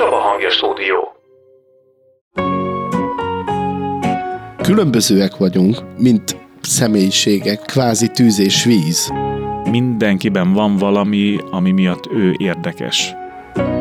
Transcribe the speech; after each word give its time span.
Csaba 0.00 0.16
Hangja 0.16 0.50
Stúdió. 0.50 1.12
Különbözőek 4.62 5.36
vagyunk, 5.36 5.98
mint 5.98 6.36
személyiségek, 6.62 7.60
kvázi 7.60 8.08
tűz 8.08 8.38
és 8.38 8.64
víz. 8.64 9.12
Mindenkiben 9.70 10.52
van 10.52 10.76
valami, 10.76 11.38
ami 11.50 11.70
miatt 11.70 12.06
ő 12.12 12.34
érdekes. 12.36 13.14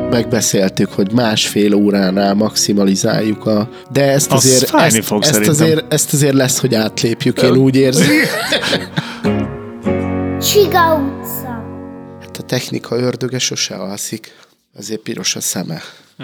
Megbeszéltük, 0.09 0.93
hogy 0.93 1.11
másfél 1.11 1.73
óránál 1.73 2.33
maximalizáljuk 2.33 3.45
a... 3.45 3.69
De 3.91 4.11
ezt 4.11 4.31
Az 4.31 4.45
azért, 4.45 4.73
ezt, 4.73 5.05
fog 5.05 5.21
ezt, 5.21 5.33
szerintem. 5.33 5.65
azért, 5.65 5.93
ezt 5.93 6.13
azért 6.13 6.33
lesz, 6.33 6.59
hogy 6.59 6.75
átlépjük, 6.75 7.41
én 7.41 7.55
úgy 7.55 7.75
érzem. 7.75 8.07
Csiga 10.51 10.95
utca. 10.95 11.63
Hát 12.21 12.37
a 12.37 12.43
technika 12.43 12.95
ördöge 12.95 13.39
sose 13.39 13.75
alszik, 13.75 14.35
azért 14.77 15.01
piros 15.01 15.35
a 15.35 15.41
szeme. 15.41 15.81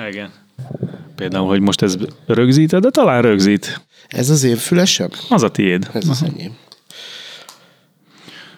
Igen. 0.09 0.31
Például, 1.15 1.47
hogy 1.47 1.59
most 1.59 1.81
ez 1.81 1.97
rögzíted, 2.25 2.81
de 2.81 2.89
talán 2.89 3.21
rögzít. 3.21 3.81
Ez 4.07 4.29
az 4.29 4.43
én 4.43 4.55
fülesem? 4.55 5.09
Az 5.29 5.43
a 5.43 5.49
tiéd. 5.49 5.89
Ez 5.93 6.09
az 6.09 6.23
enyém. 6.23 6.55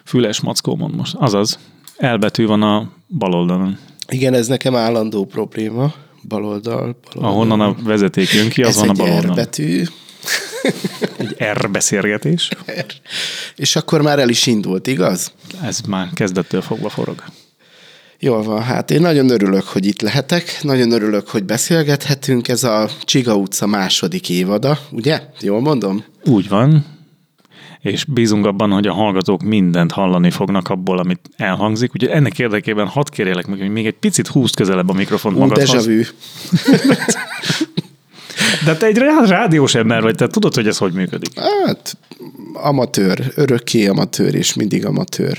Füles 0.04 0.40
mackó 0.40 0.76
mond 0.76 0.94
most. 0.94 1.14
Azaz. 1.14 1.58
Elbetű 1.96 2.46
van 2.46 2.62
a 2.62 2.90
bal 3.08 3.34
oldalon. 3.34 3.78
Igen, 4.08 4.34
ez 4.34 4.46
nekem 4.46 4.76
állandó 4.76 5.24
probléma. 5.26 5.94
Baloldal, 6.28 6.96
baloldal. 7.04 7.30
Ahonnan 7.32 7.60
a 7.60 7.74
vezeték 7.82 8.32
jön 8.32 8.48
ki, 8.48 8.62
az 8.62 8.68
ez 8.68 8.76
van 8.76 8.88
a 8.88 8.90
egy 8.90 8.96
bal 8.96 9.06
R 9.08 9.12
oldalon. 9.14 9.34
betű, 9.36 9.84
Egy 11.16 11.36
R 11.52 11.70
beszélgetés. 11.70 12.48
és 13.56 13.76
akkor 13.76 14.02
már 14.02 14.18
el 14.18 14.28
is 14.28 14.46
indult, 14.46 14.86
igaz? 14.86 15.32
Ez 15.62 15.80
már 15.80 16.08
kezdettől 16.14 16.60
fogva 16.60 16.88
forog. 16.88 17.22
Jól 18.20 18.42
van, 18.42 18.62
hát 18.62 18.90
én 18.90 19.00
nagyon 19.00 19.30
örülök, 19.30 19.64
hogy 19.64 19.86
itt 19.86 20.00
lehetek, 20.00 20.58
nagyon 20.62 20.90
örülök, 20.90 21.28
hogy 21.28 21.44
beszélgethetünk. 21.44 22.48
Ez 22.48 22.64
a 22.64 22.88
Csiga 23.04 23.34
utca 23.34 23.66
második 23.66 24.30
évada, 24.30 24.78
ugye? 24.90 25.20
Jól 25.40 25.60
mondom? 25.60 26.04
Úgy 26.24 26.48
van, 26.48 26.84
és 27.80 28.04
bízunk 28.04 28.46
abban, 28.46 28.70
hogy 28.70 28.86
a 28.86 28.92
hallgatók 28.92 29.42
mindent 29.42 29.92
hallani 29.92 30.30
fognak 30.30 30.68
abból, 30.68 30.98
amit 30.98 31.20
elhangzik. 31.36 31.94
Ugye 31.94 32.10
ennek 32.10 32.38
érdekében 32.38 32.86
hadd 32.86 33.06
kérjelek 33.10 33.46
meg, 33.46 33.58
hogy 33.58 33.70
még 33.70 33.86
egy 33.86 33.98
picit 33.98 34.26
húzd 34.26 34.54
közelebb 34.54 34.88
a 34.88 34.92
mikrofont 34.92 35.36
Ú, 35.36 35.38
magadhoz. 35.38 35.86
vu. 35.86 36.02
De 38.64 38.76
te 38.76 38.86
egy 38.86 38.96
rá- 38.96 39.28
rádiós 39.28 39.74
ember 39.74 40.02
vagy, 40.02 40.14
te 40.14 40.26
tudod, 40.26 40.54
hogy 40.54 40.66
ez 40.66 40.78
hogy 40.78 40.92
működik. 40.92 41.40
Hát, 41.40 41.96
amatőr, 42.52 43.32
örökké 43.34 43.86
amatőr, 43.86 44.34
és 44.34 44.54
mindig 44.54 44.86
amatőr. 44.86 45.38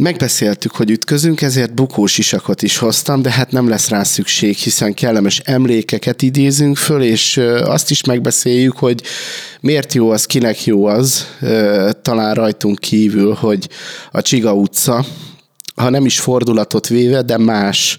Megbeszéltük, 0.00 0.72
hogy 0.72 0.90
ütközünk, 0.90 1.42
ezért 1.42 1.74
bukós 1.74 2.18
isakot 2.18 2.62
is 2.62 2.76
hoztam, 2.76 3.22
de 3.22 3.30
hát 3.30 3.50
nem 3.50 3.68
lesz 3.68 3.88
rá 3.88 4.02
szükség, 4.02 4.56
hiszen 4.56 4.94
kellemes 4.94 5.38
emlékeket 5.38 6.22
idézünk 6.22 6.76
föl, 6.76 7.02
és 7.02 7.36
azt 7.64 7.90
is 7.90 8.04
megbeszéljük, 8.04 8.76
hogy 8.76 9.02
miért 9.60 9.94
jó 9.94 10.10
az, 10.10 10.24
kinek 10.24 10.64
jó 10.64 10.84
az, 10.86 11.26
talán 12.02 12.34
rajtunk 12.34 12.78
kívül, 12.78 13.32
hogy 13.32 13.68
a 14.10 14.22
Csiga 14.22 14.54
utca, 14.54 15.04
ha 15.74 15.90
nem 15.90 16.04
is 16.04 16.20
fordulatot 16.20 16.88
véve, 16.88 17.22
de 17.22 17.38
más 17.38 17.98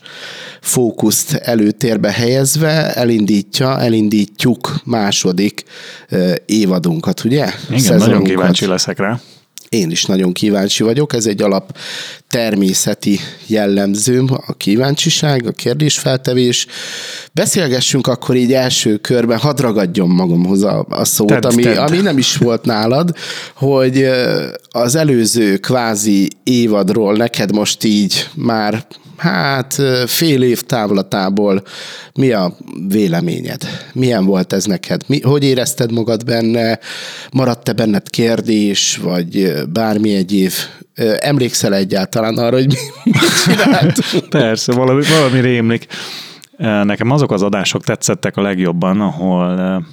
fókuszt 0.61 1.34
előtérbe 1.34 2.11
helyezve 2.11 2.94
elindítja, 2.94 3.80
elindítjuk 3.80 4.75
második 4.84 5.63
évadunkat, 6.45 7.23
ugye? 7.23 7.53
Igen, 7.69 7.97
nagyon 7.97 8.23
kíváncsi 8.23 8.66
leszek 8.66 8.97
rá. 9.00 9.19
Én 9.70 9.92
is 9.92 10.06
nagyon 10.06 10.34
kíváncsi 10.34 10.84
vagyok, 10.84 11.14
ez 11.14 11.25
egy 11.25 11.42
alap 11.42 11.78
természeti 12.28 13.20
jellemzőm, 13.48 14.28
a 14.48 14.53
kíváncsiság, 14.53 15.48
a 15.48 15.52
kérdésfeltevés. 15.52 16.67
Beszélgessünk 17.34 18.08
akkor 18.08 18.36
így 18.36 18.53
első 18.53 18.97
körben, 18.97 19.38
hadd 19.38 19.62
ragadjon 19.62 20.09
magamhoz 20.09 20.64
a, 20.64 20.86
a 20.90 21.06
szót, 21.06 21.28
Tedd, 21.28 21.45
ami, 21.45 21.62
tedd. 21.64 21.78
ami 21.78 21.97
nem 21.97 22.17
is 22.17 22.35
volt 22.35 22.66
nálad, 22.66 23.16
hogy 23.56 24.09
az 24.69 24.96
előző 24.96 25.58
kvázi 25.58 26.29
évadról 26.44 27.13
neked 27.13 27.53
most 27.53 27.84
így 27.84 28.29
már 28.35 28.85
hát 29.19 29.81
fél 30.06 30.41
év 30.41 30.62
távlatából 30.62 31.63
mi 32.13 32.31
a 32.31 32.56
véleményed? 32.88 33.62
Milyen 33.94 34.25
volt 34.25 34.53
ez 34.53 34.66
neked? 34.66 35.02
Mi, 35.07 35.22
hogy 35.22 35.44
érezted 35.44 35.91
magad 35.91 36.25
benne? 36.25 36.80
Maradt-e 37.31 37.74
benned 37.74 38.09
kérdés, 38.09 38.97
vagy 38.97 39.53
bármi 39.74 40.16
egyéb? 40.16 40.52
Emlékszel 41.19 41.74
egyáltalán 41.74 42.38
arra, 42.38 42.56
hogy 42.56 42.68
mi, 42.68 42.75
mit 43.12 43.44
csináltunk? 43.44 44.29
Persze, 44.29 44.74
valami, 44.74 45.03
valami 45.03 45.40
rémlik. 45.40 45.88
Nekem 46.58 47.12
azok 47.12 47.31
az 47.31 47.41
adások 47.41 47.84
tetszettek 47.84 48.38
a 48.38 48.41
legjobban, 48.41 49.02
ahol 49.02 49.85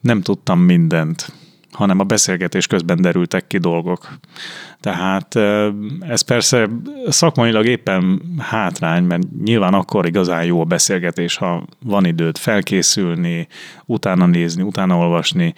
nem 0.00 0.22
tudtam 0.22 0.60
mindent, 0.60 1.32
hanem 1.72 1.98
a 1.98 2.04
beszélgetés 2.04 2.66
közben 2.66 3.00
derültek 3.00 3.46
ki 3.46 3.58
dolgok. 3.58 4.08
Tehát 4.80 5.36
eh, 5.36 5.66
ez 6.00 6.20
persze 6.20 6.68
szakmailag 7.08 7.66
éppen 7.66 8.22
hátrány, 8.38 9.04
mert 9.04 9.22
nyilván 9.44 9.74
akkor 9.74 10.06
igazán 10.06 10.44
jó 10.44 10.60
a 10.60 10.64
beszélgetés, 10.64 11.36
ha 11.36 11.64
van 11.84 12.04
időt 12.04 12.38
felkészülni, 12.38 13.48
utána 13.86 14.26
nézni, 14.26 14.62
utána 14.62 14.96
olvasni, 14.96 15.54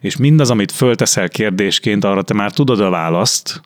és 0.00 0.16
mindaz, 0.16 0.50
amit 0.50 0.72
fölteszel 0.72 1.28
kérdésként, 1.28 2.04
arra 2.04 2.22
te 2.22 2.34
már 2.34 2.52
tudod 2.52 2.80
a 2.80 2.90
választ, 2.90 3.60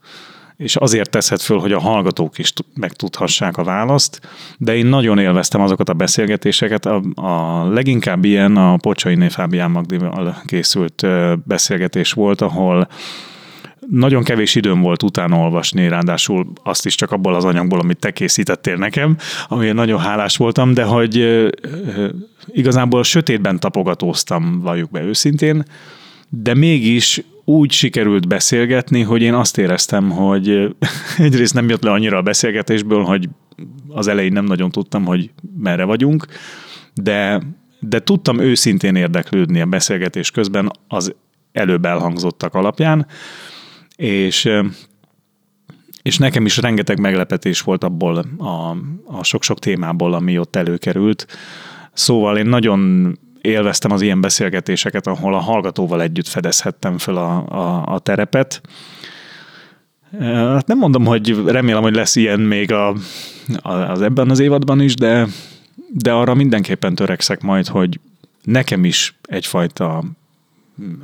és 0.56 0.76
azért 0.76 1.10
teszed 1.10 1.40
föl, 1.40 1.58
hogy 1.58 1.72
a 1.72 1.80
hallgatók 1.80 2.38
is 2.38 2.52
tud- 2.52 2.76
megtudhassák 2.76 3.56
a 3.56 3.64
választ, 3.64 4.20
de 4.58 4.76
én 4.76 4.86
nagyon 4.86 5.18
élveztem 5.18 5.60
azokat 5.60 5.88
a 5.88 5.94
beszélgetéseket. 5.94 6.86
A, 6.86 7.02
a 7.14 7.64
leginkább 7.68 8.24
ilyen 8.24 8.56
a 8.56 8.76
Pocsainé 8.76 9.28
Fábián 9.28 9.70
Magdival 9.70 10.36
készült 10.46 11.06
beszélgetés 11.44 12.12
volt, 12.12 12.40
ahol 12.40 12.88
nagyon 13.90 14.22
kevés 14.22 14.54
időm 14.54 14.80
volt 14.80 15.02
utána 15.02 15.36
olvasni, 15.36 15.88
ráadásul 15.88 16.52
azt 16.62 16.86
is 16.86 16.94
csak 16.94 17.10
abból 17.10 17.34
az 17.34 17.44
anyagból, 17.44 17.80
amit 17.80 17.98
te 17.98 18.10
készítettél 18.10 18.76
nekem, 18.76 19.16
amiért 19.48 19.74
nagyon 19.74 19.98
hálás 19.98 20.36
voltam, 20.36 20.74
de 20.74 20.84
hogy 20.84 21.44
igazából 22.46 23.02
sötétben 23.02 23.60
tapogatóztam, 23.60 24.60
valljuk 24.60 24.90
be 24.90 25.02
őszintén, 25.02 25.64
de 26.28 26.54
mégis 26.54 27.22
úgy 27.44 27.70
sikerült 27.70 28.28
beszélgetni, 28.28 29.02
hogy 29.02 29.22
én 29.22 29.34
azt 29.34 29.58
éreztem, 29.58 30.10
hogy 30.10 30.76
egyrészt 31.18 31.54
nem 31.54 31.68
jött 31.68 31.82
le 31.82 31.90
annyira 31.90 32.16
a 32.16 32.22
beszélgetésből, 32.22 33.02
hogy 33.02 33.28
az 33.88 34.06
elején 34.06 34.32
nem 34.32 34.44
nagyon 34.44 34.70
tudtam, 34.70 35.04
hogy 35.04 35.30
merre 35.58 35.84
vagyunk, 35.84 36.26
de, 36.94 37.42
de 37.80 38.00
tudtam 38.00 38.38
őszintén 38.38 38.94
érdeklődni 38.94 39.60
a 39.60 39.66
beszélgetés 39.66 40.30
közben 40.30 40.70
az 40.88 41.14
előbb 41.52 41.84
elhangzottak 41.84 42.54
alapján, 42.54 43.06
és 43.96 44.50
és 46.02 46.18
nekem 46.18 46.44
is 46.44 46.56
rengeteg 46.56 47.00
meglepetés 47.00 47.60
volt 47.60 47.84
abból 47.84 48.24
a, 48.38 48.76
a 49.04 49.22
sok-sok 49.22 49.58
témából, 49.58 50.14
ami 50.14 50.38
ott 50.38 50.56
előkerült. 50.56 51.26
Szóval 51.92 52.38
én 52.38 52.46
nagyon 52.46 53.12
élveztem 53.44 53.90
az 53.90 54.00
ilyen 54.00 54.20
beszélgetéseket, 54.20 55.06
ahol 55.06 55.34
a 55.34 55.38
hallgatóval 55.38 56.02
együtt 56.02 56.28
fedezhettem 56.28 56.98
fel 56.98 57.16
a, 57.16 57.46
a, 57.48 57.94
a 57.94 57.98
terepet. 57.98 58.60
Hát 60.20 60.66
nem 60.66 60.78
mondom, 60.78 61.04
hogy 61.04 61.44
remélem, 61.46 61.82
hogy 61.82 61.94
lesz 61.94 62.16
ilyen 62.16 62.40
még 62.40 62.72
a, 62.72 62.88
a, 63.56 63.72
az 63.72 64.02
ebben 64.02 64.30
az 64.30 64.38
évadban 64.38 64.80
is, 64.80 64.94
de, 64.94 65.26
de 65.88 66.12
arra 66.12 66.34
mindenképpen 66.34 66.94
törekszek 66.94 67.40
majd, 67.40 67.66
hogy 67.66 68.00
nekem 68.42 68.84
is 68.84 69.14
egyfajta 69.22 70.04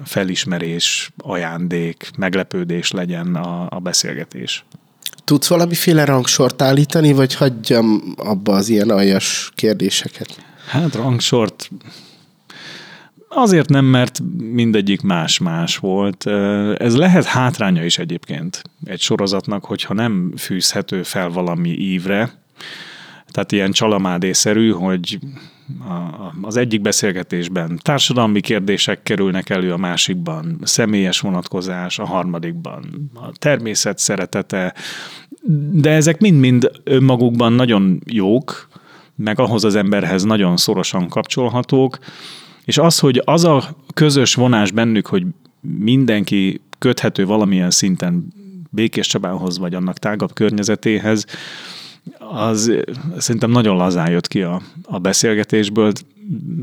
felismerés, 0.04 1.10
ajándék, 1.16 2.10
meglepődés 2.18 2.90
legyen 2.90 3.34
a, 3.34 3.66
a 3.70 3.78
beszélgetés. 3.78 4.64
Tudsz 5.24 5.48
valamiféle 5.48 6.04
rangsort 6.04 6.62
állítani, 6.62 7.12
vagy 7.12 7.34
hagyjam 7.34 8.14
abba 8.16 8.54
az 8.54 8.68
ilyen 8.68 8.90
aljas 8.90 9.50
kérdéseket? 9.54 10.44
Hát 10.68 10.94
rangsort 10.94 11.70
azért 13.32 13.68
nem, 13.68 13.84
mert 13.84 14.20
mindegyik 14.38 15.00
más-más 15.00 15.76
volt. 15.76 16.26
Ez 16.76 16.96
lehet 16.96 17.24
hátránya 17.24 17.84
is 17.84 17.98
egyébként 17.98 18.62
egy 18.84 19.00
sorozatnak, 19.00 19.64
hogyha 19.64 19.94
nem 19.94 20.32
fűzhető 20.36 21.02
fel 21.02 21.28
valami 21.28 21.70
ívre, 21.70 22.32
tehát 23.28 23.52
ilyen 23.52 23.72
csalamádészerű, 23.72 24.70
hogy 24.70 25.18
az 26.42 26.56
egyik 26.56 26.80
beszélgetésben 26.80 27.78
társadalmi 27.82 28.40
kérdések 28.40 29.02
kerülnek 29.02 29.50
elő, 29.50 29.72
a 29.72 29.76
másikban 29.76 30.58
személyes 30.62 31.20
vonatkozás, 31.20 31.98
a 31.98 32.06
harmadikban 32.06 33.10
a 33.14 33.30
természet 33.38 33.98
szeretete, 33.98 34.74
de 35.72 35.90
ezek 35.90 36.20
mind-mind 36.20 36.70
önmagukban 36.84 37.52
nagyon 37.52 38.00
jók, 38.06 38.68
meg 39.16 39.38
ahhoz 39.38 39.64
az 39.64 39.74
emberhez 39.74 40.22
nagyon 40.22 40.56
szorosan 40.56 41.08
kapcsolhatók, 41.08 41.98
és 42.64 42.78
az, 42.78 42.98
hogy 42.98 43.22
az 43.24 43.44
a 43.44 43.76
közös 43.94 44.34
vonás 44.34 44.70
bennük, 44.70 45.06
hogy 45.06 45.26
mindenki 45.60 46.60
köthető 46.78 47.26
valamilyen 47.26 47.70
szinten 47.70 48.32
Békés 48.70 49.06
Csabához, 49.06 49.58
vagy 49.58 49.74
annak 49.74 49.98
tágabb 49.98 50.32
környezetéhez, 50.32 51.24
az 52.18 52.72
szerintem 53.18 53.50
nagyon 53.50 53.76
lazán 53.76 54.10
jött 54.10 54.26
ki 54.26 54.42
a, 54.42 54.62
a 54.82 54.98
beszélgetésből. 54.98 55.92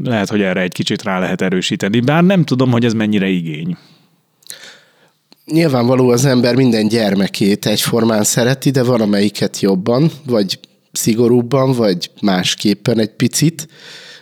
Lehet, 0.03 0.29
hogy 0.29 0.41
erre 0.41 0.61
egy 0.61 0.71
kicsit 0.71 1.03
rá 1.03 1.19
lehet 1.19 1.41
erősíteni, 1.41 1.99
bár 1.99 2.23
nem 2.23 2.43
tudom, 2.43 2.71
hogy 2.71 2.85
ez 2.85 2.93
mennyire 2.93 3.27
igény. 3.27 3.77
Nyilvánvaló 5.45 6.09
az 6.09 6.25
ember 6.25 6.55
minden 6.55 6.87
gyermekét 6.87 7.65
egyformán 7.65 8.23
szereti, 8.23 8.69
de 8.69 8.83
van 8.83 9.01
amelyiket 9.01 9.59
jobban, 9.59 10.11
vagy 10.25 10.59
szigorúbban, 10.91 11.71
vagy 11.71 12.11
másképpen 12.21 12.99
egy 12.99 13.11
picit. 13.11 13.67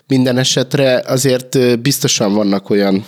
Minden 0.07 0.37
esetre 0.37 1.03
azért 1.05 1.79
biztosan 1.81 2.33
vannak 2.33 2.69
olyan 2.69 3.05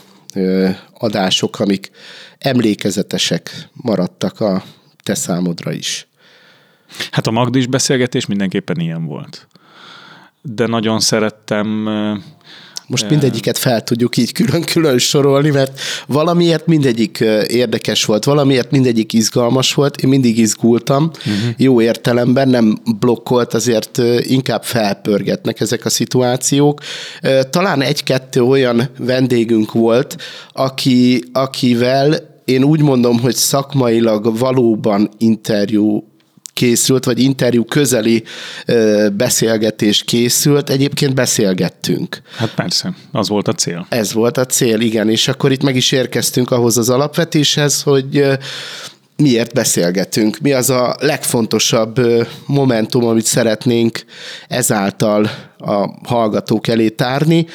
adások, 0.94 1.60
amik 1.60 1.92
emlékezetesek 2.38 3.70
maradtak 3.74 4.40
a 4.40 4.64
te 5.04 5.16
számodra 5.16 5.72
is. 5.72 6.08
Hát 7.12 7.28
a 7.28 7.32
Magdis 7.32 7.68
beszélgetés 7.68 8.26
mindenképpen 8.26 8.80
ilyen 8.80 9.06
volt. 9.06 9.48
De 10.42 10.68
nagyon 10.68 11.00
szerettem 11.00 11.90
most 12.88 13.10
mindegyiket 13.10 13.58
fel 13.58 13.84
tudjuk 13.84 14.18
így 14.18 14.32
külön-külön 14.32 14.98
sorolni, 14.98 15.50
mert 15.50 15.80
valamiért 16.08 16.68
mindegyik 16.68 17.20
érdekes 17.48 18.06
volt, 18.06 18.24
valamiért 18.24 18.72
mindegyik 18.72 19.14
izgalmas 19.14 19.74
volt, 19.74 20.02
én 20.02 20.10
mindig 20.10 20.38
izgultam, 20.38 21.04
uh-huh. 21.04 21.54
jó 21.58 21.82
értelemben, 21.82 22.50
nem 22.50 22.78
blokkolt, 23.00 23.54
azért 23.54 24.02
inkább 24.20 24.64
felpörgetnek 24.64 25.60
ezek 25.60 25.86
a 25.86 25.90
szituációk. 25.90 26.82
Talán 27.50 27.82
egy-kettő 27.82 28.42
olyan 28.42 28.90
vendégünk 28.98 29.72
volt, 29.72 30.16
aki, 30.54 31.24
akivel 31.34 32.36
én 32.46 32.64
úgy 32.64 32.82
mondom, 32.82 33.20
hogy 33.20 33.36
szakmailag 33.36 34.38
valóban 34.38 35.10
interjú 35.18 36.04
készült, 36.58 37.06
vagy 37.06 37.20
interjú 37.20 37.66
közeli 37.66 38.24
beszélgetés 39.14 40.04
készült, 40.04 40.70
egyébként 40.70 41.14
beszélgettünk. 41.14 42.22
Hát 42.38 42.54
persze, 42.54 42.94
az 43.12 43.28
volt 43.28 43.48
a 43.48 43.54
cél. 43.54 43.86
Ez 43.90 44.14
volt 44.14 44.38
a 44.38 44.46
cél, 44.46 44.80
igen, 44.80 45.10
és 45.10 45.28
akkor 45.28 45.52
itt 45.52 45.64
meg 45.64 45.76
is 45.76 45.92
érkeztünk 45.92 46.52
ahhoz 46.52 46.78
az 46.78 46.90
alapvetéshez, 46.90 47.82
hogy 47.82 48.28
miért 49.18 49.54
beszélgetünk, 49.54 50.38
mi 50.38 50.52
az 50.52 50.70
a 50.70 50.96
legfontosabb 51.00 52.02
momentum, 52.46 53.06
amit 53.06 53.26
szeretnénk 53.26 54.06
ezáltal 54.48 55.30
a 55.58 55.90
hallgatók 56.04 56.68
elé 56.68 56.90
tárni. 56.90 57.46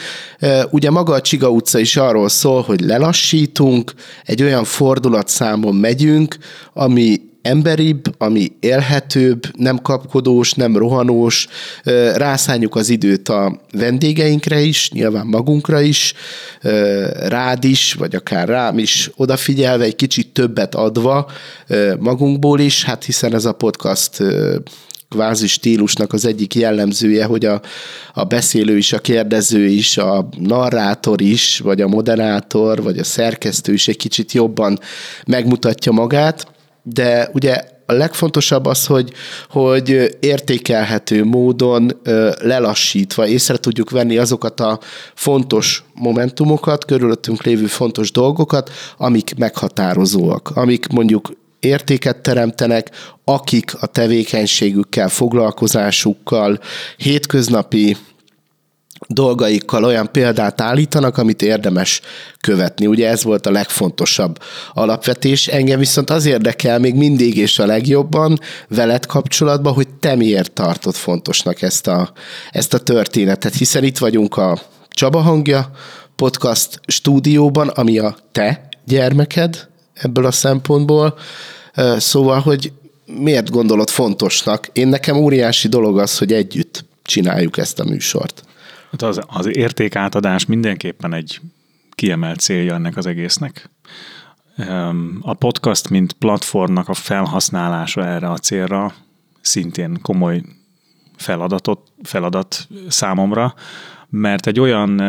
Ugye 0.71 0.91
maga 0.91 1.13
a 1.13 1.21
Csiga 1.21 1.51
utca 1.51 1.79
is 1.79 1.97
arról 1.97 2.29
szól, 2.29 2.63
hogy 2.63 2.81
lelassítunk, 2.81 3.93
egy 4.25 4.43
olyan 4.43 4.65
fordulatszámon 4.65 5.75
megyünk, 5.75 6.37
ami 6.73 7.21
emberibb, 7.43 8.03
ami 8.19 8.53
élhetőbb, 8.61 9.43
nem 9.57 9.79
kapkodós, 9.79 10.53
nem 10.53 10.77
rohanós, 10.77 11.49
rászánjuk 12.15 12.75
az 12.75 12.89
időt 12.89 13.29
a 13.29 13.61
vendégeinkre 13.73 14.61
is, 14.61 14.91
nyilván 14.91 15.27
magunkra 15.27 15.81
is, 15.81 16.15
rád 17.29 17.65
is, 17.65 17.93
vagy 17.93 18.15
akár 18.15 18.49
rám 18.49 18.79
is 18.79 19.11
odafigyelve, 19.17 19.85
egy 19.85 19.97
kicsit 19.97 20.29
többet 20.29 20.75
adva 20.75 21.31
magunkból 21.99 22.61
is, 22.61 22.85
hát 22.85 23.05
hiszen 23.05 23.35
ez 23.35 23.45
a 23.45 23.53
podcast 23.53 24.23
kvázi 25.13 25.47
stílusnak 25.47 26.13
az 26.13 26.25
egyik 26.25 26.55
jellemzője, 26.55 27.25
hogy 27.25 27.45
a, 27.45 27.61
a 28.13 28.25
beszélő 28.25 28.77
is, 28.77 28.93
a 28.93 28.99
kérdező 28.99 29.67
is, 29.67 29.99
a 29.99 30.29
narrátor 30.39 31.21
is, 31.21 31.59
vagy 31.59 31.81
a 31.81 31.89
moderátor, 31.89 32.83
vagy 32.83 32.99
a 32.99 33.05
szerkesztő 33.05 33.73
is 33.73 33.89
egy 33.89 33.97
kicsit 33.97 34.33
jobban 34.33 34.79
megmutatja 35.27 35.93
magát 35.93 36.47
de 36.83 37.31
ugye 37.33 37.65
a 37.87 37.93
legfontosabb 37.93 38.67
az, 38.67 38.87
hogy, 38.87 39.13
hogy 39.49 40.17
értékelhető 40.21 41.25
módon 41.25 42.01
lelassítva 42.41 43.27
észre 43.27 43.57
tudjuk 43.57 43.91
venni 43.91 44.19
azokat 44.19 44.61
a 44.61 44.79
fontos 45.15 45.85
momentumokat, 45.95 46.85
körülöttünk 46.85 47.43
lévő 47.43 47.67
fontos 47.67 48.11
dolgokat, 48.11 48.71
amik 48.97 49.35
meghatározóak, 49.37 50.51
amik 50.55 50.87
mondjuk 50.87 51.33
értéket 51.61 52.17
teremtenek, 52.17 52.91
akik 53.25 53.75
a 53.81 53.87
tevékenységükkel, 53.87 55.09
foglalkozásukkal, 55.09 56.61
hétköznapi 56.97 57.97
dolgaikkal 59.09 59.85
olyan 59.85 60.13
példát 60.13 60.61
állítanak, 60.61 61.19
amit 61.19 61.43
érdemes 61.43 62.01
követni. 62.41 62.87
Ugye 62.87 63.09
ez 63.09 63.23
volt 63.23 63.47
a 63.47 63.51
legfontosabb 63.51 64.39
alapvetés. 64.73 65.47
Engem 65.47 65.79
viszont 65.79 66.11
az 66.11 66.27
érdekel 66.27 66.79
még 66.79 66.95
mindig 66.95 67.37
és 67.37 67.59
a 67.59 67.67
legjobban 67.67 68.39
veled 68.69 69.07
kapcsolatban, 69.07 69.73
hogy 69.73 69.89
te 69.89 70.15
miért 70.15 70.53
tartod 70.53 70.95
fontosnak 70.95 71.63
ezt 71.63 71.87
a, 71.87 72.13
ezt 72.51 72.75
a 72.75 72.79
történetet, 72.79 73.55
hiszen 73.55 73.85
itt 73.85 73.99
vagyunk 73.99 74.37
a 74.37 74.61
Csaba 74.89 75.21
hangja 75.21 75.71
podcast 76.17 76.81
stúdióban, 76.87 77.69
ami 77.69 77.99
a 77.99 78.17
te 78.33 78.69
gyermeked 78.85 79.69
ebből 79.95 80.27
a 80.27 80.31
szempontból. 80.31 81.19
Szóval, 81.97 82.41
hogy 82.41 82.73
miért 83.07 83.51
gondolod 83.51 83.91
fontosnak? 83.91 84.69
Én 84.73 84.89
nekem 84.89 85.17
óriási 85.17 85.69
dolog 85.69 85.99
az, 85.99 86.19
hogy 86.19 86.33
együtt 86.33 86.85
csináljuk 87.03 87.59
ezt 87.59 87.81
a 87.81 87.85
műsort. 87.85 88.43
Hát 88.93 89.03
az, 89.03 89.21
az 89.27 89.57
értékátadás 89.57 90.47
mindenképpen 90.47 91.13
egy 91.13 91.41
kiemelt 91.91 92.41
célja 92.41 92.75
ennek 92.75 92.97
az 92.97 93.07
egésznek. 93.07 93.71
A 95.21 95.35
podcast, 95.35 95.91
mint 95.91 96.13
platformnak 96.13 96.89
a 96.89 96.95
felhasználása 96.95 98.07
erre 98.07 98.31
a 98.31 98.39
célra 98.39 98.95
szintén 99.41 99.99
komoly 100.03 100.43
feladatot, 101.17 101.93
feladat 102.03 102.69
számomra, 102.89 103.55
mert 104.09 104.47
egy 104.47 104.61
olyan 104.61 105.01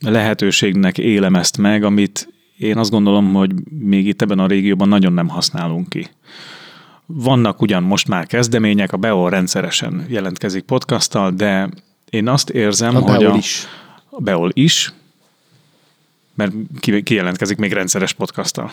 lehetőségnek 0.00 0.98
élem 0.98 1.34
ezt 1.34 1.58
meg, 1.58 1.84
amit 1.84 2.28
én 2.58 2.78
azt 2.78 2.90
gondolom, 2.90 3.32
hogy 3.32 3.52
még 3.70 4.06
itt 4.06 4.22
ebben 4.22 4.38
a 4.38 4.46
régióban 4.46 4.88
nagyon 4.88 5.12
nem 5.12 5.28
használunk 5.28 5.88
ki. 5.88 6.08
Vannak 7.06 7.62
ugyan 7.62 7.82
most 7.82 8.08
már 8.08 8.26
kezdemények, 8.26 8.92
a 8.92 8.96
BEO 8.96 9.28
rendszeresen 9.28 10.04
jelentkezik 10.08 10.62
podcasttal, 10.62 11.30
de 11.30 11.68
én 12.12 12.28
azt 12.28 12.50
érzem, 12.50 12.96
a 12.96 13.00
hogy 13.00 13.18
Beol 13.18 13.32
a, 13.32 13.36
is. 13.36 13.66
a 14.10 14.20
Beol 14.20 14.50
is, 14.52 14.92
mert 16.34 16.52
ki, 16.80 17.02
ki 17.02 17.14
jelentkezik 17.14 17.56
még 17.56 17.72
rendszeres 17.72 18.12
podcasttal. 18.12 18.72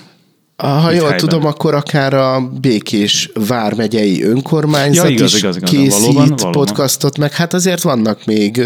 Ha 0.61 0.91
jól 0.91 0.99
helyben. 1.01 1.17
tudom, 1.17 1.45
akkor 1.45 1.73
akár 1.73 2.13
a 2.13 2.49
Békés 2.61 3.29
Vármegyei 3.47 4.23
Önkormányzat 4.23 5.05
Ja, 5.05 5.11
igaz, 5.11 5.33
is 5.33 5.39
igaz, 5.39 5.55
igaz, 5.57 5.69
készít 5.69 5.91
valóban, 6.01 6.27
valóban. 6.27 6.51
podcastot, 6.51 7.17
meg 7.17 7.31
hát 7.33 7.53
azért 7.53 7.81
vannak 7.81 8.25
még 8.25 8.61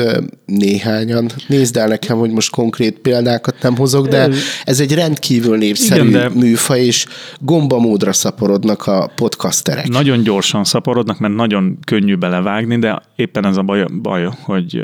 néhányan. 0.46 1.30
Nézd 1.48 1.78
el 1.78 1.88
nekem, 1.88 2.18
hogy 2.18 2.32
most 2.32 2.52
konkrét 2.52 3.00
példákat 3.00 3.56
nem 3.62 3.76
hozok, 3.78 4.08
de 4.08 4.30
ez 4.64 4.80
egy 4.80 4.94
rendkívül 4.94 5.58
népszerű 5.58 6.08
Igen, 6.08 6.12
de- 6.12 6.40
műfaj, 6.40 6.80
és 6.86 7.06
gombamódra 7.40 8.14
szaporodnak 8.14 8.88
a 8.88 9.12
podcasterek. 9.16 9.88
Nagyon 9.88 10.24
gyorsan 10.24 10.64
szaporodnak, 10.64 11.20
mert 11.20 11.34
nagyon 11.36 11.78
könnyű 11.86 12.16
belevágni, 12.16 12.80
de 12.80 13.02
éppen 13.16 13.46
ez 13.46 13.58
a 13.58 13.62
baj, 13.62 13.86
baj 14.02 14.30
hogy 14.42 14.82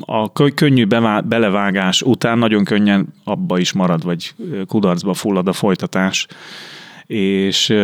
a 0.00 0.32
kö- 0.32 0.54
könnyű 0.54 0.86
belevágás 1.24 2.02
után 2.02 2.38
nagyon 2.38 2.64
könnyen 2.64 3.14
abba 3.24 3.58
is 3.58 3.72
marad, 3.72 4.04
vagy 4.04 4.34
kudarcba 4.66 5.14
fullad 5.14 5.48
a 5.48 5.52
folytatás. 5.52 6.26
És 7.06 7.74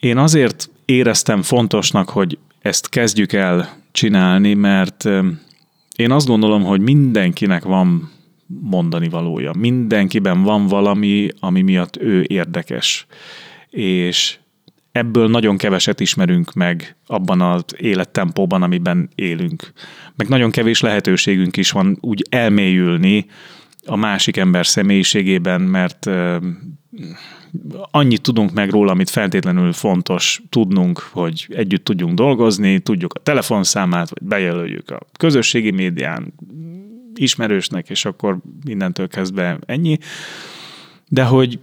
én 0.00 0.16
azért 0.18 0.70
éreztem 0.84 1.42
fontosnak, 1.42 2.08
hogy 2.08 2.38
ezt 2.60 2.88
kezdjük 2.88 3.32
el 3.32 3.76
csinálni, 3.92 4.54
mert 4.54 5.04
én 5.96 6.10
azt 6.10 6.26
gondolom, 6.26 6.62
hogy 6.64 6.80
mindenkinek 6.80 7.64
van 7.64 8.10
mondani 8.46 9.08
valója. 9.08 9.52
Mindenkiben 9.58 10.42
van 10.42 10.66
valami, 10.66 11.28
ami 11.40 11.62
miatt 11.62 11.96
ő 11.96 12.24
érdekes. 12.28 13.06
És 13.70 14.38
ebből 14.92 15.28
nagyon 15.28 15.56
keveset 15.56 16.00
ismerünk 16.00 16.52
meg 16.52 16.96
abban 17.06 17.40
az 17.40 17.64
élettempóban, 17.76 18.62
amiben 18.62 19.08
élünk. 19.14 19.72
Meg 20.16 20.28
nagyon 20.28 20.50
kevés 20.50 20.80
lehetőségünk 20.80 21.56
is 21.56 21.70
van 21.70 21.98
úgy 22.00 22.22
elmélyülni 22.30 23.26
a 23.86 23.96
másik 23.96 24.36
ember 24.36 24.66
személyiségében, 24.66 25.60
mert 25.60 26.10
annyit 27.90 28.22
tudunk 28.22 28.52
meg 28.52 28.70
róla, 28.70 28.90
amit 28.90 29.10
feltétlenül 29.10 29.72
fontos 29.72 30.42
tudnunk, 30.48 30.98
hogy 30.98 31.46
együtt 31.50 31.84
tudjunk 31.84 32.14
dolgozni, 32.14 32.78
tudjuk 32.78 33.14
a 33.14 33.18
telefonszámát, 33.18 34.10
vagy 34.10 34.28
bejelöljük 34.28 34.90
a 34.90 35.00
közösségi 35.18 35.70
médián 35.70 36.34
ismerősnek, 37.14 37.90
és 37.90 38.04
akkor 38.04 38.38
mindentől 38.64 39.08
kezdve 39.08 39.58
ennyi. 39.66 39.98
De 41.08 41.24
hogy 41.24 41.58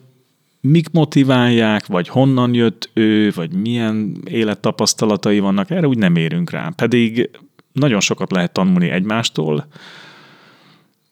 mik 0.62 0.90
motiválják, 0.90 1.86
vagy 1.86 2.08
honnan 2.08 2.54
jött 2.54 2.90
ő, 2.94 3.32
vagy 3.36 3.54
milyen 3.54 4.18
élettapasztalatai 4.26 5.40
vannak, 5.40 5.70
erre 5.70 5.88
úgy 5.88 5.98
nem 5.98 6.16
érünk 6.16 6.50
rá. 6.50 6.70
Pedig 6.76 7.30
nagyon 7.72 8.00
sokat 8.00 8.32
lehet 8.32 8.52
tanulni 8.52 8.90
egymástól, 8.90 9.68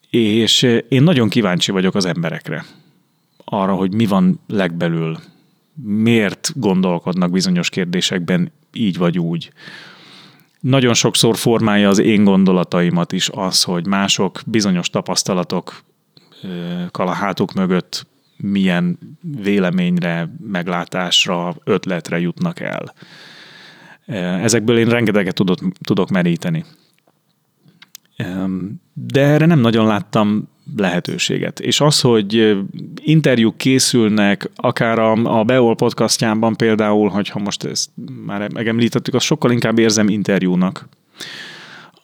és 0.09 0.61
én 0.89 1.03
nagyon 1.03 1.29
kíváncsi 1.29 1.71
vagyok 1.71 1.95
az 1.95 2.05
emberekre. 2.05 2.65
Arra, 3.53 3.73
hogy 3.73 3.93
mi 3.93 4.05
van 4.05 4.39
legbelül, 4.47 5.17
miért 5.83 6.51
gondolkodnak 6.55 7.31
bizonyos 7.31 7.69
kérdésekben 7.69 8.51
így 8.73 8.97
vagy 8.97 9.19
úgy. 9.19 9.51
Nagyon 10.59 10.93
sokszor 10.93 11.37
formálja 11.37 11.89
az 11.89 11.99
én 11.99 12.23
gondolataimat 12.23 13.11
is 13.11 13.29
az, 13.29 13.63
hogy 13.63 13.87
mások 13.87 14.41
bizonyos 14.45 14.89
tapasztalatokkal 14.89 17.07
a 17.07 17.11
hátuk 17.11 17.53
mögött 17.53 18.07
milyen 18.37 18.99
véleményre, 19.41 20.35
meglátásra, 20.47 21.55
ötletre 21.63 22.19
jutnak 22.19 22.59
el. 22.59 22.93
Ezekből 24.41 24.77
én 24.77 24.89
rengeteget 24.89 25.35
tudok, 25.35 25.59
tudok 25.83 26.09
meríteni. 26.09 26.65
De 28.93 29.21
erre 29.21 29.45
nem 29.45 29.59
nagyon 29.59 29.85
láttam 29.85 30.49
lehetőséget. 30.77 31.59
És 31.59 31.81
az, 31.81 32.01
hogy 32.01 32.57
interjúk 33.03 33.57
készülnek, 33.57 34.49
akár 34.55 34.99
a, 34.99 35.39
a 35.39 35.43
Beol 35.43 35.75
podcastjában 35.75 36.55
például, 36.55 37.09
hogyha 37.09 37.39
most 37.39 37.63
ezt 37.63 37.89
már 38.25 38.51
megemlítettük, 38.53 39.13
az 39.13 39.23
sokkal 39.23 39.51
inkább 39.51 39.79
érzem 39.79 40.09
interjúnak. 40.09 40.89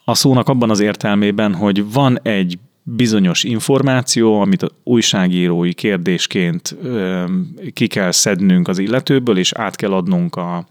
A 0.04 0.16
szónak 0.16 0.50
abban 0.50 0.70
az 0.70 0.80
értelmében, 0.80 1.54
hogy 1.54 1.92
van 1.92 2.20
egy 2.22 2.60
bizonyos 2.84 3.44
információ, 3.44 4.42
amit 4.42 4.64
a 4.64 4.70
újságírói 4.84 5.74
kérdésként 5.74 6.76
ki 7.74 7.88
kell 7.88 8.12
szednünk 8.12 8.68
az 8.68 8.80
illetőből, 8.80 9.38
és 9.38 9.54
át 9.54 9.76
kell 9.76 9.94
adnunk 9.94 10.36
a, 10.36 10.66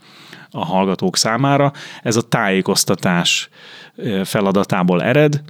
a 0.51 0.65
hallgatók 0.65 1.17
számára. 1.17 1.73
Ez 2.03 2.17
a 2.17 2.23
tájékoztatás 2.23 3.49
feladatából 4.25 5.03
ered. 5.03 5.43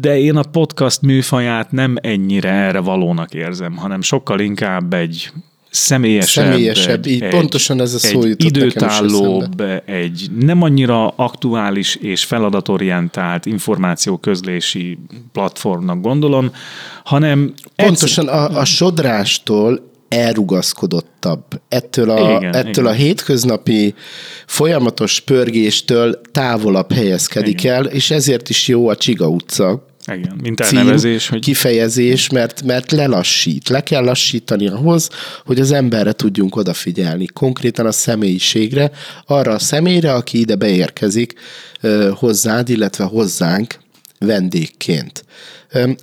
De 0.00 0.18
én 0.18 0.36
a 0.36 0.42
podcast 0.42 1.02
műfaját 1.02 1.72
nem 1.72 1.96
ennyire 2.00 2.50
erre 2.50 2.80
valónak 2.80 3.34
érzem, 3.34 3.76
hanem 3.76 4.00
sokkal 4.00 4.40
inkább 4.40 4.94
egy 4.94 5.32
személyesebb, 5.70 6.44
személyesebb 6.44 7.06
így 7.06 7.22
egy, 7.22 7.30
pontosan 7.30 7.80
ez 7.80 7.94
a 7.94 7.98
szó 7.98 8.22
egy 8.22 8.44
időtállóbb, 8.44 9.62
egy 9.84 10.30
nem 10.38 10.62
annyira 10.62 11.08
aktuális 11.08 11.94
és 11.94 12.24
feladatorientált 12.24 13.46
információközlési 13.46 14.98
platformnak 15.32 16.00
gondolom, 16.00 16.52
hanem 17.04 17.54
pontosan 17.76 18.28
egyszer... 18.28 18.50
a, 18.50 18.58
a 18.58 18.64
sodrástól 18.64 19.89
elrugaszkodottabb. 20.10 21.60
Ettől 21.68 22.10
a, 22.10 22.36
igen, 22.38 22.54
ettől 22.54 22.70
igen. 22.70 22.86
a 22.86 22.92
hétköznapi 22.92 23.94
folyamatos 24.46 25.20
pörgéstől 25.20 26.20
távolabb 26.32 26.92
helyezkedik 26.92 27.62
igen. 27.62 27.74
el, 27.74 27.84
és 27.84 28.10
ezért 28.10 28.48
is 28.48 28.68
jó 28.68 28.88
a 28.88 28.96
Csiga 28.96 29.28
utca. 29.28 29.86
Igen, 30.12 30.36
mint 30.42 30.60
elnevezés. 30.60 31.22
Cím, 31.22 31.32
hogy... 31.32 31.40
Kifejezés, 31.40 32.28
mert, 32.28 32.62
mert 32.62 32.90
lelassít. 32.90 33.68
Le 33.68 33.82
kell 33.82 34.04
lassítani 34.04 34.68
ahhoz, 34.68 35.08
hogy 35.44 35.60
az 35.60 35.72
emberre 35.72 36.12
tudjunk 36.12 36.56
odafigyelni. 36.56 37.26
Konkrétan 37.26 37.86
a 37.86 37.92
személyiségre, 37.92 38.90
arra 39.26 39.52
a 39.52 39.58
személyre, 39.58 40.12
aki 40.12 40.38
ide 40.38 40.54
beérkezik 40.54 41.34
hozzád, 42.14 42.68
illetve 42.68 43.04
hozzánk 43.04 43.78
vendégként. 44.18 45.24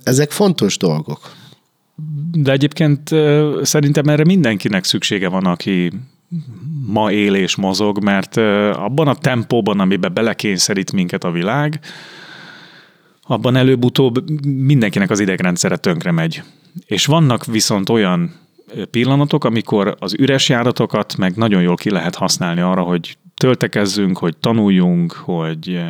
Ezek 0.02 0.30
fontos 0.30 0.76
dolgok. 0.76 1.36
De 2.32 2.52
egyébként 2.52 3.08
szerintem 3.62 4.06
erre 4.08 4.24
mindenkinek 4.24 4.84
szüksége 4.84 5.28
van, 5.28 5.44
aki 5.44 5.92
ma 6.86 7.12
él 7.12 7.34
és 7.34 7.56
mozog, 7.56 8.02
mert 8.02 8.36
abban 8.76 9.08
a 9.08 9.14
tempóban, 9.14 9.80
amiben 9.80 10.14
belekényszerít 10.14 10.92
minket 10.92 11.24
a 11.24 11.30
világ, 11.30 11.80
abban 13.22 13.56
előbb-utóbb 13.56 14.30
mindenkinek 14.46 15.10
az 15.10 15.20
idegrendszere 15.20 15.76
tönkre 15.76 16.10
megy. 16.10 16.42
És 16.86 17.06
vannak 17.06 17.44
viszont 17.44 17.88
olyan 17.88 18.34
pillanatok, 18.90 19.44
amikor 19.44 19.96
az 19.98 20.14
üres 20.14 20.48
járatokat 20.48 21.16
meg 21.16 21.36
nagyon 21.36 21.62
jól 21.62 21.76
ki 21.76 21.90
lehet 21.90 22.14
használni 22.14 22.60
arra, 22.60 22.82
hogy 22.82 23.16
töltekezzünk, 23.34 24.18
hogy 24.18 24.36
tanuljunk, 24.36 25.12
hogy, 25.12 25.80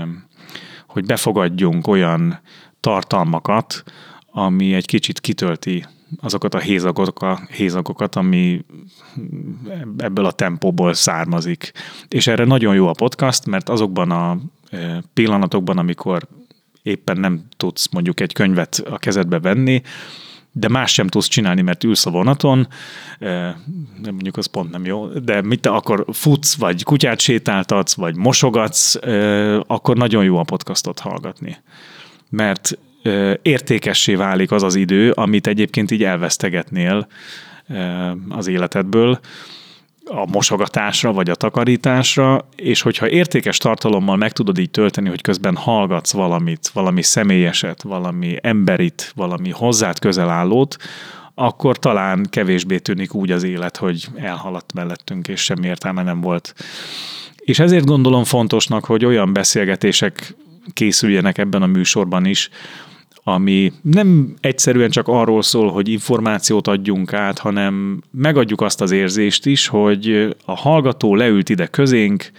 hogy 0.86 1.04
befogadjunk 1.04 1.86
olyan 1.86 2.40
tartalmakat, 2.80 3.82
ami 4.30 4.74
egy 4.74 4.86
kicsit 4.86 5.20
kitölti 5.20 5.84
azokat 6.20 6.54
a 6.54 6.58
hézagokat, 6.58 7.40
hézagokat, 7.50 8.16
ami 8.16 8.64
ebből 9.96 10.24
a 10.24 10.32
tempóból 10.32 10.94
származik. 10.94 11.72
És 12.08 12.26
erre 12.26 12.44
nagyon 12.44 12.74
jó 12.74 12.88
a 12.88 12.92
podcast, 12.92 13.46
mert 13.46 13.68
azokban 13.68 14.10
a 14.10 14.38
pillanatokban, 15.14 15.78
amikor 15.78 16.28
éppen 16.82 17.20
nem 17.20 17.44
tudsz 17.56 17.88
mondjuk 17.88 18.20
egy 18.20 18.32
könyvet 18.32 18.82
a 18.90 18.98
kezedbe 18.98 19.40
venni, 19.40 19.82
de 20.52 20.68
más 20.68 20.92
sem 20.92 21.06
tudsz 21.06 21.26
csinálni, 21.26 21.62
mert 21.62 21.84
ülsz 21.84 22.06
a 22.06 22.10
vonaton, 22.10 22.68
mondjuk 24.02 24.36
az 24.36 24.46
pont 24.46 24.70
nem 24.70 24.84
jó, 24.84 25.06
de 25.06 25.42
mit 25.42 25.60
te 25.60 25.70
akkor 25.70 26.04
futsz, 26.12 26.56
vagy 26.56 26.82
kutyát 26.82 27.20
sétáltatsz, 27.20 27.94
vagy 27.94 28.16
mosogatsz, 28.16 28.94
akkor 29.66 29.96
nagyon 29.96 30.24
jó 30.24 30.36
a 30.36 30.42
podcastot 30.42 30.98
hallgatni. 30.98 31.56
Mert 32.30 32.78
értékessé 33.42 34.14
válik 34.14 34.50
az 34.50 34.62
az 34.62 34.74
idő, 34.74 35.10
amit 35.10 35.46
egyébként 35.46 35.90
így 35.90 36.04
elvesztegetnél 36.04 37.06
az 38.28 38.46
életedből 38.46 39.20
a 40.10 40.26
mosogatásra 40.26 41.12
vagy 41.12 41.30
a 41.30 41.34
takarításra, 41.34 42.48
és 42.56 42.80
hogyha 42.80 43.08
értékes 43.08 43.58
tartalommal 43.58 44.16
meg 44.16 44.32
tudod 44.32 44.58
így 44.58 44.70
tölteni, 44.70 45.08
hogy 45.08 45.20
közben 45.20 45.56
hallgatsz 45.56 46.12
valamit, 46.12 46.68
valami 46.68 47.02
személyeset, 47.02 47.82
valami 47.82 48.36
emberit, 48.40 49.12
valami 49.14 49.50
hozzád 49.50 49.98
közel 49.98 50.28
állót, 50.28 50.76
akkor 51.34 51.78
talán 51.78 52.26
kevésbé 52.30 52.78
tűnik 52.78 53.14
úgy 53.14 53.30
az 53.30 53.42
élet, 53.42 53.76
hogy 53.76 54.06
elhaladt 54.16 54.72
mellettünk, 54.72 55.28
és 55.28 55.40
semmi 55.40 55.66
értelme 55.66 56.02
nem 56.02 56.20
volt. 56.20 56.54
És 57.36 57.58
ezért 57.58 57.84
gondolom 57.84 58.24
fontosnak, 58.24 58.84
hogy 58.84 59.04
olyan 59.04 59.32
beszélgetések 59.32 60.34
készüljenek 60.72 61.38
ebben 61.38 61.62
a 61.62 61.66
műsorban 61.66 62.24
is, 62.24 62.50
ami 63.32 63.72
nem 63.82 64.34
egyszerűen 64.40 64.90
csak 64.90 65.08
arról 65.08 65.42
szól, 65.42 65.70
hogy 65.70 65.88
információt 65.88 66.66
adjunk 66.66 67.12
át, 67.12 67.38
hanem 67.38 68.02
megadjuk 68.10 68.60
azt 68.60 68.80
az 68.80 68.90
érzést 68.90 69.46
is, 69.46 69.66
hogy 69.66 70.36
a 70.44 70.56
hallgató 70.56 71.14
leült 71.14 71.48
ide 71.48 71.66
közénk, 71.66 72.30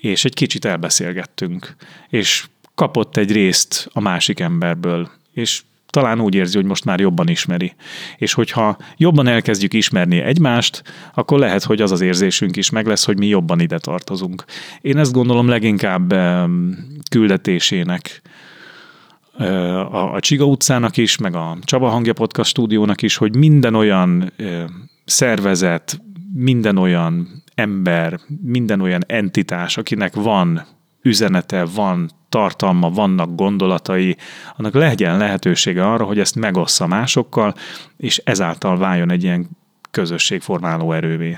és 0.00 0.24
egy 0.24 0.34
kicsit 0.34 0.64
elbeszélgettünk, 0.64 1.76
és 2.08 2.46
kapott 2.74 3.16
egy 3.16 3.32
részt 3.32 3.88
a 3.92 4.00
másik 4.00 4.40
emberből, 4.40 5.10
és 5.32 5.62
talán 5.90 6.20
úgy 6.20 6.34
érzi, 6.34 6.56
hogy 6.56 6.66
most 6.66 6.84
már 6.84 7.00
jobban 7.00 7.28
ismeri. 7.28 7.74
És 8.16 8.32
hogyha 8.32 8.76
jobban 8.96 9.26
elkezdjük 9.26 9.74
ismerni 9.74 10.18
egymást, 10.18 10.82
akkor 11.14 11.38
lehet, 11.38 11.64
hogy 11.64 11.80
az 11.80 11.92
az 11.92 12.00
érzésünk 12.00 12.56
is 12.56 12.70
meg 12.70 12.86
lesz, 12.86 13.04
hogy 13.04 13.18
mi 13.18 13.26
jobban 13.26 13.60
ide 13.60 13.78
tartozunk. 13.78 14.44
Én 14.80 14.96
ezt 14.96 15.12
gondolom 15.12 15.48
leginkább 15.48 16.14
küldetésének 17.10 18.22
a, 19.38 20.14
a 20.14 20.20
Csiga 20.20 20.44
utcának 20.44 20.96
is, 20.96 21.16
meg 21.16 21.34
a 21.34 21.56
Csaba 21.62 21.88
Hangja 21.88 22.12
Podcast 22.12 22.50
stúdiónak 22.50 23.02
is, 23.02 23.16
hogy 23.16 23.36
minden 23.36 23.74
olyan 23.74 24.32
szervezet, 25.04 26.00
minden 26.34 26.76
olyan 26.76 27.42
ember, 27.54 28.20
minden 28.42 28.80
olyan 28.80 29.02
entitás, 29.06 29.76
akinek 29.76 30.14
van 30.14 30.66
üzenete, 31.02 31.64
van 31.74 32.10
tartalma, 32.28 32.90
vannak 32.90 33.34
gondolatai, 33.34 34.16
annak 34.56 34.74
legyen 34.74 35.18
lehetősége 35.18 35.90
arra, 35.90 36.04
hogy 36.04 36.18
ezt 36.18 36.34
megossza 36.34 36.86
másokkal, 36.86 37.54
és 37.96 38.22
ezáltal 38.24 38.78
váljon 38.78 39.10
egy 39.10 39.22
ilyen 39.22 39.48
közösségformáló 39.90 40.92
erővé. 40.92 41.36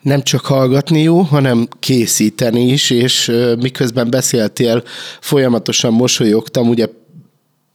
Nem 0.00 0.22
csak 0.22 0.44
hallgatni 0.44 1.02
jó, 1.02 1.20
hanem 1.20 1.68
készíteni 1.78 2.62
is, 2.62 2.90
és 2.90 3.32
miközben 3.58 4.10
beszéltél, 4.10 4.82
folyamatosan 5.20 5.92
mosolyogtam, 5.92 6.68
ugye 6.68 6.86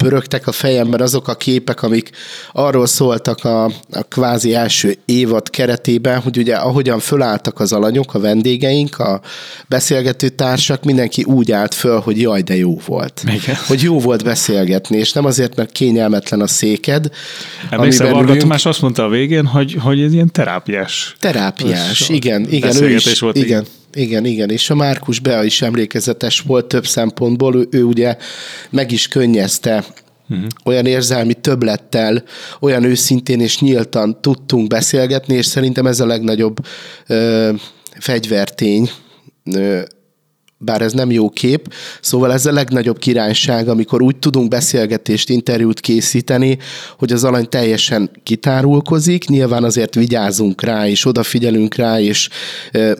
pörögtek 0.01 0.48
a 0.48 0.51
fejemben 0.51 1.01
azok 1.01 1.27
a 1.27 1.36
képek, 1.36 1.84
amik 1.84 2.10
arról 2.51 2.86
szóltak 2.86 3.46
a, 3.46 3.65
a 3.65 4.03
kvázi 4.10 4.55
első 4.55 4.98
évad 5.05 5.50
keretében, 5.50 6.20
hogy 6.20 6.38
ugye 6.38 6.55
ahogyan 6.55 7.00
fölálltak 7.00 7.60
az 7.60 7.74
alanyok, 7.74 8.13
a 8.13 8.20
vendégeink, 8.20 9.00
a 9.00 9.22
beszélgető 9.67 10.29
társak, 10.29 10.84
mindenki 10.84 11.24
úgy 11.24 11.51
állt 11.51 11.74
föl, 11.74 12.00
hogy 12.00 12.22
jaj, 12.22 12.41
de 12.41 12.55
jó 12.55 12.79
volt. 12.86 13.24
Igen. 13.25 13.55
Hogy 13.67 13.81
jó 13.81 14.00
volt 14.00 14.24
beszélgetni, 14.24 14.98
és 14.98 15.12
nem 15.12 15.25
azért, 15.25 15.55
mert 15.55 15.72
kényelmetlen 15.72 16.41
a 16.41 16.48
széked. 16.48 17.10
Emlékszel, 17.70 18.12
Varga 18.12 18.38
Tamás 18.38 18.65
azt 18.65 18.81
mondta 18.81 19.03
a 19.03 19.10
végén, 19.10 19.46
hogy, 19.46 19.77
hogy 19.79 20.01
ez 20.01 20.13
ilyen 20.13 20.31
terápiás. 20.31 21.15
Terápiás, 21.20 22.10
igen, 22.10 22.48
igen, 22.50 22.84
ő 22.84 22.89
is, 22.89 23.20
volt 23.20 23.36
igen. 23.36 23.48
igen. 23.48 23.65
Igen, 23.93 24.25
igen, 24.25 24.50
és 24.50 24.69
a 24.69 24.75
Márkus 24.75 25.19
Bea 25.19 25.43
is 25.43 25.62
emlékezetes 25.62 26.39
volt 26.39 26.65
több 26.65 26.88
szempontból, 26.88 27.55
ő, 27.55 27.67
ő 27.71 27.83
ugye 27.83 28.17
meg 28.69 28.91
is 28.91 29.07
könnyezte 29.07 29.86
uh-huh. 30.29 30.48
olyan 30.65 30.86
érzelmi 30.86 31.33
töblettel, 31.33 32.24
olyan 32.60 32.83
őszintén 32.83 33.39
és 33.39 33.60
nyíltan 33.60 34.21
tudtunk 34.21 34.67
beszélgetni, 34.67 35.36
és 35.36 35.45
szerintem 35.45 35.86
ez 35.86 36.00
a 36.00 36.05
legnagyobb 36.05 36.57
ö, 37.07 37.51
fegyvertény 38.00 38.89
ö, 39.53 39.81
bár 40.63 40.82
ez 40.82 40.94
nem 40.94 41.12
jó 41.12 41.30
kép. 41.30 41.74
Szóval 42.01 42.34
ez 42.34 42.46
a 42.46 42.51
legnagyobb 42.51 42.98
királyság, 42.98 43.68
amikor 43.68 44.01
úgy 44.01 44.15
tudunk 44.15 44.50
beszélgetést, 44.50 45.30
interjút 45.30 45.80
készíteni, 45.80 46.58
hogy 46.98 47.12
az 47.12 47.24
alany 47.24 47.50
teljesen 47.50 48.10
kitárulkozik, 48.24 49.27
nyilván 49.27 49.63
azért 49.63 49.96
vigyázunk 49.96 50.63
rá, 50.63 50.88
és 50.88 51.06
odafigyelünk 51.06 51.75
rá, 51.75 52.00
és 52.00 52.30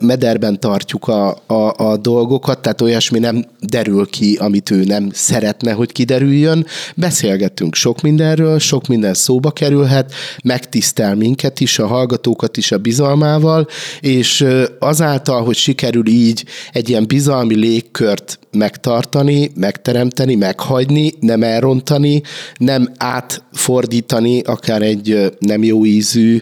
mederben 0.02 0.60
tartjuk 0.60 1.08
a, 1.08 1.44
a, 1.48 1.74
a 1.78 1.98
dolgokat, 1.98 2.62
tehát 2.62 2.82
olyasmi 2.82 3.20
nem 3.20 3.46
derül 3.60 4.06
ki, 4.06 4.38
amit 4.40 4.72
ő 4.72 4.84
nem 4.84 5.10
szeretne, 5.14 5.72
hogy 5.72 5.92
kiderüljön. 5.92 6.66
Beszélgetünk 6.96 7.76
sok 7.76 8.02
mindenről, 8.02 8.60
sok 8.60 8.88
minden 8.88 9.14
szóba 9.14 9.52
kerülhet, 9.52 10.14
megtisztel 10.44 11.16
minket 11.16 11.60
is, 11.60 11.80
a 11.80 11.88
hallgatókat 11.88 12.58
is 12.58 12.72
a 12.72 12.78
bizalmával, 12.78 13.68
és 14.00 14.46
azáltal, 14.80 15.44
hogy 15.44 15.56
sikerül 15.56 16.08
így 16.08 16.46
egy 16.72 16.90
ilyen 16.90 17.08
bizalmi 17.08 17.51
társadalmi 17.52 17.56
légkört 17.56 18.40
megtartani, 18.52 19.52
megteremteni, 19.56 20.36
meghagyni, 20.36 21.14
nem 21.20 21.44
elrontani, 21.44 22.22
nem 22.58 22.92
átfordítani 22.98 24.40
akár 24.42 24.82
egy 24.82 25.32
nem 25.40 25.64
jó 25.64 25.86
ízű 25.86 26.42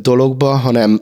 dologba, 0.00 0.46
hanem 0.46 1.00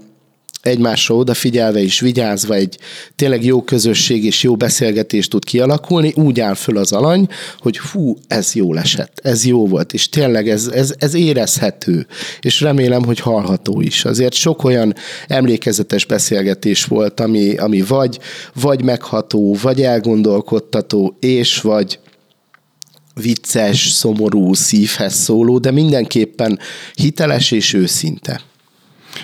egymásra 0.69 1.15
odafigyelve 1.15 1.83
és 1.83 2.01
vigyázva 2.01 2.55
egy 2.55 2.79
tényleg 3.17 3.45
jó 3.45 3.63
közösség 3.63 4.25
és 4.25 4.43
jó 4.43 4.57
beszélgetés 4.57 5.29
tud 5.29 5.45
kialakulni, 5.45 6.13
úgy 6.17 6.41
áll 6.41 6.55
föl 6.55 6.77
az 6.77 6.93
alany, 6.93 7.29
hogy 7.59 7.79
hú, 7.79 8.17
ez 8.27 8.55
jó 8.55 8.75
esett, 8.75 9.21
ez 9.23 9.47
jó 9.47 9.67
volt, 9.67 9.93
és 9.93 10.09
tényleg 10.09 10.49
ez, 10.49 10.67
ez, 10.67 10.95
ez 10.99 11.15
érezhető, 11.15 12.07
és 12.41 12.61
remélem, 12.61 13.05
hogy 13.05 13.21
hallható 13.21 13.81
is. 13.81 14.05
Azért 14.05 14.33
sok 14.33 14.65
olyan 14.65 14.95
emlékezetes 15.27 16.05
beszélgetés 16.05 16.85
volt, 16.85 17.21
ami, 17.21 17.57
ami 17.57 17.83
vagy, 17.83 18.19
vagy 18.55 18.83
megható, 18.83 19.57
vagy 19.63 19.83
elgondolkodtató, 19.83 21.17
és 21.21 21.61
vagy 21.61 21.99
vicces, 23.15 23.91
szomorú, 23.91 24.55
szívhez 24.55 25.15
szóló, 25.15 25.59
de 25.59 25.71
mindenképpen 25.71 26.59
hiteles 26.95 27.51
és 27.51 27.73
őszinte. 27.73 28.41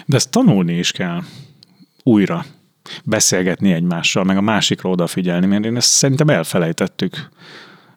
De 0.06 0.16
ezt 0.16 0.30
tanulni 0.30 0.78
is 0.78 0.92
kell 0.92 1.20
újra 2.02 2.44
beszélgetni 3.04 3.72
egymással, 3.72 4.24
meg 4.24 4.36
a 4.36 4.40
másikra 4.40 4.90
odafigyelni, 4.90 5.46
mert 5.46 5.64
én 5.64 5.76
ezt 5.76 5.88
szerintem 5.88 6.28
elfelejtettük. 6.28 7.28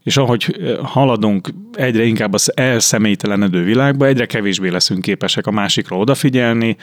És 0.04 0.18
ahogy 0.18 0.58
haladunk 0.84 1.50
egyre 1.74 2.04
inkább 2.04 2.34
az 2.34 2.58
elszemélytelenedő 2.58 3.64
világba, 3.64 4.06
egyre 4.06 4.26
kevésbé 4.26 4.70
leszünk 4.70 5.02
képesek 5.02 5.48
a 5.48 5.52
másikra 5.52 5.98
odafigyelni, 5.98 6.78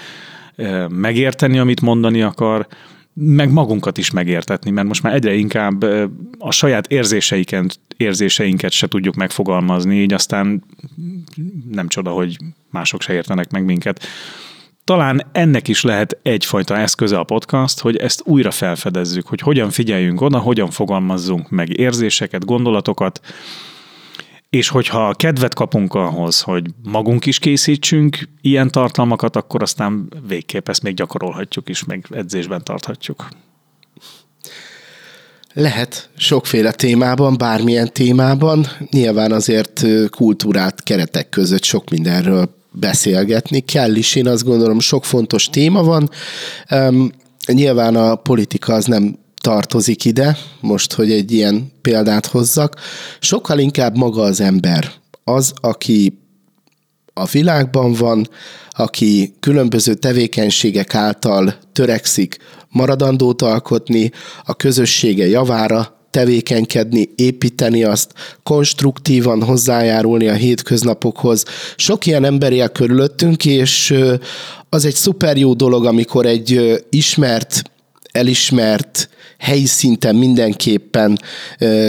megérteni, 0.89 1.59
amit 1.59 1.81
mondani 1.81 2.23
akar, 2.23 2.67
meg 3.13 3.53
magunkat 3.53 3.99
is 3.99 4.11
megértetni, 4.11 4.71
mert 4.71 4.87
most 4.87 5.03
már 5.03 5.15
egyre 5.15 5.35
inkább 5.35 5.83
a 6.39 6.51
saját 6.51 6.87
érzéseinket, 6.87 7.79
érzéseinket 7.97 8.73
se 8.73 8.87
tudjuk 8.87 9.15
megfogalmazni, 9.15 10.01
így 10.01 10.13
aztán 10.13 10.65
nem 11.71 11.89
csoda, 11.89 12.11
hogy 12.11 12.37
mások 12.71 13.03
se 13.03 13.13
értenek 13.13 13.51
meg 13.51 13.65
minket 13.65 14.07
talán 14.85 15.27
ennek 15.33 15.69
is 15.69 15.83
lehet 15.83 16.19
egyfajta 16.23 16.77
eszköze 16.77 17.19
a 17.19 17.25
podcast, 17.25 17.81
hogy 17.81 17.97
ezt 17.97 18.23
újra 18.25 18.51
felfedezzük, 18.51 19.27
hogy 19.27 19.41
hogyan 19.41 19.71
figyeljünk 19.71 20.21
oda, 20.21 20.39
hogyan 20.39 20.71
fogalmazzunk 20.71 21.51
meg 21.51 21.79
érzéseket, 21.79 22.45
gondolatokat, 22.45 23.21
és 24.51 24.69
hogyha 24.69 25.15
kedvet 25.15 25.55
kapunk 25.55 25.95
ahhoz, 25.95 26.41
hogy 26.41 26.65
magunk 26.83 27.27
is 27.27 27.39
készítsünk 27.39 28.19
ilyen 28.41 28.71
tartalmakat, 28.71 29.37
akkor 29.37 29.63
aztán 29.63 30.13
végképp 30.29 30.69
ezt 30.69 30.83
még 30.83 30.95
gyakorolhatjuk 30.95 31.69
is, 31.69 31.85
meg 31.85 32.07
edzésben 32.11 32.65
tarthatjuk. 32.65 33.29
Lehet 35.53 36.11
sokféle 36.17 36.73
témában, 36.73 37.37
bármilyen 37.39 37.93
témában, 37.93 38.67
nyilván 38.91 39.33
azért 39.33 39.85
kultúrát 40.11 40.83
keretek 40.83 41.29
között 41.29 41.65
sok 41.65 41.91
mindenről 41.91 42.64
beszélgetni 42.75 43.61
kell 43.61 43.95
is. 43.95 44.15
Én 44.15 44.27
azt 44.29 44.45
gondolom, 44.45 44.81
sok 44.81 45.05
fontos 45.05 45.49
téma 45.49 45.83
van. 45.83 46.11
Um, 46.71 47.13
nyilván 47.53 47.97
a 47.97 48.15
politika 48.15 48.75
az 48.75 48.85
nem 48.85 49.19
tartozik 49.41 50.05
ide, 50.05 50.37
most, 50.61 50.93
hogy 50.93 51.13
egy 51.13 51.33
ilyen 51.33 51.73
példát 51.81 52.27
hozzak. 52.27 52.81
Sokkal 53.21 53.59
inkább 53.59 53.97
maga 53.97 54.23
az 54.23 54.41
ember. 54.41 54.91
Az, 55.25 55.53
aki 55.61 56.19
a 57.15 57.25
világban 57.25 57.93
van, 57.93 58.29
aki 58.71 59.35
különböző 59.41 59.95
tevékenységek 59.95 60.95
által 60.95 61.55
törekszik 61.73 62.37
maradandót 62.69 63.43
alkotni, 63.43 64.11
a 64.45 64.55
közössége 64.55 65.27
javára 65.27 66.04
tevékenykedni, 66.15 67.09
építeni 67.17 67.85
azt, 67.85 68.13
konstruktívan 68.43 69.43
hozzájárulni 69.43 70.29
a 70.29 70.33
hétköznapokhoz. 70.33 71.45
Sok 71.77 72.07
ilyen 72.07 72.25
ember 72.25 72.53
él 72.53 72.69
körülöttünk, 72.69 73.45
és 73.45 73.95
az 74.69 74.85
egy 74.85 74.95
szuper 74.95 75.37
jó 75.37 75.55
dolog, 75.55 75.87
amikor 75.87 76.27
egy 76.27 76.81
ismert, 76.91 77.63
elismert, 78.13 79.09
helyi 79.45 79.67
szinten 79.67 80.17
mindenképpen 80.17 81.19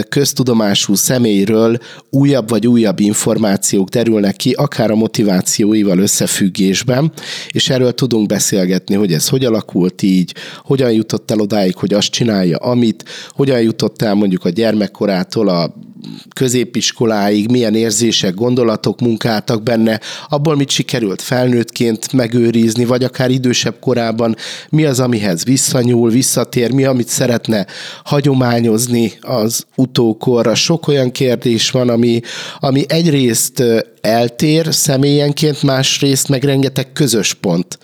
köztudomású 0.08 0.94
személyről 0.94 1.78
újabb 2.10 2.48
vagy 2.48 2.66
újabb 2.66 3.00
információk 3.00 3.88
derülnek 3.88 4.36
ki, 4.36 4.52
akár 4.52 4.90
a 4.90 4.94
motivációival 4.94 5.98
összefüggésben, 5.98 7.12
és 7.48 7.70
erről 7.70 7.92
tudunk 7.92 8.26
beszélgetni, 8.26 8.94
hogy 8.94 9.12
ez 9.12 9.28
hogy 9.28 9.44
alakult 9.44 10.02
így, 10.02 10.34
hogyan 10.64 10.92
jutott 10.92 11.30
el 11.30 11.40
odáig, 11.40 11.76
hogy 11.76 11.94
azt 11.94 12.10
csinálja, 12.10 12.56
amit, 12.56 13.04
hogyan 13.30 13.60
jutott 13.60 14.02
el 14.02 14.14
mondjuk 14.14 14.44
a 14.44 14.48
gyermekkorától 14.48 15.48
a 15.48 15.74
középiskoláig 16.34 17.50
milyen 17.50 17.74
érzések, 17.74 18.34
gondolatok 18.34 19.00
munkáltak 19.00 19.62
benne, 19.62 20.00
abból 20.28 20.56
mit 20.56 20.70
sikerült 20.70 21.22
felnőttként 21.22 22.12
megőrizni, 22.12 22.84
vagy 22.84 23.04
akár 23.04 23.30
idősebb 23.30 23.78
korában 23.80 24.36
mi 24.68 24.84
az, 24.84 25.00
amihez 25.00 25.44
visszanyúl, 25.44 26.10
visszatér, 26.10 26.72
mi, 26.72 26.84
amit 26.84 27.08
szeretne 27.46 27.66
hagyományozni 28.04 29.12
az 29.20 29.66
utókorra. 29.74 30.54
Sok 30.54 30.88
olyan 30.88 31.10
kérdés 31.10 31.70
van, 31.70 31.88
ami, 31.88 32.20
ami 32.58 32.84
egyrészt 32.88 33.62
eltér 34.00 34.74
személyenként, 34.74 35.62
másrészt 35.62 36.28
meg 36.28 36.44
rengeteg 36.44 36.92
közös 36.92 37.34
pont. 37.34 37.78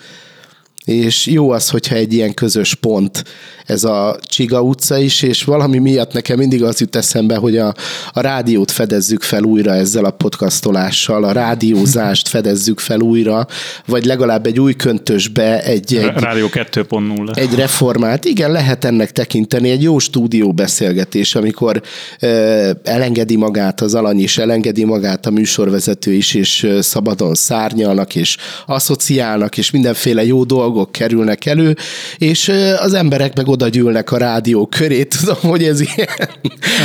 És 0.84 1.26
jó 1.26 1.50
az, 1.50 1.68
hogyha 1.68 1.94
egy 1.94 2.12
ilyen 2.12 2.34
közös 2.34 2.74
pont 2.74 3.24
ez 3.66 3.84
a 3.84 4.18
Csiga 4.22 4.62
utca 4.62 4.98
is, 4.98 5.22
és 5.22 5.44
valami 5.44 5.78
miatt 5.78 6.12
nekem 6.12 6.38
mindig 6.38 6.62
az 6.62 6.80
jut 6.80 6.96
eszembe, 6.96 7.36
hogy 7.36 7.56
a, 7.58 7.74
a 8.12 8.20
rádiót 8.20 8.70
fedezzük 8.70 9.22
fel 9.22 9.42
újra 9.42 9.74
ezzel 9.74 10.04
a 10.04 10.10
podcastolással, 10.10 11.24
a 11.24 11.32
rádiózást 11.32 12.28
fedezzük 12.28 12.78
fel 12.78 13.00
újra, 13.00 13.46
vagy 13.86 14.04
legalább 14.04 14.46
egy 14.46 14.60
új 14.60 14.74
köntösbe 14.74 15.62
egy... 15.62 15.94
egy 15.96 16.10
Rádió 16.14 16.48
2.0. 16.48 17.36
Egy 17.36 17.54
reformát. 17.54 18.24
Igen, 18.24 18.50
lehet 18.50 18.84
ennek 18.84 19.12
tekinteni, 19.12 19.70
egy 19.70 19.82
jó 19.82 19.98
stúdió 19.98 20.52
beszélgetés, 20.52 21.34
amikor 21.34 21.82
ö, 22.20 22.70
elengedi 22.82 23.36
magát 23.36 23.80
az 23.80 23.94
alany 23.94 24.20
is, 24.20 24.38
elengedi 24.38 24.84
magát 24.84 25.26
a 25.26 25.30
műsorvezető 25.30 26.12
is, 26.12 26.34
és 26.34 26.68
szabadon 26.80 27.34
szárnyalnak, 27.34 28.14
és 28.14 28.36
asszociálnak, 28.66 29.58
és 29.58 29.70
mindenféle 29.70 30.24
jó 30.24 30.44
dolgok 30.44 30.71
kerülnek 30.90 31.46
elő, 31.46 31.76
és 32.16 32.52
az 32.78 32.94
emberek 32.94 33.36
meg 33.36 33.48
oda 33.48 33.68
gyűlnek 33.68 34.12
a 34.12 34.16
rádió 34.16 34.66
köré. 34.66 35.04
Tudom, 35.20 35.36
hogy 35.40 35.64
ez 35.64 35.80
ilyen 35.80 36.08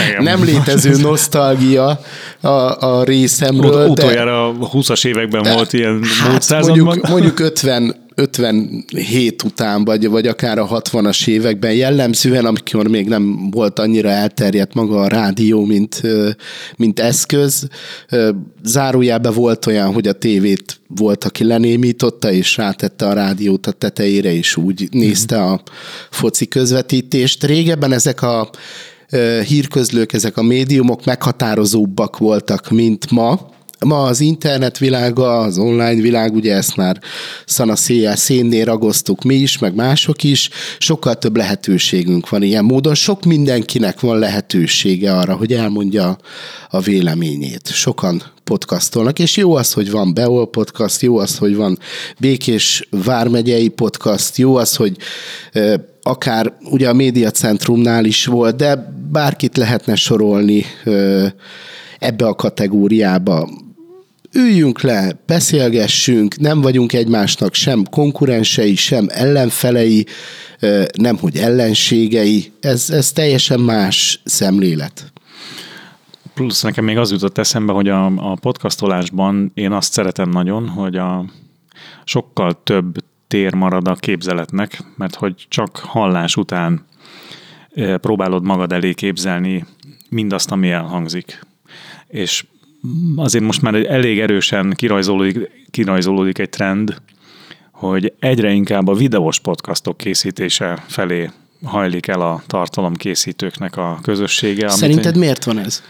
Igen. 0.10 0.24
nem 0.24 0.44
létező 0.44 0.96
nosztalgia 1.10 2.00
a, 2.42 2.48
a 2.88 3.04
részemről. 3.04 3.88
Ut- 3.88 4.00
utoljára 4.00 4.48
a 4.48 4.54
20-as 4.54 5.06
években 5.06 5.42
de, 5.42 5.54
volt 5.54 5.74
ilyen 5.74 6.02
hát 6.20 6.62
mondjuk, 6.62 7.08
mondjuk 7.08 7.40
50 7.50 8.06
57 8.20 9.44
után, 9.44 9.84
vagy, 9.84 10.08
vagy 10.08 10.28
akár 10.28 10.60
a 10.60 10.68
60-as 10.68 11.28
években, 11.28 11.74
jellemzően, 11.74 12.46
amikor 12.46 12.88
még 12.88 13.08
nem 13.08 13.50
volt 13.50 13.80
annyira 13.80 14.10
elterjedt 14.10 14.74
maga 14.74 15.02
a 15.02 15.08
rádió, 15.08 15.66
mint, 15.66 16.02
mint 16.76 17.00
eszköz. 17.00 17.68
Zárójában 18.64 19.34
volt 19.34 19.66
olyan, 19.66 19.94
hogy 19.94 20.08
a 20.08 20.14
tévét 20.14 20.80
volt, 20.88 21.24
aki 21.24 21.44
lenémította, 21.44 22.32
és 22.32 22.58
rátette 22.58 23.08
a 23.08 23.14
rádiót 23.14 23.68
a 23.68 23.72
tetejére, 23.72 24.34
és 24.34 24.56
úgy 24.56 24.88
nézte 24.92 25.44
a 25.44 25.62
foci 26.10 26.48
közvetítést. 26.48 27.44
Régebben 27.44 27.92
ezek 27.92 28.22
a 28.22 28.50
hírközlők, 29.48 30.14
ezek 30.14 30.38
a 30.38 30.44
médiumok 30.44 31.06
meghatározóbbak 31.06 32.18
voltak, 32.18 32.70
mint 32.70 33.12
ma, 33.12 33.56
Ma 33.86 34.04
az 34.04 34.20
internet 34.20 34.78
világa, 34.78 35.38
az 35.38 35.58
online 35.58 36.02
világ, 36.02 36.34
ugye 36.34 36.56
ezt 36.56 36.76
már 36.76 37.00
szana 37.46 37.76
széjjel 37.76 38.16
szénnél 38.16 38.66
ragoztuk 38.66 39.24
mi 39.24 39.36
is, 39.36 39.58
meg 39.58 39.76
mások 39.76 40.24
is, 40.24 40.50
sokkal 40.78 41.16
több 41.16 41.38
lehetőségünk 41.38 42.30
van 42.30 42.44
ilyen 42.44 42.66
módon. 42.66 42.96
Sok 42.96 43.24
mindenkinek 43.24 44.00
van 44.00 44.20
lehetősége 44.20 45.12
arra, 45.12 45.36
hogy 45.36 45.54
elmondja 45.54 46.18
a 46.70 46.80
véleményét. 46.80 47.68
Sokan 47.68 48.24
podcastolnak, 48.44 49.20
és 49.20 49.38
jó 49.38 49.56
az, 49.56 49.74
hogy 49.74 49.92
van 49.92 50.14
Beol 50.14 50.50
podcast, 50.50 51.02
jó 51.02 51.18
az, 51.18 51.38
hogy 51.38 51.56
van 51.56 51.80
Békés 52.20 52.88
Vármegyei 52.90 53.68
podcast, 53.68 54.38
jó 54.38 54.56
az, 54.56 54.76
hogy 54.76 54.98
akár 56.02 56.54
ugye 56.72 56.90
a 56.90 56.94
médiacentrumnál 56.94 58.06
is 58.06 58.26
volt, 58.26 58.56
de 58.56 58.94
bárkit 59.12 59.58
lehetne 59.58 59.96
sorolni 59.96 60.66
ebbe 62.00 62.26
a 62.26 62.36
kategóriába. 62.36 63.50
Üljünk 64.38 64.82
le, 64.82 65.20
beszélgessünk, 65.26 66.38
nem 66.38 66.62
vagyunk 66.62 66.94
egymásnak 66.94 67.54
sem 67.54 67.84
konkurensei, 67.90 68.76
sem 68.76 69.06
ellenfelei, 69.10 70.06
nem 70.94 71.18
hogy 71.18 71.38
ellenségei. 71.38 72.52
Ez, 72.60 72.90
ez 72.90 73.12
teljesen 73.12 73.60
más 73.60 74.22
szemlélet. 74.24 75.12
Plusz 76.34 76.62
nekem 76.62 76.84
még 76.84 76.98
az 76.98 77.12
jutott 77.12 77.38
eszembe, 77.38 77.72
hogy 77.72 77.90
a, 77.90 78.06
a 78.06 78.36
podcastolásban 78.36 79.52
én 79.54 79.72
azt 79.72 79.94
szeretem 79.94 80.30
nagyon, 80.30 80.68
hogy 80.68 80.96
a 80.96 81.26
sokkal 82.04 82.64
több 82.64 82.96
tér 83.28 83.54
marad 83.54 83.88
a 83.88 83.96
képzeletnek, 83.96 84.84
mert 84.96 85.16
hogy 85.16 85.46
csak 85.50 85.78
hallás 85.78 86.36
után 86.36 86.86
próbálod 88.02 88.44
magad 88.44 88.72
elé 88.72 88.94
képzelni 88.94 89.66
mindazt, 90.10 90.52
ami 90.52 90.70
elhangzik. 90.70 91.46
És 92.08 92.46
azért 93.16 93.44
most 93.44 93.62
már 93.62 93.76
elég 93.76 94.20
erősen 94.20 94.74
kirajzolódik, 94.76 95.50
kirajzolódik 95.72 96.38
egy 96.38 96.50
trend, 96.50 97.02
hogy 97.72 98.14
egyre 98.20 98.52
inkább 98.52 98.88
a 98.88 98.94
videós 98.94 99.40
podcastok 99.40 99.98
készítése 99.98 100.84
felé 100.88 101.30
hajlik 101.64 102.08
el 102.08 102.22
a 102.22 102.42
tartalomkészítőknek 102.48 103.78
a 103.78 104.00
közössége. 104.02 104.70
Szerinted 104.70 105.14
én... 105.14 105.20
miért 105.20 105.44
van 105.44 105.60
ez? 105.60 105.84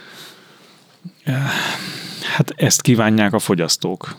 Hát 2.35 2.53
ezt 2.55 2.81
kívánják 2.81 3.33
a 3.33 3.39
fogyasztók. 3.39 4.15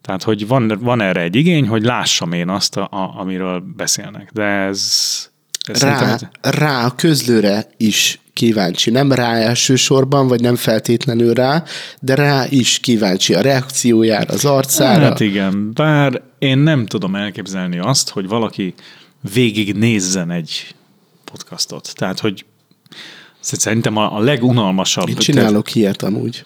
Tehát, 0.00 0.22
hogy 0.22 0.46
van, 0.46 0.78
van 0.80 1.00
erre 1.00 1.20
egy 1.20 1.36
igény, 1.36 1.68
hogy 1.68 1.82
lássam 1.82 2.32
én 2.32 2.48
azt, 2.48 2.76
a, 2.76 2.88
a, 2.90 3.20
amiről 3.20 3.64
beszélnek. 3.76 4.30
De 4.32 4.42
ez... 4.42 5.34
ez 5.66 5.82
rá, 5.82 6.18
rá 6.40 6.84
a 6.84 6.94
közlőre 6.94 7.66
is 7.76 8.20
kíváncsi. 8.32 8.90
Nem 8.90 9.12
rá 9.12 9.34
elsősorban, 9.34 10.28
vagy 10.28 10.40
nem 10.40 10.56
feltétlenül 10.56 11.34
rá, 11.34 11.64
de 12.00 12.14
rá 12.14 12.46
is 12.48 12.78
kíváncsi 12.78 13.34
a 13.34 13.40
reakciójára, 13.40 14.34
az 14.34 14.44
arcára. 14.44 15.04
Hát 15.04 15.20
igen, 15.20 15.72
bár 15.72 16.22
én 16.38 16.58
nem 16.58 16.86
tudom 16.86 17.14
elképzelni 17.14 17.78
azt, 17.78 18.08
hogy 18.08 18.28
valaki 18.28 18.74
végig 19.32 19.74
nézzen 19.74 20.30
egy 20.30 20.74
podcastot. 21.24 21.92
Tehát, 21.94 22.20
hogy 22.20 22.44
szerintem 23.40 23.96
a, 23.96 24.16
a 24.16 24.20
legunalmasabb... 24.20 25.08
Én 25.08 25.16
csinálok 25.16 25.74
ilyet 25.74 26.02
amúgy. 26.02 26.44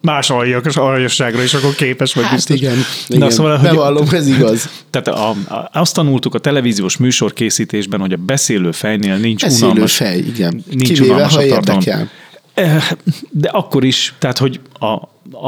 Más 0.00 0.30
aljak, 0.30 0.66
aljasságra 0.74 1.42
is 1.42 1.54
akkor 1.54 1.74
képes 1.74 2.14
vagy 2.14 2.24
hát 2.24 2.34
biztos. 2.34 2.56
igen, 2.56 2.76
igen. 3.08 3.20
Na, 3.20 3.30
szóval, 3.30 3.58
bevallom, 3.58 4.06
ez 4.10 4.28
igaz. 4.28 4.68
Tehát 4.90 5.08
a, 5.08 5.28
a, 5.28 5.70
azt 5.72 5.94
tanultuk 5.94 6.34
a 6.34 6.38
televíziós 6.38 6.96
műsorkészítésben, 6.96 8.00
hogy 8.00 8.12
a 8.12 8.16
beszélő 8.16 8.70
fejnél 8.70 9.16
nincs 9.16 9.42
beszélő 9.42 9.70
unalmas. 9.70 9.96
fej, 9.96 10.18
igen. 10.18 10.64
Nincs 10.70 10.92
Kivéve, 10.92 11.24
ha 11.26 11.44
érdekel. 11.44 12.10
Eh, 12.54 12.88
de 13.30 13.48
akkor 13.48 13.84
is, 13.84 14.14
tehát 14.18 14.38
hogy 14.38 14.60
a, 14.78 14.86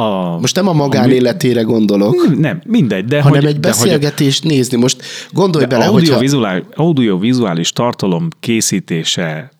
a, 0.00 0.38
Most 0.40 0.54
nem 0.54 0.68
a 0.68 0.72
magánéletére 0.72 1.62
gondolok. 1.62 2.38
Nem, 2.38 2.60
mindegy. 2.66 3.04
De 3.04 3.22
hanem 3.22 3.40
hogy, 3.40 3.50
egy 3.50 3.60
beszélgetést 3.60 4.42
hogy, 4.42 4.50
nézni. 4.50 4.76
Most 4.76 5.02
gondolj 5.32 5.64
bele, 5.64 5.84
audiovizuális, 5.84 6.62
hogyha... 6.66 6.82
audiovizuális 6.82 7.72
tartalom 7.72 8.28
készítése 8.40 9.50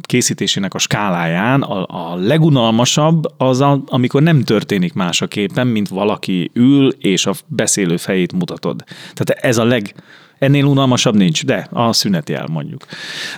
készítésének 0.00 0.74
a 0.74 0.78
skáláján 0.78 1.62
a, 1.62 1.86
a 1.88 2.16
legunalmasabb 2.16 3.24
az, 3.36 3.60
a, 3.60 3.82
amikor 3.86 4.22
nem 4.22 4.42
történik 4.42 4.92
más 4.92 5.22
a 5.22 5.26
képen, 5.26 5.66
mint 5.66 5.88
valaki 5.88 6.50
ül, 6.54 6.88
és 6.98 7.26
a 7.26 7.34
beszélő 7.46 7.96
fejét 7.96 8.32
mutatod. 8.32 8.84
Tehát 9.14 9.44
ez 9.44 9.58
a 9.58 9.64
leg, 9.64 9.94
Ennél 10.40 10.64
unalmasabb 10.64 11.16
nincs, 11.16 11.44
de 11.44 11.68
a 11.70 11.92
szünetjel 11.92 12.46
mondjuk. 12.50 12.86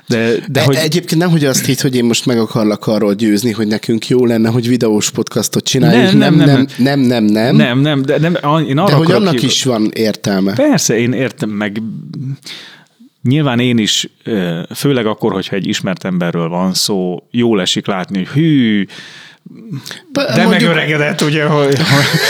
De, 0.07 0.35
de 0.49 0.63
hogy... 0.63 0.77
Egyébként 0.77 1.21
nem, 1.21 1.31
hogy 1.31 1.45
azt 1.45 1.67
hitt, 1.67 1.81
hogy 1.81 1.97
én 1.97 2.05
most 2.05 2.27
meg 2.27 2.39
akarlak 2.39 2.87
arról 2.87 3.15
győzni, 3.15 3.53
hogy 3.53 3.67
nekünk 3.67 4.09
jó 4.09 4.27
lenne, 4.27 4.49
hogy 4.49 4.69
videós 4.69 5.11
podcastot 5.11 5.65
csináljuk. 5.65 6.13
Nem, 6.13 6.35
nem, 6.35 6.47
nem, 6.47 6.67
nem, 6.77 7.01
nem, 7.01 7.25
nem. 7.25 7.57
Nem, 7.57 7.79
nem, 7.79 8.03
de, 8.03 8.19
nem, 8.19 8.35
én 8.67 8.79
arra 8.79 8.91
de 8.91 8.95
hogy 8.95 9.13
annak 9.13 9.35
ki... 9.35 9.47
is 9.47 9.65
van 9.65 9.91
értelme. 9.95 10.53
Persze, 10.53 10.99
én 10.99 11.13
értem, 11.13 11.51
meg 11.51 11.83
Nyilván 13.23 13.59
én 13.59 13.79
is, 13.79 14.09
főleg 14.75 15.07
akkor, 15.07 15.33
hogyha 15.33 15.57
egy 15.57 15.67
ismert 15.67 16.05
emberről 16.05 16.49
van 16.49 16.75
szó, 16.75 17.27
jól 17.31 17.61
esik 17.61 17.87
látni, 17.87 18.19
hogy 18.19 18.27
hű, 18.27 18.87
de 20.13 20.23
mondjuk, 20.37 20.51
megöregedett, 20.51 21.21
ugye? 21.21 21.45
Hogy, 21.45 21.79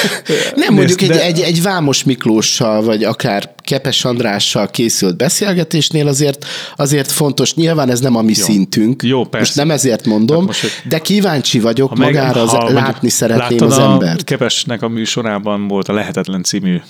nem, 0.54 0.74
mondjuk 0.74 1.00
de... 1.00 1.24
egy, 1.24 1.38
egy, 1.38 1.40
egy 1.40 1.62
Vámos 1.62 2.04
Miklóssal, 2.04 2.82
vagy 2.82 3.04
akár 3.04 3.54
Kepes 3.64 4.04
Andrással 4.04 4.70
készült 4.70 5.16
beszélgetésnél 5.16 6.08
azért, 6.08 6.46
azért 6.76 7.12
fontos, 7.12 7.54
nyilván 7.54 7.90
ez 7.90 8.00
nem 8.00 8.16
a 8.16 8.22
mi 8.22 8.32
Jó. 8.36 8.44
szintünk, 8.44 9.02
Jó, 9.02 9.24
persze. 9.24 9.38
most 9.38 9.56
nem 9.56 9.70
ezért 9.70 10.06
mondom, 10.06 10.38
hát 10.38 10.46
most, 10.46 10.88
de 10.88 10.98
kíváncsi 10.98 11.60
vagyok 11.60 11.88
ha 11.88 11.96
magára, 11.96 12.44
meg, 12.44 12.62
az, 12.62 12.72
látni 12.72 13.08
szeretném 13.08 13.62
az 13.62 13.78
embert. 13.78 14.24
Kepesnek 14.24 14.82
a 14.82 14.88
műsorában 14.88 15.68
volt 15.68 15.88
a 15.88 15.92
Lehetetlen 15.92 16.42
című 16.42 16.80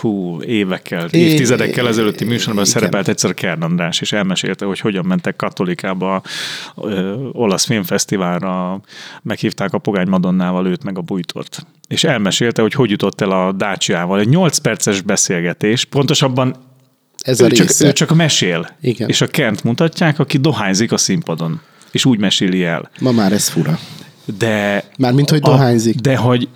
hú, 0.00 0.42
évekkel, 0.42 1.06
é, 1.06 1.18
évtizedekkel 1.18 1.88
ezelőtti 1.88 2.24
műsorban 2.24 2.64
igen. 2.64 2.74
szerepelt 2.74 3.08
egyszer 3.08 3.34
Kern 3.34 3.62
András, 3.62 4.00
és 4.00 4.12
elmesélte, 4.12 4.64
hogy 4.64 4.80
hogyan 4.80 5.04
mentek 5.04 5.36
katolikába 5.36 6.22
ö, 6.76 7.12
olasz 7.32 7.64
filmfesztiválra, 7.64 8.80
meghívták 9.22 9.72
a 9.72 9.78
Pogány 9.78 10.08
Madonnával 10.08 10.66
őt 10.66 10.84
meg 10.84 10.98
a 10.98 11.00
Bújtort. 11.00 11.66
És 11.88 12.04
elmesélte, 12.04 12.62
hogy 12.62 12.72
hogy 12.72 12.90
jutott 12.90 13.20
el 13.20 13.30
a 13.30 13.52
Dácsiával. 13.52 14.20
Egy 14.20 14.28
8 14.28 14.58
perces 14.58 15.00
beszélgetés, 15.00 15.84
pontosabban 15.84 16.56
ez 17.22 17.40
ő, 17.40 17.44
a 17.44 17.50
csak, 17.50 17.68
ő 17.80 17.92
csak 17.92 18.14
mesél. 18.14 18.68
Igen. 18.80 19.08
És 19.08 19.20
a 19.20 19.26
Kent 19.26 19.64
mutatják, 19.64 20.18
aki 20.18 20.38
dohányzik 20.38 20.92
a 20.92 20.96
színpadon. 20.96 21.60
És 21.90 22.04
úgy 22.04 22.18
meséli 22.18 22.64
el. 22.64 22.90
Ma 23.00 23.12
már 23.12 23.32
ez 23.32 23.48
fura. 23.48 23.78
De... 24.38 24.84
Mármint, 24.98 25.30
hogy 25.30 25.40
dohányzik. 25.40 25.96
A, 25.96 26.00
de 26.00 26.16
hogy 26.16 26.48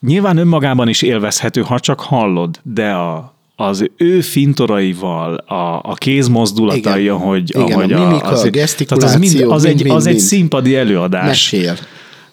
Nyilván 0.00 0.36
önmagában 0.36 0.88
is 0.88 1.02
élvezhető, 1.02 1.60
ha 1.60 1.80
csak 1.80 2.00
hallod, 2.00 2.60
de 2.62 2.92
a, 2.92 3.34
az 3.56 3.90
ő 3.96 4.20
fintoraival, 4.20 5.34
a, 5.34 5.80
a 5.82 5.94
kézmozdulatai, 5.94 7.02
igen, 7.02 7.14
ahogy, 7.14 7.50
igen, 7.56 7.72
ahogy 7.72 7.92
a, 7.92 8.06
mimika, 8.06 8.26
az, 8.26 8.42
a 8.42 8.50
gesztikuláció, 8.50 9.08
az, 9.08 9.16
mind, 9.16 9.50
az, 9.50 9.62
mind, 9.62 9.78
egy, 9.78 9.84
mind, 9.84 9.96
az 9.96 10.04
mind. 10.04 10.16
egy 10.16 10.22
színpadi 10.22 10.76
előadás. 10.76 11.26
Mesél. 11.26 11.76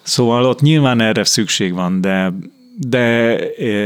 Szóval 0.02 0.46
ott 0.46 0.62
nyilván 0.62 1.02
erre 1.02 1.24
szükség 1.24 1.74
van, 1.74 2.02
de, 2.02 2.34
de 2.78 3.36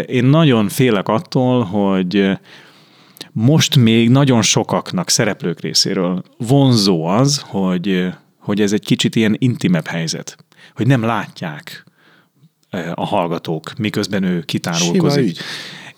én 0.02 0.26
nagyon 0.26 0.70
félek 0.70 1.08
attól, 1.08 1.64
hogy 1.64 2.30
most 3.32 3.76
még 3.76 4.10
nagyon 4.10 4.42
sokaknak, 4.42 5.10
szereplők 5.10 5.60
részéről 5.60 6.24
vonzó 6.38 7.06
az, 7.06 7.44
hogy, 7.48 8.08
hogy 8.40 8.62
ez 8.62 8.74
egy 8.74 8.86
kicsit 8.86 9.16
ilyen 9.16 9.36
intimebb 9.40 9.88
helyzet, 9.88 10.38
hogy 10.76 10.88
nem 10.88 11.04
látják 11.04 11.84
a 12.94 13.06
hallgatók, 13.06 13.74
miközben 13.78 14.24
ő 14.24 14.42
kitárulkozik. 14.42 15.38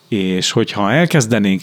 És 0.07 0.51
hogyha 0.51 0.91
elkezdenénk 0.91 1.62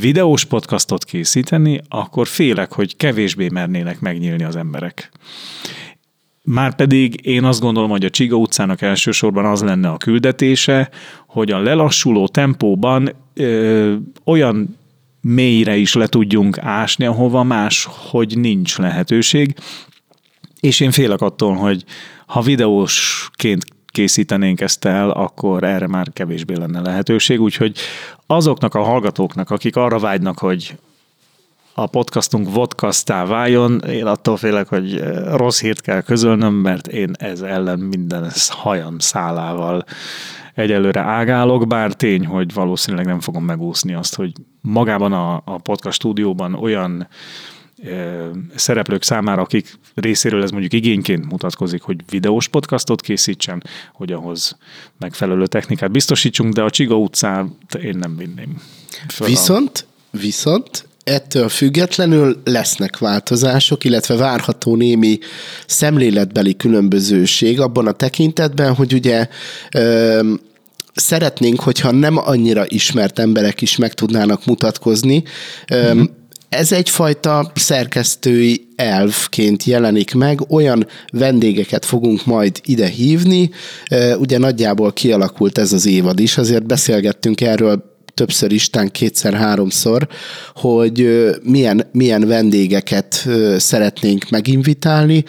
videós 0.00 0.44
podcastot 0.44 1.04
készíteni, 1.04 1.80
akkor 1.88 2.26
félek, 2.26 2.72
hogy 2.72 2.96
kevésbé 2.96 3.48
mernének 3.48 4.00
megnyílni 4.00 4.44
az 4.44 4.56
emberek. 4.56 5.10
Márpedig 6.44 7.26
én 7.26 7.44
azt 7.44 7.60
gondolom, 7.60 7.90
hogy 7.90 8.04
a 8.04 8.10
Csiga 8.10 8.36
utcának 8.36 8.80
elsősorban 8.80 9.44
az 9.44 9.62
lenne 9.62 9.88
a 9.88 9.96
küldetése, 9.96 10.90
hogy 11.26 11.50
a 11.50 11.58
lelassuló 11.58 12.28
tempóban 12.28 13.14
ö, 13.34 13.94
olyan 14.24 14.78
mélyre 15.20 15.76
is 15.76 15.94
le 15.94 16.06
tudjunk 16.06 16.58
ásni, 16.58 17.04
ahova 17.04 17.42
más, 17.42 17.88
hogy 17.90 18.38
nincs 18.38 18.78
lehetőség. 18.78 19.54
És 20.60 20.80
én 20.80 20.90
félek 20.90 21.20
attól, 21.20 21.54
hogy 21.54 21.84
ha 22.26 22.40
videósként 22.40 23.64
készítenénk 23.92 24.60
ezt 24.60 24.84
el, 24.84 25.10
akkor 25.10 25.64
erre 25.64 25.86
már 25.86 26.12
kevésbé 26.12 26.54
lenne 26.54 26.80
lehetőség. 26.80 27.40
Úgyhogy 27.40 27.78
azoknak 28.26 28.74
a 28.74 28.82
hallgatóknak, 28.82 29.50
akik 29.50 29.76
arra 29.76 29.98
vágynak, 29.98 30.38
hogy 30.38 30.76
a 31.74 31.86
podcastunk 31.86 32.52
vodkasztá 32.52 33.24
váljon, 33.24 33.80
én 33.80 34.06
attól 34.06 34.36
félek, 34.36 34.68
hogy 34.68 35.02
rossz 35.30 35.60
hírt 35.60 35.80
kell 35.80 36.00
közölnöm, 36.00 36.54
mert 36.54 36.86
én 36.86 37.10
ez 37.18 37.40
ellen 37.40 37.78
minden 37.78 38.30
hajam 38.48 38.98
szálával 38.98 39.84
egyelőre 40.54 41.00
ágálok, 41.00 41.66
bár 41.66 41.92
tény, 41.92 42.26
hogy 42.26 42.54
valószínűleg 42.54 43.06
nem 43.06 43.20
fogom 43.20 43.44
megúszni 43.44 43.94
azt, 43.94 44.14
hogy 44.14 44.32
magában 44.60 45.12
a, 45.12 45.42
a 45.44 45.58
podcast 45.58 45.96
stúdióban 45.96 46.54
olyan 46.54 47.08
szereplők 48.54 49.02
számára, 49.02 49.42
akik 49.42 49.78
részéről 49.94 50.42
ez 50.42 50.50
mondjuk 50.50 50.72
igényként 50.72 51.30
mutatkozik, 51.30 51.82
hogy 51.82 51.96
videós 52.10 52.48
podcastot 52.48 53.00
készítsen, 53.00 53.62
hogy 53.92 54.12
ahhoz 54.12 54.56
megfelelő 54.98 55.46
technikát 55.46 55.90
biztosítsunk, 55.90 56.52
de 56.52 56.62
a 56.62 56.70
Csiga 56.70 56.96
utcát 56.96 57.46
én 57.82 57.98
nem 57.98 58.16
vinném. 58.16 58.62
Föl 59.08 59.26
viszont, 59.26 59.86
a... 60.12 60.16
viszont 60.16 60.86
ettől 61.04 61.48
függetlenül 61.48 62.40
lesznek 62.44 62.98
változások, 62.98 63.84
illetve 63.84 64.16
várható 64.16 64.76
némi 64.76 65.18
szemléletbeli 65.66 66.56
különbözőség 66.56 67.60
abban 67.60 67.86
a 67.86 67.92
tekintetben, 67.92 68.74
hogy 68.74 68.92
ugye 68.92 69.28
szeretnénk, 70.94 71.60
hogyha 71.60 71.90
nem 71.90 72.16
annyira 72.16 72.64
ismert 72.68 73.18
emberek 73.18 73.60
is 73.60 73.76
meg 73.76 73.94
tudnának 73.94 74.44
mutatkozni. 74.44 75.22
Uh-huh. 75.70 76.08
Ez 76.52 76.72
egyfajta 76.72 77.52
szerkesztői 77.54 78.68
elvként 78.76 79.64
jelenik 79.64 80.14
meg, 80.14 80.50
olyan 80.50 80.86
vendégeket 81.12 81.84
fogunk 81.84 82.26
majd 82.26 82.60
ide 82.64 82.86
hívni, 82.86 83.50
ugye 84.18 84.38
nagyjából 84.38 84.92
kialakult 84.92 85.58
ez 85.58 85.72
az 85.72 85.86
évad 85.86 86.20
is, 86.20 86.38
azért 86.38 86.66
beszélgettünk 86.66 87.40
erről 87.40 87.82
többször 88.14 88.52
Isten, 88.52 88.90
kétszer-háromszor, 88.90 90.08
hogy 90.54 91.08
milyen, 91.42 91.88
milyen 91.92 92.26
vendégeket 92.26 93.28
szeretnénk 93.56 94.30
meginvitálni. 94.30 95.24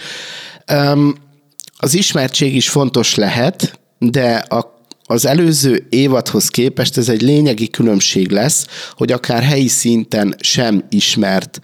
Az 1.78 1.94
ismertség 1.94 2.56
is 2.56 2.70
fontos 2.70 3.16
lehet, 3.16 3.80
de 4.00 4.36
a 4.36 4.73
az 5.14 5.26
előző 5.26 5.86
évadhoz 5.90 6.48
képest 6.48 6.98
ez 6.98 7.10
egy 7.10 7.22
lényegi 7.22 7.70
különbség 7.70 8.32
lesz, 8.32 8.68
hogy 8.92 9.12
akár 9.12 9.44
helyi 9.44 9.68
szinten 9.68 10.36
sem 10.40 10.84
ismert 10.90 11.60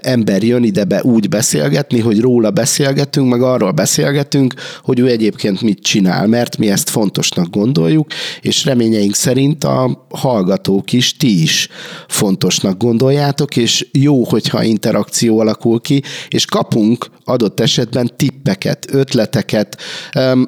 ember 0.00 0.42
jön 0.42 0.62
ide 0.62 0.84
be 0.84 1.02
úgy 1.02 1.28
beszélgetni, 1.28 2.00
hogy 2.00 2.20
róla 2.20 2.50
beszélgetünk, 2.50 3.30
meg 3.30 3.42
arról 3.42 3.70
beszélgetünk, 3.70 4.54
hogy 4.82 4.98
ő 4.98 5.08
egyébként 5.08 5.60
mit 5.60 5.82
csinál, 5.82 6.26
mert 6.26 6.58
mi 6.58 6.70
ezt 6.70 6.90
fontosnak 6.90 7.50
gondoljuk, 7.50 8.06
és 8.40 8.64
reményeink 8.64 9.14
szerint 9.14 9.64
a 9.64 10.06
hallgatók 10.08 10.92
is, 10.92 11.16
ti 11.16 11.42
is 11.42 11.68
fontosnak 12.08 12.78
gondoljátok, 12.78 13.56
és 13.56 13.86
jó, 13.92 14.24
hogyha 14.24 14.62
interakció 14.62 15.38
alakul 15.38 15.80
ki, 15.80 16.02
és 16.28 16.44
kapunk 16.44 17.06
adott 17.24 17.60
esetben 17.60 18.10
tippeket, 18.16 18.86
ötleteket. 18.90 19.76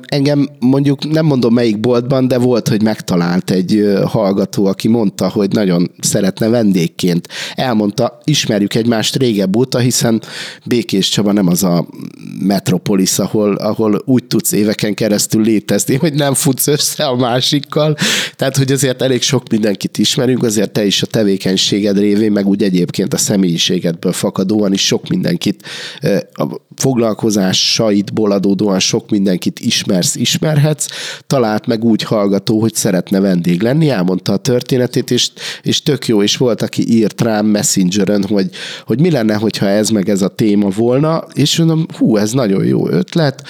Engem 0.07 0.49
mondjuk 0.59 1.11
nem 1.11 1.27
mondom 1.27 1.55
melyik 1.55 1.81
boltban, 1.81 2.29
de 2.29 2.38
volt, 2.39 2.69
hogy 2.69 2.83
megtalált 2.83 3.51
egy 3.51 3.93
hallgató, 4.05 4.67
aki 4.67 4.89
mondta, 4.89 5.29
hogy 5.29 5.53
nagyon 5.53 5.91
szeretne 6.01 6.49
vendégként. 6.49 7.29
Elmondta, 7.55 8.19
ismerjük 8.25 8.75
egymást 8.75 9.17
régebb 9.17 9.57
óta, 9.57 9.79
hiszen 9.79 10.23
Békés 10.65 11.09
Csaba 11.09 11.33
nem 11.33 11.47
az 11.47 11.65
a 11.65 11.89
metropolis, 12.41 13.19
ahol, 13.19 13.55
ahol 13.55 14.03
úgy 14.05 14.25
tudsz 14.25 14.53
éveken 14.53 14.95
keresztül 14.95 15.43
létezni, 15.43 15.95
hogy 15.97 16.15
nem 16.15 16.35
futsz 16.35 16.67
össze 16.67 17.05
a 17.05 17.17
másikkal. 17.17 17.97
Tehát, 18.37 18.57
hogy 18.57 18.73
azért 18.73 19.03
elég 19.03 19.23
sok 19.23 19.49
mindenkit 19.51 19.99
ismerünk, 19.99 20.43
azért 20.43 20.73
te 20.73 20.85
is 20.85 21.03
a 21.03 21.07
tevékenységed 21.07 21.99
révén, 21.99 22.33
meg 22.33 22.47
úgy 22.47 22.63
egyébként 22.63 23.15
a 23.15 23.17
személyiségedből 23.17 24.13
fakadóan 24.13 24.73
is 24.73 24.87
sok 24.87 25.09
mindenkit 25.09 25.63
foglalkozásaidból 26.79 28.33
adódóan 28.33 28.79
sok 28.79 29.11
mindenkit 29.11 29.61
ismersz, 29.61 30.15
ismerhetsz, 30.15 30.87
talált 31.27 31.67
meg 31.67 31.85
úgy 31.85 32.03
hallgató, 32.03 32.61
hogy 32.61 32.75
szeretne 32.75 33.21
vendég 33.21 33.63
lenni, 33.63 33.91
elmondta 33.91 34.33
a 34.33 34.37
történetét, 34.37 35.11
és, 35.11 35.31
és 35.63 35.83
tök 35.83 36.07
jó, 36.07 36.23
és 36.23 36.37
volt, 36.37 36.63
aki 36.63 36.89
írt 36.89 37.21
rám 37.21 37.47
Messengeren, 37.47 38.25
hogy, 38.25 38.51
hogy 38.87 39.01
mi 39.01 39.11
lenne, 39.11 39.35
hogyha 39.35 39.69
ez 39.69 39.91
meg 39.91 40.09
ez 40.09 40.23
a 40.23 40.29
téma 40.29 40.69
volna, 40.69 41.25
és 41.35 41.59
mondom, 41.59 41.87
hú, 41.97 42.17
ez 42.17 42.33
nagyon 42.33 42.65
jó 42.65 42.89
ötlet, 42.89 43.43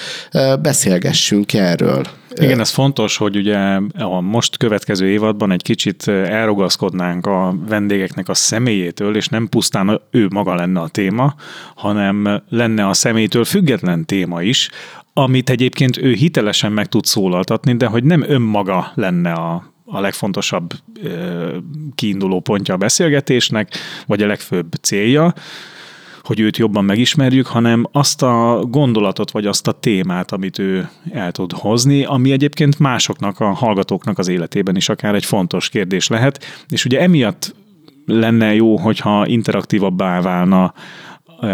beszélgessünk 0.61 1.53
erről. 1.53 2.18
Igen, 2.35 2.59
ez 2.59 2.69
fontos, 2.69 3.17
hogy 3.17 3.35
ugye 3.35 3.57
a 3.97 4.21
most 4.21 4.57
következő 4.57 5.09
évadban 5.09 5.51
egy 5.51 5.61
kicsit 5.61 6.07
elrogaszkodnánk 6.07 7.25
a 7.25 7.55
vendégeknek 7.67 8.29
a 8.29 8.33
személyétől, 8.33 9.15
és 9.15 9.27
nem 9.27 9.49
pusztán 9.49 10.01
ő 10.11 10.27
maga 10.29 10.55
lenne 10.55 10.79
a 10.79 10.87
téma, 10.87 11.35
hanem 11.75 12.41
lenne 12.49 12.87
a 12.87 12.93
személytől 12.93 13.43
független 13.43 14.05
téma 14.05 14.41
is, 14.41 14.69
amit 15.13 15.49
egyébként 15.49 15.97
ő 15.97 16.13
hitelesen 16.13 16.71
meg 16.71 16.87
tud 16.87 17.05
szólaltatni, 17.05 17.75
de 17.75 17.85
hogy 17.85 18.03
nem 18.03 18.23
önmaga 18.27 18.91
lenne 18.95 19.31
a, 19.31 19.73
a 19.85 19.99
legfontosabb 19.99 20.73
kiinduló 21.95 22.39
pontja 22.39 22.73
a 22.73 22.77
beszélgetésnek, 22.77 23.73
vagy 24.05 24.23
a 24.23 24.27
legfőbb 24.27 24.73
célja, 24.81 25.33
hogy 26.29 26.39
őt 26.39 26.57
jobban 26.57 26.85
megismerjük, 26.85 27.47
hanem 27.47 27.85
azt 27.91 28.21
a 28.21 28.63
gondolatot, 28.67 29.31
vagy 29.31 29.45
azt 29.45 29.67
a 29.67 29.71
témát, 29.71 30.31
amit 30.31 30.59
ő 30.59 30.89
el 31.11 31.31
tud 31.31 31.51
hozni, 31.51 32.03
ami 32.03 32.31
egyébként 32.31 32.79
másoknak, 32.79 33.39
a 33.39 33.53
hallgatóknak 33.53 34.17
az 34.17 34.27
életében 34.27 34.75
is 34.75 34.89
akár 34.89 35.15
egy 35.15 35.25
fontos 35.25 35.69
kérdés 35.69 36.07
lehet, 36.07 36.43
és 36.67 36.85
ugye 36.85 36.99
emiatt 36.99 37.55
lenne 38.05 38.53
jó, 38.53 38.77
hogyha 38.77 39.27
interaktívabbá 39.27 40.21
válna 40.21 40.73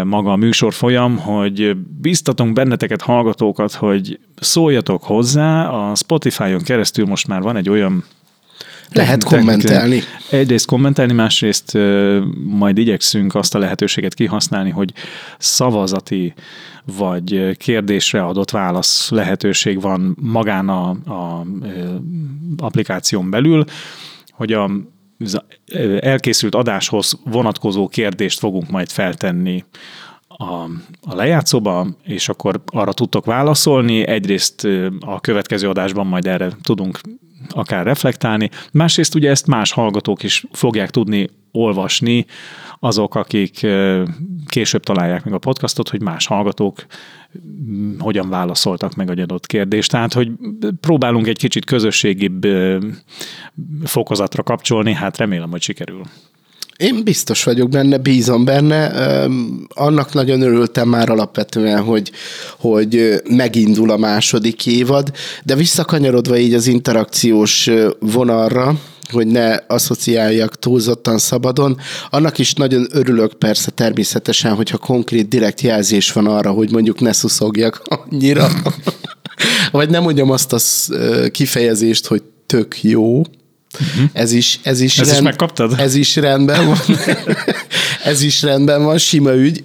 maga 0.04 0.32
a 0.32 0.36
műsor 0.36 0.72
folyam, 0.72 1.18
hogy 1.18 1.76
biztatunk 2.00 2.52
benneteket, 2.52 3.02
hallgatókat, 3.02 3.72
hogy 3.72 4.18
szóljatok 4.34 5.02
hozzá. 5.02 5.68
A 5.68 5.94
Spotify-on 5.94 6.62
keresztül 6.62 7.06
most 7.06 7.28
már 7.28 7.42
van 7.42 7.56
egy 7.56 7.68
olyan 7.68 8.04
lehet 8.92 9.24
kommentelni. 9.24 10.02
Egyrészt 10.30 10.66
kommentelni, 10.66 11.12
másrészt 11.12 11.78
majd 12.44 12.78
igyekszünk 12.78 13.34
azt 13.34 13.54
a 13.54 13.58
lehetőséget 13.58 14.14
kihasználni, 14.14 14.70
hogy 14.70 14.92
szavazati 15.38 16.34
vagy 16.96 17.56
kérdésre 17.56 18.24
adott 18.24 18.50
válasz 18.50 19.10
lehetőség 19.10 19.80
van 19.80 20.16
magán 20.20 20.68
a, 20.68 20.90
a 20.90 21.46
applikáción 22.56 23.30
belül, 23.30 23.64
hogy 24.30 24.52
a 24.52 24.70
elkészült 26.00 26.54
adáshoz 26.54 27.18
vonatkozó 27.24 27.88
kérdést 27.88 28.38
fogunk 28.38 28.70
majd 28.70 28.90
feltenni 28.90 29.64
a, 30.28 30.52
a 31.02 31.14
lejátszóba, 31.14 31.86
és 32.02 32.28
akkor 32.28 32.62
arra 32.66 32.92
tudtok 32.92 33.24
válaszolni. 33.24 34.06
Egyrészt 34.06 34.68
a 35.00 35.20
következő 35.20 35.68
adásban 35.68 36.06
majd 36.06 36.26
erre 36.26 36.50
tudunk 36.62 37.00
akár 37.48 37.84
reflektálni. 37.84 38.50
Másrészt 38.72 39.14
ugye 39.14 39.30
ezt 39.30 39.46
más 39.46 39.72
hallgatók 39.72 40.22
is 40.22 40.44
fogják 40.52 40.90
tudni 40.90 41.28
olvasni, 41.52 42.26
azok, 42.80 43.14
akik 43.14 43.66
később 44.46 44.82
találják 44.82 45.24
meg 45.24 45.34
a 45.34 45.38
podcastot, 45.38 45.88
hogy 45.88 46.02
más 46.02 46.26
hallgatók 46.26 46.86
hogyan 47.98 48.28
válaszoltak 48.28 48.94
meg 48.94 49.10
egy 49.10 49.20
adott 49.20 49.46
kérdést. 49.46 49.90
Tehát, 49.90 50.12
hogy 50.12 50.30
próbálunk 50.80 51.26
egy 51.26 51.38
kicsit 51.38 51.64
közösségibb 51.64 52.46
fokozatra 53.84 54.42
kapcsolni, 54.42 54.92
hát 54.92 55.16
remélem, 55.16 55.50
hogy 55.50 55.62
sikerül. 55.62 56.02
Én 56.76 57.04
biztos 57.04 57.44
vagyok 57.44 57.68
benne, 57.68 57.98
bízom 57.98 58.44
benne. 58.44 58.86
Annak 59.68 60.12
nagyon 60.12 60.40
örültem 60.40 60.88
már 60.88 61.10
alapvetően, 61.10 61.82
hogy, 61.82 62.10
hogy 62.58 63.22
megindul 63.28 63.90
a 63.90 63.96
második 63.96 64.66
évad, 64.66 65.12
de 65.44 65.54
visszakanyarodva 65.54 66.36
így 66.38 66.54
az 66.54 66.66
interakciós 66.66 67.70
vonalra, 68.00 68.74
hogy 69.10 69.26
ne 69.26 69.56
asszociáljak 69.66 70.58
túlzottan 70.58 71.18
szabadon. 71.18 71.78
Annak 72.10 72.38
is 72.38 72.52
nagyon 72.52 72.86
örülök 72.90 73.32
persze 73.32 73.70
természetesen, 73.70 74.54
hogyha 74.54 74.78
konkrét 74.78 75.28
direkt 75.28 75.60
jelzés 75.60 76.12
van 76.12 76.26
arra, 76.26 76.50
hogy 76.50 76.70
mondjuk 76.70 77.00
ne 77.00 77.12
szuszogjak 77.12 77.82
annyira. 77.84 78.48
Vagy 79.70 79.90
nem 79.90 80.02
mondjam 80.02 80.30
azt 80.30 80.52
a 80.52 80.58
kifejezést, 81.30 82.06
hogy 82.06 82.22
tök 82.46 82.82
jó, 82.82 83.22
Uh-huh. 83.80 84.10
Ez 84.12 84.32
is, 84.32 84.60
ez 84.62 84.80
is, 84.80 84.98
ez 84.98 85.06
rend, 85.06 85.18
is 85.18 85.24
megkaptad? 85.24 85.74
Ez 85.78 85.94
is 85.94 86.16
rendben 86.16 86.66
van. 86.66 86.78
ez 88.04 88.22
is 88.22 88.42
rendben 88.42 88.84
van, 88.84 88.98
sima 88.98 89.34
ügy. 89.34 89.64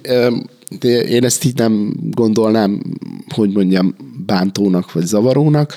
Én 1.08 1.24
ezt 1.24 1.44
így 1.44 1.56
nem 1.56 1.92
gondolnám, 2.10 2.82
hogy 3.34 3.50
mondjam, 3.50 3.94
bántónak 4.26 4.92
vagy 4.92 5.06
zavarónak. 5.06 5.74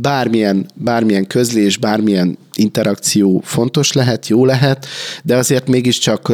Bármilyen, 0.00 0.66
bármilyen 0.74 1.26
közlés, 1.26 1.76
bármilyen 1.76 2.38
interakció 2.54 3.40
fontos 3.44 3.92
lehet, 3.92 4.28
jó 4.28 4.44
lehet, 4.44 4.86
de 5.22 5.36
azért 5.36 5.68
mégiscsak 5.68 6.32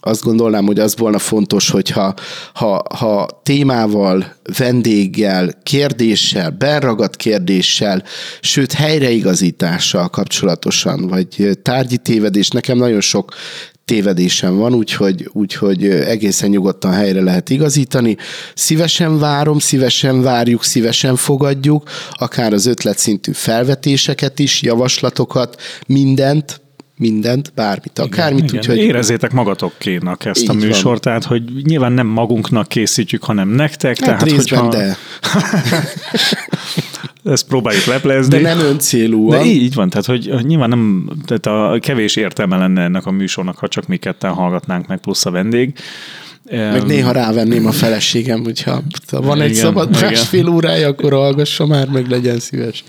azt 0.00 0.22
gondolnám, 0.22 0.66
hogy 0.66 0.78
az 0.78 0.96
volna 0.96 1.18
fontos, 1.18 1.70
hogyha 1.70 2.14
ha, 2.54 2.82
ha 2.94 3.40
témával, 3.42 4.34
vendéggel, 4.58 5.52
kérdéssel, 5.62 6.50
beragadt 6.50 7.16
kérdéssel, 7.16 8.02
sőt 8.40 8.72
helyreigazítással 8.72 10.08
kapcsolatosan, 10.08 11.06
vagy 11.08 11.58
tárgyi 11.62 11.96
tévedés, 11.96 12.48
nekem 12.48 12.76
nagyon 12.78 13.00
sok 13.00 13.34
tévedésem 13.84 14.56
van, 14.56 14.74
úgyhogy, 14.74 15.30
úgyhogy 15.32 15.84
egészen 15.86 16.48
nyugodtan 16.48 16.92
helyre 16.92 17.22
lehet 17.22 17.50
igazítani. 17.50 18.16
Szívesen 18.54 19.18
várom, 19.18 19.58
szívesen 19.58 20.22
várjuk, 20.22 20.64
szívesen 20.64 21.16
fogadjuk, 21.16 21.90
akár 22.12 22.52
az 22.52 22.66
ötletszintű 22.66 23.32
felvetéseket 23.32 24.38
is, 24.38 24.62
javaslatokat, 24.62 25.60
mindent, 25.86 26.60
mindent, 27.00 27.52
bármit, 27.54 27.98
akármit. 27.98 28.44
Igen, 28.44 28.56
úgyhogy... 28.56 28.76
Érezzétek 28.76 29.32
magatokénak 29.32 30.24
ezt 30.24 30.48
a 30.48 30.52
műsort, 30.52 30.84
van. 30.84 31.00
tehát 31.00 31.24
hogy 31.24 31.42
nyilván 31.62 31.92
nem 31.92 32.06
magunknak 32.06 32.68
készítjük, 32.68 33.22
hanem 33.22 33.48
nektek. 33.48 33.98
Hát 33.98 34.06
tehát, 34.06 34.22
részben, 34.22 34.60
hogyha... 34.60 34.78
de. 34.78 34.96
ezt 37.32 37.46
próbáljuk 37.46 37.84
leplezni. 37.84 38.40
De 38.40 38.54
nem 38.54 38.66
öncélúan. 38.66 39.38
De 39.38 39.44
így 39.44 39.74
van, 39.74 39.88
tehát 39.90 40.06
hogy 40.06 40.34
nyilván 40.46 40.68
nem, 40.68 41.10
tehát 41.26 41.72
a 41.72 41.78
kevés 41.78 42.16
értelme 42.16 42.56
lenne 42.56 42.82
ennek 42.82 43.06
a 43.06 43.10
műsornak, 43.10 43.58
ha 43.58 43.68
csak 43.68 43.86
mi 43.86 43.96
ketten 43.96 44.32
hallgatnánk 44.32 44.86
meg, 44.86 44.98
plusz 44.98 45.26
a 45.26 45.30
vendég. 45.30 45.74
Meg 46.50 46.82
néha 46.86 47.12
rávenném 47.12 47.66
a 47.66 47.72
feleségem, 47.72 48.44
hogyha 48.44 48.82
van 49.10 49.40
egy 49.40 49.50
igen, 49.50 49.62
szabad 49.62 50.00
másfél 50.00 50.48
órája, 50.48 50.88
akkor 50.88 51.12
hallgassa 51.12 51.66
már, 51.66 51.88
meg 51.88 52.10
legyen 52.10 52.38
szíves. 52.38 52.84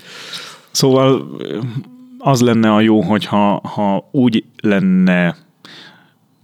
Szóval 0.71 1.27
az 2.21 2.41
lenne 2.41 2.73
a 2.73 2.81
jó, 2.81 3.01
hogyha 3.01 3.59
ha 3.67 4.09
úgy 4.11 4.43
lenne 4.61 5.35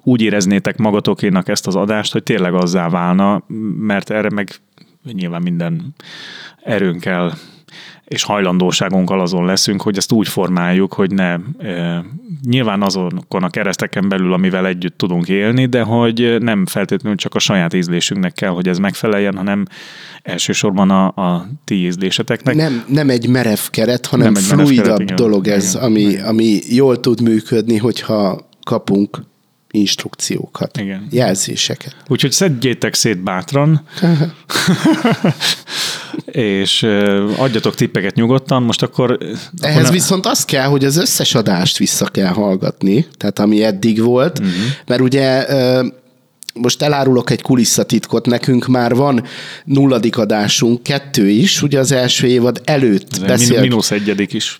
úgy 0.04 0.22
éreznétek 0.22 0.78
magatokénak 0.78 1.48
ezt 1.48 1.68
az 1.68 1.76
adást, 1.76 2.12
hogy 2.12 2.24
tényleg 2.24 2.54
azzá 2.54 2.90
válna, 2.90 3.44
mert 3.78 4.10
erre 4.10 4.30
meg 4.30 4.50
nyilván 5.04 5.42
minden 5.42 5.94
erőnkkel 6.64 7.34
és 8.08 8.24
hajlandóságunkkal 8.24 9.22
azon 9.22 9.46
leszünk, 9.46 9.82
hogy 9.82 9.98
ezt 9.98 10.12
úgy 10.12 10.28
formáljuk, 10.28 10.94
hogy 10.94 11.12
ne 11.12 11.38
e, 11.58 12.06
nyilván 12.46 12.82
azokon 12.82 13.44
a 13.44 13.50
kereszteken 13.50 14.10
belül, 14.10 14.34
amivel 14.34 14.68
együtt 14.68 14.98
tudunk 14.98 15.28
élni, 15.28 15.66
de 15.66 15.82
hogy 15.82 16.38
nem 16.40 16.66
feltétlenül 16.66 17.18
csak 17.18 17.36
a 17.36 17.40
saját 17.40 17.74
ízlésünknek 17.74 18.34
kell, 18.34 18.50
hogy 18.50 18.68
ez 18.68 18.78
megfeleljen, 18.78 19.36
hanem 19.36 19.66
elsősorban 20.24 20.90
a, 20.90 21.06
a 21.06 21.48
ti 21.66 21.76
ízléseteknek. 21.76 22.56
Nem, 22.56 22.84
nem 22.88 23.10
egy 23.10 23.30
merev 23.30 23.60
keret, 23.70 24.06
hanem 24.06 24.32
nem 24.34 24.44
fluidabb 24.44 24.86
keret, 24.86 25.00
igen. 25.00 25.16
dolog 25.16 25.48
ez, 25.48 25.76
igen. 25.76 25.86
ami, 25.86 26.18
ami 26.18 26.60
jól 26.70 27.00
tud 27.00 27.22
működni, 27.22 27.78
hogyha 27.78 28.50
kapunk 28.64 29.20
instrukciókat, 29.72 30.78
Igen. 30.78 31.08
jelzéseket. 31.12 31.96
Úgyhogy 32.08 32.32
szedjétek 32.32 32.94
szét 32.94 33.24
bátran, 33.24 33.82
és 36.26 36.84
adjatok 37.38 37.76
tippeket 37.76 38.16
nyugodtan. 38.16 38.64
Most 38.64 38.84
akkor... 38.84 39.18
Ehhez 39.62 39.80
akkor 39.80 39.92
viszont 39.92 40.26
az 40.26 40.46
kell, 40.46 40.68
hogy 40.68 40.86
az 40.86 40.98
összes 40.98 41.36
adást 41.36 41.78
vissza 41.78 42.06
kell 42.06 42.34
hallgatni, 42.34 43.08
tehát 43.18 43.40
ami 43.40 43.64
eddig 43.64 44.02
volt, 44.02 44.40
uh-huh. 44.40 44.54
mert 44.86 45.02
ugye 45.02 45.46
most 46.62 46.82
elárulok 46.82 47.30
egy 47.30 47.42
kulisszatitkot, 47.42 48.26
nekünk 48.26 48.68
már 48.68 48.96
van 48.96 49.24
nulladik 49.66 50.18
adásunk, 50.18 50.84
kettő 50.84 51.30
is, 51.30 51.62
ugye 51.62 51.80
az 51.80 51.92
első 51.92 52.28
évad 52.28 52.62
előtt 52.64 53.20
beszélt. 53.28 53.62
Minusz 53.62 53.92
egyedik 53.92 54.34
is. 54.34 54.58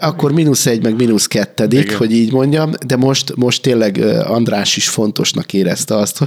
Akkor 0.00 0.32
mínusz 0.32 0.66
egy, 0.66 0.82
meg 0.82 0.96
mínusz 0.96 1.26
kettedik, 1.26 1.84
Igen. 1.84 1.96
hogy 1.96 2.12
így 2.12 2.32
mondjam, 2.32 2.70
de 2.86 2.96
most, 2.96 3.36
most 3.36 3.62
tényleg 3.62 3.98
András 4.24 4.76
is 4.76 4.88
fontosnak 4.88 5.52
érezte 5.52 5.96
azt, 5.96 6.18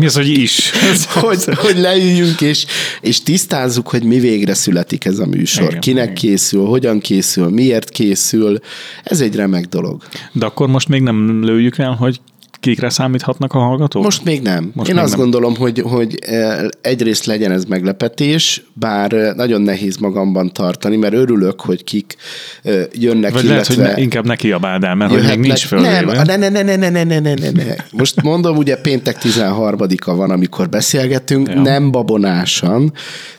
Mi 0.00 0.06
az, 0.06 0.14
hogy 0.14 0.28
is? 0.28 0.70
hogy, 1.14 1.44
hogy 1.44 1.78
leüljünk, 1.78 2.40
és, 2.40 2.66
és 3.00 3.22
tisztázzuk, 3.22 3.88
hogy 3.88 4.04
mi 4.04 4.18
végre 4.20 4.54
születik 4.54 5.04
ez 5.04 5.18
a 5.18 5.26
műsor. 5.26 5.68
Igen, 5.68 5.80
Kinek 5.80 6.04
Igen. 6.04 6.14
készül, 6.14 6.64
hogyan 6.64 7.00
készül, 7.00 7.48
miért 7.48 7.88
készül. 7.88 8.58
Ez 9.02 9.20
egy 9.20 9.34
remek 9.34 9.64
dolog. 9.64 10.02
De 10.32 10.46
akkor 10.46 10.68
most 10.68 10.88
még 10.88 11.02
nem 11.02 11.44
lőjük 11.44 11.78
el, 11.78 11.92
hogy 11.92 12.20
kikre 12.64 12.90
számíthatnak 12.90 13.52
a 13.52 13.58
hallgatók? 13.58 14.02
Most 14.02 14.24
még 14.24 14.42
nem. 14.42 14.70
Most 14.74 14.88
Én 14.88 14.94
még 14.94 15.04
azt 15.04 15.12
nem. 15.12 15.22
gondolom, 15.22 15.56
hogy, 15.56 15.82
hogy 15.86 16.18
eh, 16.20 16.64
egyrészt 16.80 17.24
legyen 17.24 17.52
ez 17.52 17.64
meglepetés, 17.64 18.62
bár 18.72 19.12
eh, 19.12 19.34
nagyon 19.34 19.60
nehéz 19.60 19.96
magamban 19.96 20.52
tartani, 20.52 20.96
mert 20.96 21.14
örülök, 21.14 21.60
hogy 21.60 21.84
kik 21.84 22.16
eh, 22.62 22.84
jönnek, 22.92 23.32
Vagy 23.32 23.44
lehet, 23.44 23.66
hogy 23.66 23.76
ne, 23.76 24.00
inkább 24.00 24.26
neki 24.26 24.52
abáld 24.52 24.84
el, 24.84 24.94
mert 24.94 25.10
hogy 25.10 25.24
még 25.24 25.38
nincs 25.38 25.66
föl. 25.66 25.80
Nem, 25.80 26.04
ne, 26.04 26.36
ne, 26.36 26.48
ne, 26.48 26.62
ne, 26.62 26.76
ne, 26.76 26.88
ne, 26.88 27.04
ne, 27.04 27.18
ne, 27.20 27.34
ne, 27.34 27.50
ne. 27.50 27.74
Most 27.90 28.22
mondom, 28.22 28.56
ugye 28.56 28.76
péntek 28.76 29.18
13-a 29.22 30.14
van, 30.14 30.30
amikor 30.30 30.68
beszélgetünk, 30.68 31.48
ja. 31.48 31.60
nem 31.60 31.90
babonásan, 31.90 32.92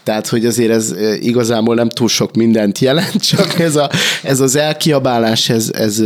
tehát, 0.05 0.27
hogy 0.27 0.45
azért 0.45 0.71
ez 0.71 0.93
igazából 1.19 1.75
nem 1.75 1.89
túl 1.89 2.07
sok 2.07 2.35
mindent 2.35 2.79
jelent, 2.79 3.27
csak 3.27 3.59
ez, 3.59 3.75
a, 3.75 3.89
ez 4.23 4.39
az 4.39 4.55
elkiabálás, 4.55 5.49
ez, 5.49 5.71
ez, 5.73 6.03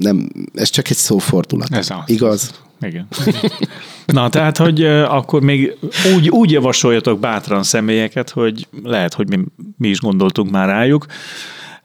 nem, 0.00 0.28
ez 0.54 0.68
csak 0.68 0.90
egy 0.90 0.96
szófordulat. 0.96 1.74
Ez 1.74 1.90
az. 1.90 1.96
Igaz? 2.06 2.43
Igen. 2.80 3.06
Na, 4.06 4.28
tehát, 4.28 4.56
hogy 4.56 4.84
akkor 4.84 5.42
még 5.42 5.76
úgy, 6.16 6.28
úgy 6.28 6.50
javasoljatok 6.50 7.20
bátran 7.20 7.62
személyeket, 7.62 8.30
hogy 8.30 8.68
lehet, 8.82 9.14
hogy 9.14 9.28
mi, 9.28 9.44
mi 9.76 9.88
is 9.88 10.00
gondoltunk 10.00 10.50
már 10.50 10.68
rájuk, 10.68 11.06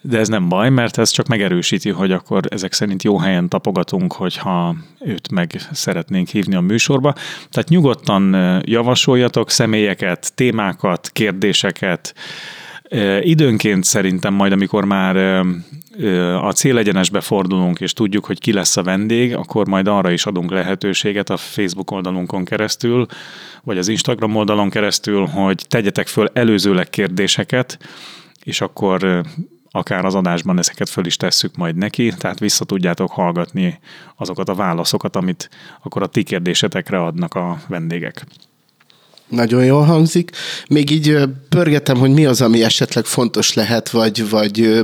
de 0.02 0.18
ez 0.18 0.28
nem 0.28 0.50
baj, 0.50 0.70
mert 0.70 0.98
ez 0.98 1.10
csak 1.10 1.28
megerősíti, 1.28 1.90
hogy 1.90 2.12
akkor 2.12 2.44
ezek 2.50 2.74
szerint 2.74 3.04
jó 3.04 3.18
helyen 3.18 3.50
tapogatunk, 3.50 4.14
hogyha 4.14 4.76
őt 5.00 5.32
meg 5.32 5.62
szeretnénk 5.72 6.28
hívni 6.28 6.56
a 6.56 6.62
műsorba. 6.62 7.14
Tehát 7.50 7.70
nyugodtan 7.70 8.36
javasoljatok 8.66 9.50
személyeket, 9.50 10.32
témákat, 10.36 11.10
kérdéseket, 11.14 12.14
Időnként 13.22 13.84
szerintem 13.84 14.34
majd, 14.34 14.52
amikor 14.52 14.86
már 14.86 15.46
a 16.42 16.52
célegyenesbe 16.52 17.22
fordulunk, 17.22 17.80
és 17.80 17.94
tudjuk, 17.94 18.26
hogy 18.26 18.40
ki 18.40 18.54
lesz 18.54 18.78
a 18.78 18.84
vendég, 18.84 19.36
akkor 19.36 19.68
majd 19.68 19.88
arra 19.88 20.12
is 20.12 20.26
adunk 20.26 20.52
lehetőséget 20.52 21.30
a 21.30 21.38
Facebook 21.38 21.92
oldalunkon 21.92 22.46
keresztül, 22.46 23.06
vagy 23.64 23.78
az 23.78 23.88
Instagram 23.88 24.36
oldalon 24.36 24.70
keresztül, 24.70 25.26
hogy 25.26 25.66
tegyetek 25.68 26.08
föl 26.08 26.30
előzőleg 26.34 26.90
kérdéseket, 26.90 27.78
és 28.44 28.62
akkor 28.62 29.24
akár 29.72 30.06
az 30.06 30.16
adásban 30.16 30.58
ezeket 30.58 30.90
föl 30.90 31.06
is 31.06 31.18
tesszük 31.18 31.56
majd 31.56 31.76
neki, 31.76 32.14
tehát 32.18 32.40
vissza 32.40 32.66
tudjátok 32.66 33.12
hallgatni 33.12 33.80
azokat 34.16 34.50
a 34.50 34.56
válaszokat, 34.56 35.16
amit 35.16 35.50
akkor 35.82 36.02
a 36.02 36.08
ti 36.08 36.24
kérdésetekre 36.24 37.04
adnak 37.04 37.34
a 37.34 37.58
vendégek. 37.68 38.26
Nagyon 39.30 39.66
jól 39.66 39.84
hangzik. 39.84 40.32
Még 40.70 40.90
így 40.90 41.18
pörgetem, 41.50 41.98
hogy 41.98 42.14
mi 42.14 42.26
az, 42.26 42.42
ami 42.42 42.64
esetleg 42.64 43.06
fontos 43.06 43.54
lehet, 43.54 43.90
vagy, 43.90 44.30
vagy 44.30 44.82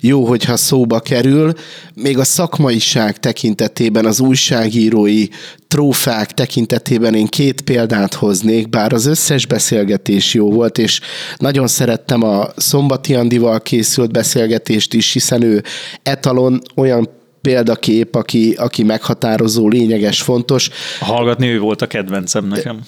jó, 0.00 0.24
hogyha 0.24 0.56
szóba 0.56 1.00
kerül. 1.00 1.52
Még 1.94 2.18
a 2.18 2.24
szakmaiság 2.24 3.18
tekintetében, 3.18 4.06
az 4.06 4.20
újságírói 4.20 5.26
trófák 5.68 6.32
tekintetében 6.32 7.14
én 7.14 7.26
két 7.26 7.60
példát 7.60 8.14
hoznék, 8.14 8.68
bár 8.68 8.92
az 8.92 9.06
összes 9.06 9.46
beszélgetés 9.46 10.34
jó 10.34 10.50
volt, 10.50 10.78
és 10.78 11.00
nagyon 11.36 11.66
szerettem 11.66 12.22
a 12.22 12.48
Szombati 12.56 13.14
Andival 13.14 13.60
készült 13.60 14.12
beszélgetést 14.12 14.94
is, 14.94 15.12
hiszen 15.12 15.42
ő 15.42 15.62
etalon 16.02 16.62
olyan 16.76 17.08
példakép, 17.40 18.14
aki, 18.14 18.54
aki 18.58 18.82
meghatározó, 18.82 19.68
lényeges, 19.68 20.22
fontos. 20.22 20.70
Hallgatni 21.00 21.46
ő 21.46 21.58
volt 21.58 21.82
a 21.82 21.86
kedvencem 21.86 22.46
nekem. 22.46 22.80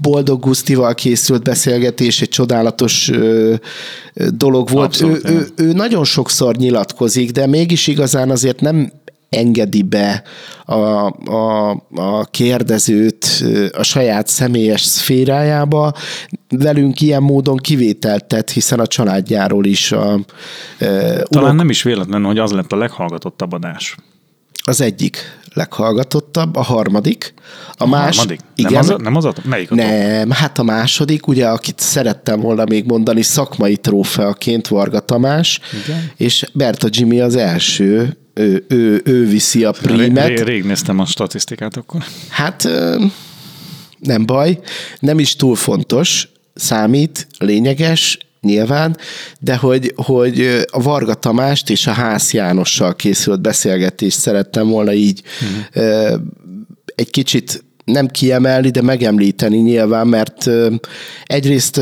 Boldog 0.00 0.40
Gusztival 0.40 0.94
készült 0.94 1.42
beszélgetés 1.42 2.20
egy 2.20 2.28
csodálatos 2.28 3.08
ö, 3.08 3.54
dolog 4.14 4.70
volt. 4.70 4.86
Abszolút, 4.86 5.28
ő, 5.28 5.34
ő, 5.34 5.46
ő 5.56 5.72
nagyon 5.72 6.04
sokszor 6.04 6.56
nyilatkozik, 6.56 7.30
de 7.30 7.46
mégis 7.46 7.86
igazán 7.86 8.30
azért 8.30 8.60
nem 8.60 8.92
engedi 9.28 9.82
be 9.82 10.22
a, 10.64 10.74
a, 10.74 11.70
a 11.94 12.24
kérdezőt 12.24 13.44
a 13.72 13.82
saját 13.82 14.26
személyes 14.26 14.82
szférájába. 14.82 15.92
Velünk 16.48 17.00
ilyen 17.00 17.22
módon 17.22 17.56
kivételt 17.56 18.24
tett, 18.24 18.50
hiszen 18.50 18.80
a 18.80 18.86
családjáról 18.86 19.64
is 19.64 19.92
a, 19.92 20.20
e, 20.78 20.86
Talán 21.22 21.44
unok... 21.44 21.54
nem 21.56 21.70
is 21.70 21.82
véletlen, 21.82 22.24
hogy 22.24 22.38
az 22.38 22.52
lett 22.52 22.72
a 22.72 22.76
leghallgatottabb 22.76 23.52
adás. 23.52 23.96
Az 24.66 24.80
egyik 24.80 25.18
leghallgatottabb, 25.54 26.56
a 26.56 26.62
harmadik. 26.62 27.34
A, 27.68 27.72
a 27.76 27.86
más, 27.86 28.16
harmadik? 28.16 28.40
Igen, 28.54 28.72
nem 28.72 28.80
az, 28.80 28.94
nem 29.02 29.16
az 29.16 29.24
a, 29.24 29.32
melyik 29.44 29.70
a 29.70 29.74
Nem, 29.74 30.30
hát 30.30 30.58
a 30.58 30.62
második, 30.62 31.26
ugye, 31.26 31.48
akit 31.48 31.78
szerettem 31.78 32.40
volna 32.40 32.64
még 32.64 32.84
mondani, 32.84 33.22
szakmai 33.22 33.76
trófeaként 33.76 34.68
Varga 34.68 35.00
Tamás, 35.00 35.60
igen. 35.84 36.10
és 36.16 36.46
Berta 36.52 36.88
Jimmy 36.90 37.20
az 37.20 37.36
első, 37.36 38.16
ő, 38.34 38.64
ő, 38.68 39.02
ő 39.04 39.26
viszi 39.26 39.64
a 39.64 39.70
primet. 39.70 40.26
Rég, 40.26 40.38
rég 40.38 40.64
néztem 40.64 40.98
a 40.98 41.06
statisztikát 41.06 41.76
akkor. 41.76 42.04
Hát 42.28 42.68
nem 43.98 44.26
baj, 44.26 44.58
nem 44.98 45.18
is 45.18 45.36
túl 45.36 45.56
fontos, 45.56 46.28
számít, 46.54 47.26
lényeges, 47.38 48.18
nyilván, 48.44 48.96
de 49.40 49.56
hogy, 49.56 49.92
hogy 49.96 50.64
a 50.70 50.82
Varga 50.82 51.14
Tamást 51.14 51.70
és 51.70 51.86
a 51.86 51.92
Ház 51.92 52.32
Jánossal 52.32 52.94
készült 52.94 53.40
beszélgetést 53.40 54.18
szerettem 54.18 54.68
volna 54.68 54.92
így 54.92 55.22
uh-huh. 55.74 56.20
egy 56.94 57.10
kicsit 57.10 57.64
nem 57.84 58.06
kiemelni, 58.06 58.70
de 58.70 58.82
megemlíteni 58.82 59.56
nyilván, 59.56 60.06
mert 60.06 60.50
egyrészt 61.24 61.80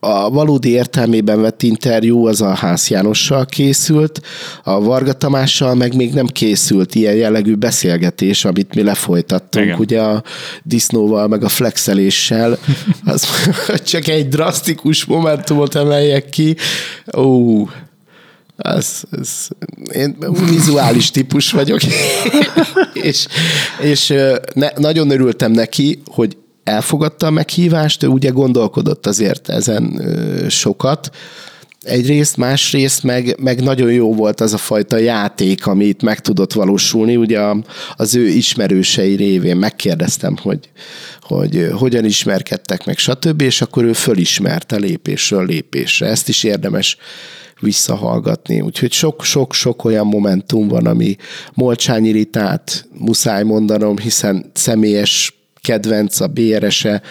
a 0.00 0.30
valódi 0.30 0.68
értelmében 0.68 1.40
vett 1.40 1.62
interjú 1.62 2.26
az 2.26 2.40
a 2.40 2.54
Ház 2.54 2.88
Jánossal 2.88 3.46
készült, 3.46 4.20
a 4.64 4.80
Varga 4.80 5.12
Tamással 5.12 5.74
meg 5.74 5.96
még 5.96 6.12
nem 6.12 6.26
készült 6.26 6.94
ilyen 6.94 7.14
jellegű 7.14 7.54
beszélgetés, 7.54 8.44
amit 8.44 8.74
mi 8.74 8.82
lefolytattunk, 8.82 9.64
Igen. 9.64 9.78
ugye 9.78 10.00
a 10.00 10.22
disznóval, 10.62 11.28
meg 11.28 11.44
a 11.44 11.48
flexeléssel, 11.48 12.58
az 13.04 13.26
csak 13.90 14.08
egy 14.08 14.28
drasztikus 14.28 15.04
momentumot 15.04 15.74
emeljek 15.74 16.28
ki. 16.28 16.56
Ó, 17.16 17.64
az, 18.56 19.04
az, 19.10 19.48
én 19.92 20.16
vizuális 20.48 21.10
típus 21.10 21.50
vagyok, 21.50 21.80
és, 22.92 23.26
és 23.80 24.14
ne, 24.54 24.68
nagyon 24.76 25.10
örültem 25.10 25.52
neki, 25.52 26.02
hogy 26.04 26.36
elfogadta 26.70 27.26
a 27.26 27.30
meghívást, 27.30 28.02
ő 28.02 28.06
ugye 28.06 28.30
gondolkodott 28.30 29.06
azért 29.06 29.48
ezen 29.48 30.02
sokat, 30.48 31.10
egyrészt, 31.82 32.36
másrészt 32.36 33.02
meg, 33.02 33.36
meg 33.40 33.62
nagyon 33.62 33.92
jó 33.92 34.14
volt 34.14 34.40
az 34.40 34.52
a 34.52 34.58
fajta 34.58 34.96
játék, 34.96 35.66
amit 35.66 36.02
meg 36.02 36.20
tudott 36.20 36.52
valósulni, 36.52 37.16
ugye 37.16 37.40
az 37.96 38.14
ő 38.14 38.26
ismerősei 38.26 39.14
révén 39.14 39.56
megkérdeztem, 39.56 40.36
hogy, 40.42 40.70
hogy 41.20 41.68
hogyan 41.72 42.04
ismerkedtek 42.04 42.86
meg, 42.86 42.98
stb., 42.98 43.40
és 43.40 43.60
akkor 43.60 43.84
ő 43.84 43.92
fölismerte 43.92 44.76
lépésről 44.76 45.46
lépésre. 45.46 46.06
Ezt 46.06 46.28
is 46.28 46.44
érdemes 46.44 46.96
visszahallgatni. 47.60 48.60
Úgyhogy 48.60 48.92
sok-sok-sok 48.92 49.84
olyan 49.84 50.06
momentum 50.06 50.68
van, 50.68 50.86
ami 50.86 51.16
Molcsányi 51.54 52.10
Ritát 52.10 52.88
muszáj 52.98 53.42
mondanom, 53.42 53.98
hiszen 53.98 54.50
személyes 54.54 55.39
kedvenc, 55.62 56.20
a 56.20 56.26
BRS-e 56.26 57.02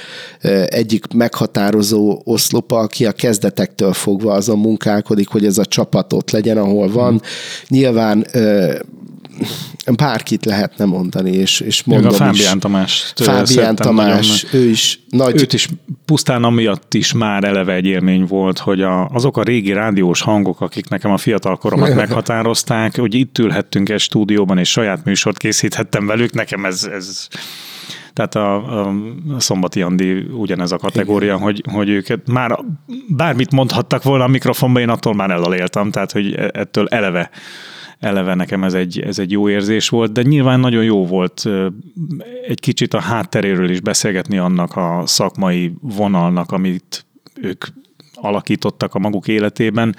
egyik 0.66 1.06
meghatározó 1.14 2.22
oszlopa, 2.24 2.78
aki 2.78 3.06
a 3.06 3.12
kezdetektől 3.12 3.94
fogva 3.94 4.34
azon 4.34 4.60
munkálkodik, 4.60 5.28
hogy 5.28 5.46
ez 5.46 5.58
a 5.58 5.66
csapat 5.66 6.14
ott 6.14 6.32
legyen, 6.32 6.58
ahol 6.58 6.92
van. 6.92 7.10
Hmm. 7.10 7.20
Nyilván 7.68 8.26
bárkit 9.96 10.46
lehetne 10.46 10.86
mondani, 10.86 11.32
és, 11.32 11.60
és 11.60 11.84
mondom 11.84 12.12
a 12.12 12.16
Fábián 12.16 12.56
is. 12.56 12.62
Tamás. 12.62 13.14
Fábián 13.16 13.76
Tamás, 13.76 14.44
nagyon, 14.44 14.66
ő 14.66 14.70
is 14.70 15.00
nagy... 15.10 15.42
Őt 15.42 15.54
is 15.54 15.70
pusztán 16.06 16.44
amiatt 16.44 16.94
is 16.94 17.14
már 17.14 17.44
eleve 17.44 17.74
egy 17.74 17.86
élmény 17.86 18.26
volt, 18.26 18.60
hogy 18.60 18.82
a, 18.82 19.08
azok 19.08 19.38
a 19.38 19.44
régi 19.44 19.74
rádiós 19.74 20.22
hangok, 20.22 20.62
akik 20.62 20.90
nekem 20.90 21.12
a 21.12 21.18
fiatal 21.18 21.58
koromat 21.58 21.96
meghatározták, 22.04 22.98
hogy 22.98 23.14
itt 23.14 23.38
ülhettünk 23.38 23.90
egy 23.90 24.00
stúdióban, 24.00 24.58
és 24.58 24.70
saját 24.70 25.04
műsort 25.04 25.38
készíthettem 25.38 26.06
velük, 26.06 26.34
nekem 26.34 26.66
ez, 26.66 26.84
ez 26.84 27.28
tehát 28.14 28.36
a, 28.36 28.88
a 28.88 28.94
Szombati 29.38 29.82
Andi 29.82 30.14
ugyanez 30.18 30.72
a 30.72 30.78
kategória, 30.78 31.38
hogy, 31.38 31.64
hogy 31.72 31.90
őket 31.90 32.28
már 32.28 32.60
bármit 33.08 33.52
mondhattak 33.52 34.04
volna 34.04 34.24
a 34.24 34.28
mikrofonban, 34.28 34.82
én 34.82 34.90
attól 34.90 35.14
már 35.14 35.32
elaléltam, 35.32 35.92
tehát 35.92 36.12
hogy 36.12 36.34
e, 36.34 36.50
ettől 36.54 36.88
eleve 36.88 37.30
eleve 38.00 38.34
nekem 38.34 38.64
ez 38.64 38.74
egy, 38.74 39.00
ez 39.00 39.20
egy 39.20 39.32
jó 39.32 39.50
érzés 39.50 39.90
volt, 39.90 40.12
de 40.12 40.22
nyilván 40.22 40.60
nagyon 40.60 40.84
jó 40.84 41.06
volt 41.06 41.46
egy 42.48 42.60
kicsit 42.60 42.94
a 42.94 43.00
hátteréről 43.00 43.70
is 43.70 43.80
beszélgetni 43.80 44.38
annak 44.38 44.76
a 44.76 45.04
szakmai 45.06 45.74
vonalnak, 45.82 46.52
amit 46.52 47.06
ők 47.42 47.66
alakítottak 48.14 48.96
a 48.96 49.00
maguk 49.00 49.28
életében. 49.28 49.96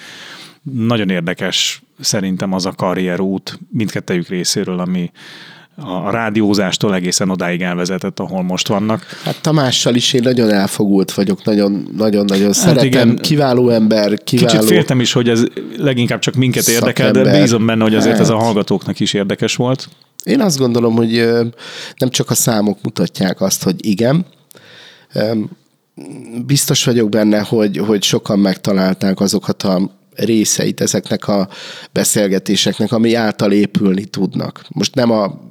Nagyon 0.62 1.10
érdekes 1.10 1.82
szerintem 1.98 2.52
az 2.52 2.66
a 2.66 2.72
karrierút 2.72 3.58
mindkettejük 3.70 4.28
részéről, 4.28 4.78
ami, 4.78 5.10
a 5.84 6.10
rádiózástól 6.10 6.94
egészen 6.94 7.30
odáig 7.30 7.62
elvezetett, 7.62 8.18
ahol 8.18 8.42
most 8.42 8.68
vannak. 8.68 9.06
Hát 9.24 9.40
Tamással 9.40 9.94
is 9.94 10.12
én 10.12 10.20
nagyon 10.22 10.50
elfogult 10.50 11.12
vagyok, 11.12 11.44
nagyon-nagyon 11.96 12.46
hát 12.46 12.54
szeretem, 12.54 12.86
igen, 12.86 13.16
kiváló 13.16 13.68
ember, 13.68 14.22
kiváló 14.24 14.48
Kicsit 14.48 14.64
féltem 14.64 15.00
is, 15.00 15.12
hogy 15.12 15.28
ez 15.28 15.44
leginkább 15.76 16.18
csak 16.18 16.34
minket 16.34 16.68
érdekel, 16.68 17.10
de 17.10 17.40
bízom 17.40 17.66
benne, 17.66 17.82
hogy 17.82 17.94
azért 17.94 18.12
hát. 18.12 18.20
ez 18.20 18.28
a 18.28 18.34
hát. 18.34 18.44
hallgatóknak 18.44 19.00
is 19.00 19.12
érdekes 19.12 19.56
volt. 19.56 19.88
Én 20.24 20.40
azt 20.40 20.58
gondolom, 20.58 20.94
hogy 20.94 21.28
nem 21.96 22.10
csak 22.10 22.30
a 22.30 22.34
számok 22.34 22.78
mutatják 22.82 23.40
azt, 23.40 23.62
hogy 23.62 23.86
igen, 23.86 24.26
biztos 26.46 26.84
vagyok 26.84 27.08
benne, 27.08 27.40
hogy, 27.40 27.76
hogy 27.76 28.02
sokan 28.02 28.38
megtalálták 28.38 29.20
azokat 29.20 29.62
a 29.62 29.98
részeit 30.14 30.80
ezeknek 30.80 31.28
a 31.28 31.48
beszélgetéseknek, 31.92 32.92
ami 32.92 33.14
által 33.14 33.52
épülni 33.52 34.04
tudnak. 34.04 34.64
Most 34.68 34.94
nem 34.94 35.10
a 35.10 35.49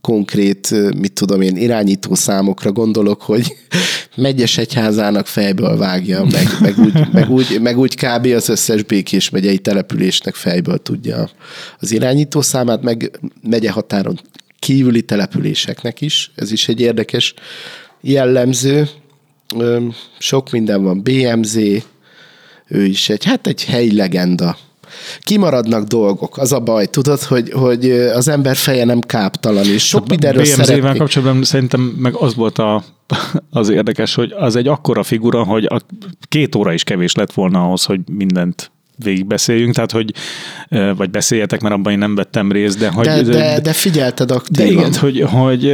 konkrét, 0.00 0.70
mit 0.98 1.12
tudom 1.12 1.40
én, 1.40 1.56
irányító 1.56 2.14
számokra 2.14 2.72
gondolok, 2.72 3.22
hogy 3.22 3.56
megyes 4.16 4.58
egyházának 4.58 5.26
fejből 5.26 5.76
vágja, 5.76 6.24
meg, 6.24 6.46
meg, 6.60 6.78
úgy, 6.78 7.12
meg, 7.12 7.30
úgy, 7.30 7.60
meg 7.60 7.78
úgy 7.78 7.94
kb. 7.94 8.26
az 8.26 8.48
összes 8.48 8.82
békés 8.82 9.30
megyei 9.30 9.58
településnek 9.58 10.34
fejből 10.34 10.78
tudja 10.78 11.30
az 11.78 11.92
irányító 11.92 12.40
számát, 12.40 12.82
meg 12.82 13.20
megye 13.42 13.70
határon 13.70 14.20
kívüli 14.58 15.02
településeknek 15.02 16.00
is. 16.00 16.30
Ez 16.34 16.52
is 16.52 16.68
egy 16.68 16.80
érdekes 16.80 17.34
jellemző. 18.00 18.88
Sok 20.18 20.50
minden 20.50 20.82
van, 20.82 21.02
BMZ, 21.02 21.56
ő 22.68 22.84
is 22.84 23.08
egy, 23.08 23.24
hát 23.24 23.46
egy 23.46 23.64
helyi 23.64 23.94
legenda 23.96 24.56
kimaradnak 25.20 25.84
dolgok. 25.84 26.38
Az 26.38 26.52
a 26.52 26.60
baj, 26.60 26.86
tudod, 26.86 27.22
hogy, 27.22 27.50
hogy 27.52 27.90
az 27.90 28.28
ember 28.28 28.56
feje 28.56 28.84
nem 28.84 29.00
káptalan, 29.00 29.64
és 29.64 29.86
sok 29.86 30.08
mindenről 30.08 30.44
szeretnék. 30.44 30.96
kapcsolatban 30.96 31.44
szerintem 31.44 31.80
meg 31.80 32.14
az 32.14 32.34
volt 32.34 32.58
a, 32.58 32.84
az 33.50 33.68
érdekes, 33.68 34.14
hogy 34.14 34.32
az 34.38 34.56
egy 34.56 34.68
akkora 34.68 35.02
figura, 35.02 35.44
hogy 35.44 35.64
a 35.64 35.80
két 36.28 36.54
óra 36.54 36.72
is 36.72 36.84
kevés 36.84 37.14
lett 37.14 37.32
volna 37.32 37.64
ahhoz, 37.64 37.84
hogy 37.84 38.00
mindent 38.10 38.70
végigbeszéljünk, 38.98 39.74
tehát 39.74 39.92
hogy, 39.92 40.12
vagy 40.96 41.10
beszéljetek, 41.10 41.60
mert 41.60 41.74
abban 41.74 41.92
én 41.92 41.98
nem 41.98 42.14
vettem 42.14 42.52
részt, 42.52 42.78
de 42.78 42.88
hogy... 42.88 43.06
De, 43.06 43.22
de, 43.22 43.60
de 43.60 43.72
figyelted 43.72 44.30
aktívan. 44.30 44.66
De 44.66 44.72
igen, 44.72 44.94
hogy, 44.94 45.20
hogy 45.20 45.64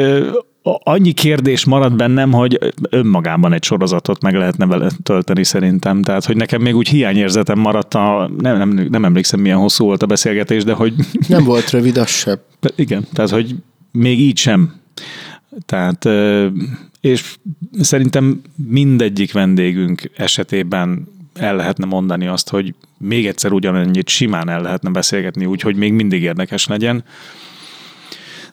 annyi 0.62 1.12
kérdés 1.12 1.64
marad 1.64 1.96
bennem, 1.96 2.32
hogy 2.32 2.58
önmagában 2.90 3.52
egy 3.52 3.62
sorozatot 3.62 4.22
meg 4.22 4.34
lehetne 4.34 4.66
vele 4.66 4.90
tölteni 5.02 5.44
szerintem. 5.44 6.02
Tehát, 6.02 6.24
hogy 6.24 6.36
nekem 6.36 6.62
még 6.62 6.76
úgy 6.76 6.88
hiányérzetem 6.88 7.58
maradt 7.58 7.94
a, 7.94 8.30
nem, 8.38 8.56
nem, 8.56 8.86
nem 8.90 9.04
emlékszem 9.04 9.40
milyen 9.40 9.58
hosszú 9.58 9.84
volt 9.84 10.02
a 10.02 10.06
beszélgetés, 10.06 10.64
de 10.64 10.72
hogy... 10.72 10.94
Nem 11.28 11.44
volt 11.44 11.70
rövid, 11.70 11.96
az 11.96 12.08
sem. 12.08 12.38
Igen, 12.76 13.06
tehát, 13.12 13.30
hogy 13.30 13.54
még 13.92 14.20
így 14.20 14.38
sem. 14.38 14.80
Tehát, 15.66 16.08
és 17.00 17.36
szerintem 17.80 18.42
mindegyik 18.68 19.32
vendégünk 19.32 20.10
esetében 20.16 21.08
el 21.34 21.56
lehetne 21.56 21.86
mondani 21.86 22.26
azt, 22.26 22.48
hogy 22.48 22.74
még 22.98 23.26
egyszer 23.26 23.52
ugyanennyit 23.52 24.08
simán 24.08 24.48
el 24.48 24.62
lehetne 24.62 24.90
beszélgetni, 24.90 25.46
úgyhogy 25.46 25.76
még 25.76 25.92
mindig 25.92 26.22
érdekes 26.22 26.66
legyen. 26.66 27.04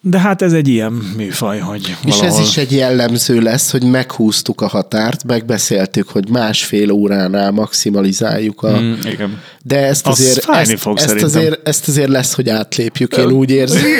De 0.02 0.18
hát 0.18 0.42
ez 0.42 0.52
egy 0.52 0.68
ilyen 0.68 0.92
műfaj, 1.16 1.58
hogy 1.58 1.96
valahol... 2.02 2.26
És 2.26 2.38
ez 2.38 2.48
is 2.48 2.56
egy 2.56 2.72
jellemző 2.72 3.40
lesz, 3.40 3.70
hogy 3.70 3.84
meghúztuk 3.84 4.60
a 4.60 4.68
határt, 4.68 5.24
megbeszéltük, 5.24 6.08
hogy 6.08 6.28
másfél 6.28 6.90
óránál 6.90 7.50
maximalizáljuk 7.50 8.62
a... 8.62 8.80
Mm, 8.80 8.92
igen. 9.04 9.40
De 9.62 9.86
ezt 9.86 10.06
azért, 10.06 10.48
ezt, 10.48 10.78
fog, 10.78 10.98
ezt, 10.98 11.22
azért, 11.22 11.68
ezt 11.68 11.88
azért 11.88 12.08
lesz, 12.08 12.34
hogy 12.34 12.48
átlépjük, 12.48 13.16
én 13.16 13.30
úgy 13.30 13.50
érzem. 13.50 13.82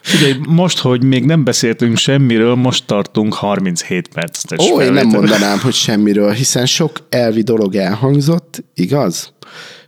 Figyelj, 0.00 0.36
most, 0.48 0.78
hogy 0.78 1.04
még 1.04 1.24
nem 1.24 1.44
beszéltünk 1.44 1.96
semmiről, 1.96 2.54
most 2.54 2.86
tartunk 2.86 3.34
37 3.34 4.08
percet. 4.08 4.60
Ó, 4.60 4.80
én 4.80 4.92
nem 4.92 5.06
mondanám, 5.06 5.58
hogy 5.58 5.74
semmiről, 5.74 6.32
hiszen 6.32 6.66
sok 6.66 7.06
elvi 7.08 7.42
dolog 7.42 7.74
elhangzott, 7.74 8.64
igaz? 8.74 9.32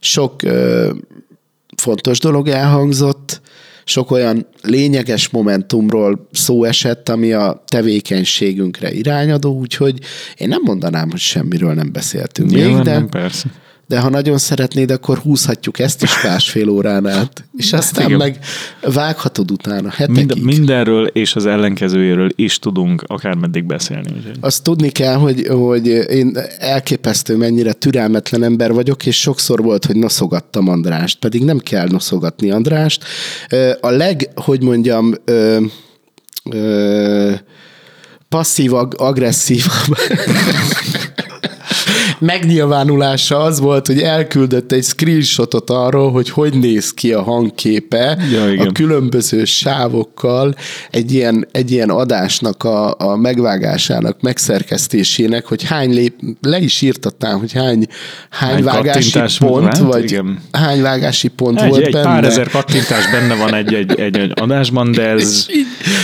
Sok 0.01 0.43
ö, 0.43 0.91
fontos 1.77 2.19
dolog 2.19 2.49
elhangzott, 2.49 3.41
sok 3.89 4.11
olyan 4.11 4.47
lényeges 4.63 5.29
momentumról 5.29 6.29
szó 6.33 6.65
esett, 6.65 7.09
ami 7.09 7.33
a 7.33 7.63
tevékenységünkre 7.67 8.93
irányadó, 8.93 9.59
úgyhogy 9.59 9.99
én 10.37 10.49
nem 10.49 10.63
mondanám, 10.65 11.11
hogy 11.11 11.21
semmiről 11.21 11.75
nem 11.75 11.93
beszéltünk 11.93 12.51
Nyilván 12.51 12.75
még, 12.75 12.85
de... 12.85 12.93
Nem, 12.93 13.09
persze 13.09 13.51
de 13.89 13.99
ha 14.01 14.09
nagyon 14.09 14.39
szeretnéd, 14.39 14.91
akkor 14.91 15.19
húzhatjuk 15.19 15.79
ezt 15.79 16.03
is 16.03 16.23
másfél 16.23 16.69
órán 16.69 17.07
át, 17.07 17.45
és 17.57 17.73
aztán 17.73 18.07
Igen. 18.07 18.19
meg 18.19 18.39
vághatod 18.83 19.51
utána 19.51 19.91
hetekig. 19.91 20.27
Mind, 20.27 20.45
mindenről 20.45 21.07
és 21.07 21.35
az 21.35 21.47
ellenkezőjéről 21.47 22.31
is 22.35 22.59
tudunk 22.59 23.05
akármeddig 23.07 23.65
beszélni. 23.65 24.11
Úgyhogy. 24.17 24.37
Azt 24.41 24.63
tudni 24.63 24.89
kell, 24.89 25.15
hogy, 25.15 25.47
hogy 25.47 25.87
én 25.87 26.39
elképesztő 26.59 27.37
mennyire 27.37 27.73
türelmetlen 27.73 28.43
ember 28.43 28.73
vagyok, 28.73 29.07
és 29.07 29.21
sokszor 29.21 29.63
volt, 29.63 29.85
hogy 29.85 29.97
noszogattam 29.97 30.69
Andrást, 30.69 31.19
pedig 31.19 31.45
nem 31.45 31.59
kell 31.59 31.89
noszogatni 31.89 32.51
Andrást. 32.51 33.05
A 33.81 33.91
leg, 33.91 34.31
hogy 34.35 34.63
mondjam, 34.63 35.15
ö, 35.25 35.61
ö, 36.51 37.33
passzív, 38.29 38.73
agresszív 38.97 39.65
megnyilvánulása 42.19 43.39
az 43.39 43.61
volt, 43.61 43.87
hogy 43.87 44.01
elküldött 44.01 44.73
egy 44.73 44.85
screenshotot 44.85 45.71
arról, 45.71 46.11
hogy 46.11 46.31
hogy 46.31 46.59
néz 46.59 46.91
ki 46.91 47.13
a 47.13 47.23
hangképe 47.23 48.19
ja, 48.33 48.63
a 48.63 48.73
különböző 48.73 49.45
sávokkal 49.45 50.55
egy 50.91 51.13
ilyen, 51.13 51.49
egy 51.53 51.71
ilyen 51.71 51.91
adásnak 51.91 52.65
a, 52.65 52.95
a 52.99 53.17
megvágásának, 53.17 54.21
megszerkesztésének, 54.21 55.47
hogy 55.47 55.63
hány 55.63 55.93
lép, 55.93 56.15
le 56.41 56.59
is 56.59 56.83
írtattál, 56.83 57.37
hogy 57.37 57.53
hány, 57.53 57.87
hány, 58.31 58.51
hány 58.51 58.65
vágási 58.65 59.21
pont, 59.39 59.65
ment, 59.65 59.79
vagy 59.79 60.05
igen. 60.05 60.39
hány 60.53 60.83
vágási 60.83 61.29
pont 61.29 61.61
egy, 61.61 61.69
volt 61.69 61.85
egy 61.85 61.93
benne. 61.93 62.05
pár 62.05 62.25
ezer 62.25 62.49
kattintás 62.49 63.11
benne 63.11 63.35
van 63.35 63.55
egy, 63.55 63.75
egy, 63.75 64.01
egy, 64.01 64.17
egy 64.17 64.33
adásban, 64.35 64.93
de 64.93 65.03
ez, 65.03 65.47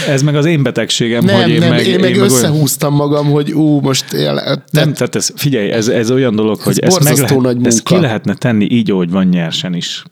ez 0.09 0.23
meg 0.23 0.37
az 0.37 0.45
én 0.45 0.63
betegségem, 0.63 1.25
nem, 1.25 1.41
hogy 1.41 1.51
én 1.51 1.59
nem, 1.59 1.69
meg, 1.69 1.87
én 1.87 2.01
meg 2.01 2.15
én 2.15 2.23
összehúztam 2.23 2.93
meg 2.97 3.03
magam, 3.07 3.31
hogy 3.31 3.53
ú, 3.53 3.81
most 3.81 4.13
él, 4.13 4.63
nem, 4.71 4.93
tehát 4.93 5.15
ez, 5.15 5.31
figyelj, 5.35 5.54
ez, 5.59 5.89
ez 5.89 6.11
olyan 6.11 6.37
dolog, 6.37 6.61
hogy 6.61 6.79
ez 6.79 6.95
ezt, 6.95 7.05
meg 7.05 7.17
lehet, 7.17 7.41
nagy 7.41 7.67
ezt 7.67 7.83
ki 7.83 7.97
lehetne 7.97 8.35
tenni 8.35 8.67
így, 8.71 8.91
ahogy 8.91 9.11
van 9.11 9.27
nyersen 9.27 9.75
is. 9.75 10.05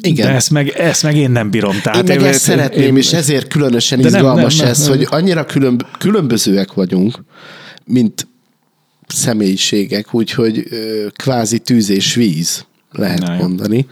igen. 0.00 0.26
De 0.26 0.28
ezt 0.28 0.50
meg, 0.50 0.68
ezt 0.68 1.02
meg 1.02 1.16
én 1.16 1.30
nem 1.30 1.50
bírom. 1.50 1.80
Tehát 1.82 1.98
én 1.98 2.04
meg 2.04 2.20
én, 2.20 2.26
ezt 2.26 2.40
szeretném, 2.40 2.86
én, 2.86 2.96
és 2.96 3.12
ezért 3.12 3.48
különösen 3.48 3.98
izgalmas 3.98 4.56
nem, 4.56 4.64
nem, 4.64 4.74
ez, 4.74 4.86
nem, 4.86 4.96
hogy 4.96 5.06
annyira 5.10 5.44
különb, 5.44 5.82
különbözőek 5.98 6.72
vagyunk, 6.72 7.24
mint 7.84 8.26
személyiségek, 9.06 10.14
úgyhogy 10.14 10.64
kvázi 11.16 11.58
tűz 11.58 11.90
és 11.90 12.14
víz, 12.14 12.64
lehet 12.90 13.18
Na, 13.18 13.34
mondani. 13.34 13.86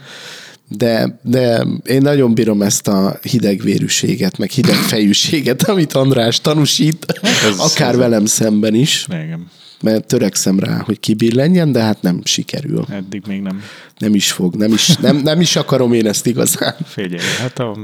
De, 0.67 1.19
de 1.21 1.65
én 1.85 2.01
nagyon 2.01 2.33
bírom 2.33 2.61
ezt 2.61 2.87
a 2.87 3.19
hidegvérűséget, 3.21 4.37
meg 4.37 4.49
hidegfejűséget, 4.49 5.63
amit 5.69 5.93
András 5.93 6.41
tanúsít, 6.41 7.05
ez, 7.21 7.57
akár 7.57 7.91
ez 7.91 7.97
velem 7.97 8.25
szemben 8.25 8.75
is. 8.75 9.07
Igen 9.09 9.47
mert 9.81 10.05
törekszem 10.05 10.59
rá, 10.59 10.77
hogy 10.77 10.99
kibillenjen, 10.99 11.71
de 11.71 11.81
hát 11.81 12.01
nem 12.01 12.21
sikerül. 12.23 12.85
Eddig 12.89 13.23
még 13.27 13.41
nem. 13.41 13.61
Nem 13.97 14.15
is 14.15 14.31
fog, 14.31 14.55
nem 14.55 14.73
is, 14.73 14.95
nem, 14.95 15.17
nem 15.17 15.41
is 15.41 15.55
akarom 15.55 15.93
én 15.93 16.07
ezt 16.07 16.25
igazán. 16.25 16.75
Figyelj, 16.85 17.27
hát 17.39 17.59
a, 17.59 17.77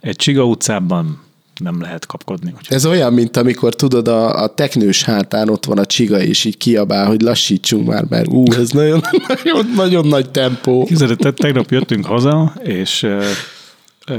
egy 0.00 0.16
Csiga 0.16 0.44
utcában 0.44 1.20
nem 1.58 1.80
lehet 1.80 2.06
kapkodni. 2.06 2.52
Úgyhogy 2.56 2.76
Ez 2.76 2.86
olyan, 2.86 3.12
mint 3.12 3.36
amikor 3.36 3.74
tudod, 3.74 4.08
a, 4.08 4.42
a 4.42 4.54
teknős 4.54 5.04
hátán 5.04 5.48
ott 5.48 5.64
van 5.64 5.78
a 5.78 5.86
csiga, 5.86 6.20
és 6.20 6.44
így 6.44 6.56
kiabál, 6.56 7.06
hogy 7.06 7.20
lassítsunk 7.20 7.86
már, 7.86 8.04
mert 8.08 8.28
ú, 8.28 8.52
ez 8.52 8.70
nagyon, 8.70 9.00
nagyon, 9.44 9.72
nagyon 9.74 10.06
nagy 10.06 10.30
tempó. 10.30 10.84
Képzeld, 10.84 11.16
te- 11.16 11.32
tegnap 11.32 11.70
jöttünk 11.70 12.06
haza, 12.06 12.52
és 12.62 13.02
uh, 13.02 13.24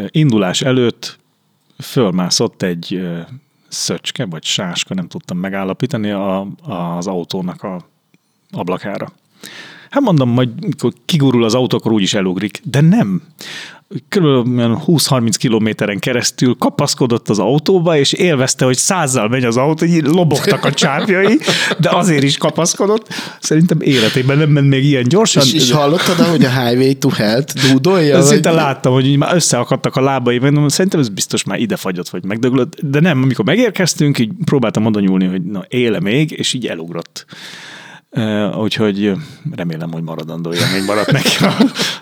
indulás 0.08 0.62
előtt 0.62 1.18
fölmászott 1.78 2.62
egy 2.62 2.96
uh, 2.96 3.20
szöcske, 3.68 4.26
vagy 4.26 4.44
sáska, 4.44 4.94
nem 4.94 5.08
tudtam 5.08 5.38
megállapítani 5.38 6.12
a, 6.12 6.48
az 6.62 7.08
autónak 7.08 7.64
a 7.64 7.88
ablakára. 8.52 9.12
Hát 9.90 10.02
mondom, 10.02 10.30
majd 10.30 10.66
mikor 10.66 10.94
kigurul 11.06 11.44
az 11.44 11.54
autó, 11.54 11.78
akkor 11.78 11.92
úgyis 11.92 12.14
elugrik. 12.14 12.62
De 12.64 12.82
nem. 12.82 13.22
Körülbelül 14.10 14.80
20-30 14.88 15.34
kilométeren 15.38 16.00
keresztül 16.00 16.56
kapaszkodott 16.56 17.30
az 17.30 17.40
autóba, 17.40 17.98
és 17.98 18.14
élvezte, 18.14 18.66
hogy 18.66 18.78
százzal 18.78 19.28
megy 19.28 19.44
az 19.44 19.58
autó, 19.58 19.86
így 19.86 20.06
lobogtak 20.06 20.66
a 20.66 20.74
csápjai, 20.74 21.40
de 21.80 21.90
azért 21.90 22.24
is 22.24 22.38
kapaszkodott. 22.38 23.08
Szerintem 23.40 23.78
életében 23.82 24.38
nem 24.38 24.50
ment 24.50 24.68
még 24.70 24.84
ilyen 24.84 25.04
gyorsan. 25.08 25.44
És, 25.44 25.54
és 25.54 25.72
hallottad, 25.72 26.16
hogy 26.16 26.46
a 26.46 26.50
Highway 26.50 26.94
to 26.94 27.10
Health 27.10 27.54
dúdolja? 27.70 28.08
Ja, 28.08 28.18
vagy- 28.18 28.26
szinte 28.26 28.52
láttam, 28.52 28.94
hogy 28.94 29.08
így 29.08 29.18
már 29.18 29.36
összeakadtak 29.36 29.96
a 29.96 30.02
lábai, 30.02 30.40
mondom, 30.40 30.68
szerintem 30.68 31.00
ez 31.00 31.10
biztos 31.10 31.44
már 31.44 31.60
ide 31.60 31.76
fagyott, 31.76 32.10
vagy 32.10 32.26
megdöglött, 32.26 32.76
de 32.82 33.00
nem, 33.00 33.22
amikor 33.22 33.46
megérkeztünk, 33.46 34.20
így 34.20 34.32
próbáltam 34.46 34.86
oda 34.86 35.00
nyúlni, 35.00 35.26
hogy 35.26 35.44
na 35.44 35.64
éle 35.68 36.00
még, 36.00 36.32
és 36.32 36.54
így 36.54 36.68
elugrott. 36.68 37.26
Uh, 38.12 38.62
úgyhogy 38.62 39.12
remélem, 39.52 39.92
hogy 39.92 40.04
maradandó 40.04 40.54
élmény 40.54 40.84
maradt 40.84 41.12
neki 41.12 41.44
a 41.44 41.54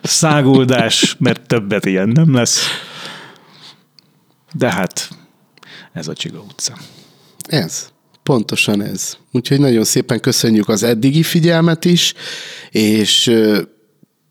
száguldás, 0.04 1.16
mert 1.20 1.48
többet 1.48 1.86
ilyen 1.86 2.08
nem 2.08 2.34
lesz. 2.34 2.66
De 4.54 4.72
hát 4.72 5.10
ez 5.94 6.08
a 6.08 6.14
Csiga 6.14 6.40
utca. 6.40 6.74
Ez. 7.48 7.90
Pontosan 8.24 8.82
ez. 8.82 9.18
Úgyhogy 9.32 9.60
nagyon 9.60 9.84
szépen 9.84 10.20
köszönjük 10.20 10.70
az 10.70 10.84
eddigi 10.84 11.24
figyelmet 11.24 11.86
is, 11.86 12.14
és 12.70 13.32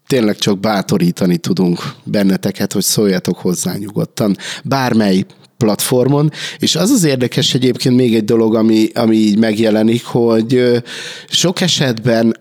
tényleg 0.07 0.37
csak 0.37 0.59
bátorítani 0.61 1.37
tudunk 1.37 1.95
benneteket, 2.05 2.73
hogy 2.73 2.83
szóljatok 2.83 3.39
hozzá 3.39 3.77
nyugodtan. 3.77 4.37
Bármely 4.65 5.25
platformon, 5.59 6.31
és 6.59 6.77
az 6.77 6.91
az 6.91 7.05
érdekes 7.05 7.55
egyébként 7.55 7.97
még 7.97 8.15
egy 8.15 8.25
dolog, 8.25 8.55
ami, 8.55 8.89
ami 8.95 9.17
így 9.17 9.39
megjelenik, 9.39 10.05
hogy 10.05 10.83
sok 11.29 11.61
esetben 11.61 12.37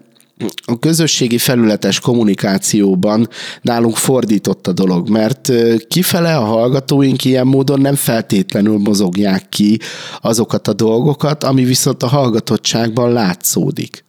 a 0.66 0.80
közösségi 0.80 1.38
felületes 1.38 1.99
kommunikációban 1.99 3.30
nálunk 3.61 3.95
fordított 3.95 4.68
a 4.68 4.72
dolog, 4.72 5.09
mert 5.09 5.51
kifele 5.88 6.38
a 6.38 6.43
hallgatóink 6.43 7.26
ilyen 7.26 7.47
módon 7.47 7.82
nem 7.82 7.95
feltétlenül 7.95 8.78
mozogják 8.78 9.49
ki 9.49 9.80
azokat 10.22 10.68
a 10.68 10.74
dolgokat, 10.74 11.43
ami 11.43 11.63
viszont 11.63 12.03
a 12.03 12.07
hallgatottságban 12.07 13.11
látszódik. 13.11 14.03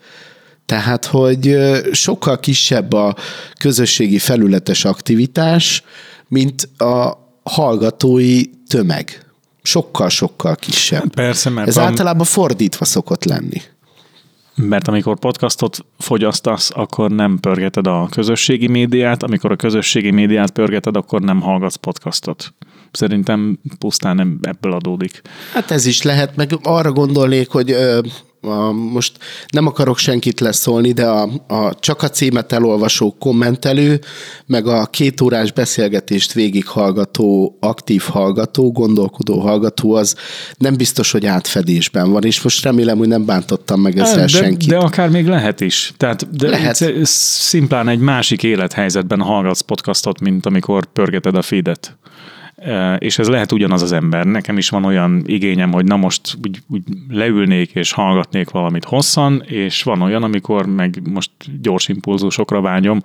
Tehát, 0.66 1.04
hogy 1.04 1.56
sokkal 1.92 2.40
kisebb 2.40 2.92
a 2.92 3.16
közösségi 3.58 4.18
felületes 4.18 4.84
aktivitás, 4.84 5.82
mint 6.28 6.68
a 6.78 7.25
hallgatói 7.50 8.42
tömeg. 8.68 9.24
Sokkal-sokkal 9.62 10.56
kisebb. 10.56 11.14
Persze, 11.14 11.50
mert 11.50 11.68
Ez 11.68 11.76
a- 11.76 11.82
általában 11.82 12.26
fordítva 12.26 12.84
szokott 12.84 13.24
lenni. 13.24 13.60
Mert 14.54 14.88
amikor 14.88 15.18
podcastot 15.18 15.78
fogyasztasz, 15.98 16.70
akkor 16.74 17.10
nem 17.10 17.38
pörgeted 17.40 17.86
a 17.86 18.08
közösségi 18.10 18.66
médiát, 18.66 19.22
amikor 19.22 19.50
a 19.52 19.56
közösségi 19.56 20.10
médiát 20.10 20.50
pörgeted, 20.50 20.96
akkor 20.96 21.20
nem 21.20 21.40
hallgatsz 21.40 21.74
podcastot. 21.74 22.54
Szerintem 22.92 23.58
pusztán 23.78 24.16
nem 24.16 24.38
ebből 24.42 24.72
adódik. 24.72 25.22
Hát 25.52 25.70
ez 25.70 25.86
is 25.86 26.02
lehet, 26.02 26.36
meg 26.36 26.50
arra 26.62 26.92
gondolnék, 26.92 27.48
hogy 27.48 27.70
ö, 27.70 28.00
a, 28.46 28.72
most 28.72 29.12
nem 29.48 29.66
akarok 29.66 29.98
senkit 29.98 30.40
leszólni, 30.40 30.92
de 30.92 31.06
a, 31.06 31.28
a 31.46 31.74
csak 31.78 32.02
a 32.02 32.08
címet 32.08 32.52
elolvasó 32.52 33.16
kommentelő, 33.18 34.00
meg 34.46 34.66
a 34.66 34.86
két 34.86 35.20
órás 35.20 35.52
beszélgetést 35.52 36.32
végighallgató, 36.32 37.56
aktív 37.60 38.02
hallgató, 38.02 38.72
gondolkodó 38.72 39.40
hallgató, 39.40 39.94
az 39.94 40.16
nem 40.58 40.76
biztos, 40.76 41.10
hogy 41.10 41.26
átfedésben 41.26 42.10
van, 42.10 42.24
és 42.24 42.42
most 42.42 42.64
remélem, 42.64 42.98
hogy 42.98 43.08
nem 43.08 43.24
bántottam 43.24 43.80
meg 43.80 43.98
ezzel 43.98 44.20
de, 44.20 44.26
senkit. 44.26 44.68
de 44.68 44.76
akár 44.76 45.08
még 45.08 45.26
lehet 45.26 45.60
is. 45.60 45.92
Tehát 45.96 46.36
de 46.36 46.48
Lehet. 46.48 47.06
szimplán 47.06 47.88
egy 47.88 47.98
másik 47.98 48.42
élethelyzetben 48.42 49.20
hallgatsz 49.20 49.60
podcastot, 49.60 50.20
mint 50.20 50.46
amikor 50.46 50.84
pörgeted 50.84 51.36
a 51.36 51.42
feedet. 51.42 51.96
E, 52.56 52.94
És 52.94 53.18
ez 53.18 53.28
lehet 53.28 53.52
ugyanaz 53.52 53.82
az 53.82 53.92
ember. 53.92 54.24
Nekem 54.24 54.58
is 54.58 54.68
van 54.68 54.84
olyan 54.84 55.22
igényem, 55.26 55.72
hogy 55.72 55.84
na 55.84 55.96
most 55.96 56.36
úgy, 56.44 56.58
úgy 56.68 56.82
leülnék 57.08 57.70
és 57.70 57.92
hallgatnék 57.92 58.50
valamit 58.50 58.84
hosszan, 58.84 59.42
és 59.46 59.82
van 59.82 60.02
olyan, 60.02 60.22
amikor 60.22 60.66
meg 60.66 61.00
most 61.10 61.30
gyors 61.60 61.88
impulzusokra 61.88 62.60
vágyom. 62.60 63.00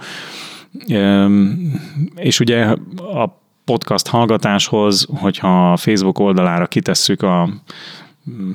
És 2.15 2.39
ugye 2.39 2.65
a 2.97 3.39
podcast 3.65 4.07
hallgatáshoz, 4.07 5.07
hogyha 5.09 5.71
a 5.71 5.77
Facebook 5.77 6.19
oldalára 6.19 6.67
kitesszük 6.67 7.21
a 7.21 7.49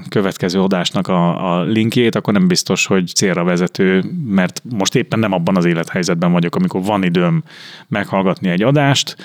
következő 0.09 0.61
adásnak 0.61 1.09
a, 1.09 1.53
a 1.53 1.63
linkjét, 1.63 2.15
akkor 2.15 2.33
nem 2.33 2.49
biztos, 2.49 2.87
hogy 2.87 3.07
célra 3.07 3.45
vezető, 3.45 4.05
mert 4.27 4.63
most 4.71 4.95
éppen 4.95 5.19
nem 5.19 5.33
abban 5.33 5.57
az 5.57 5.65
élethelyzetben 5.65 6.33
vagyok, 6.33 6.55
amikor 6.55 6.83
van 6.83 7.03
időm 7.03 7.43
meghallgatni 7.89 8.49
egy 8.49 8.63
adást, 8.63 9.17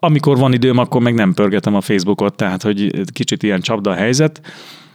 amikor 0.00 0.38
van 0.38 0.52
időm, 0.52 0.78
akkor 0.78 1.00
meg 1.00 1.14
nem 1.14 1.34
pörgetem 1.34 1.74
a 1.74 1.80
Facebookot, 1.80 2.34
tehát 2.34 2.62
hogy 2.62 3.02
kicsit 3.12 3.42
ilyen 3.42 3.60
csapda 3.60 3.90
a 3.90 3.94
helyzet, 3.94 4.40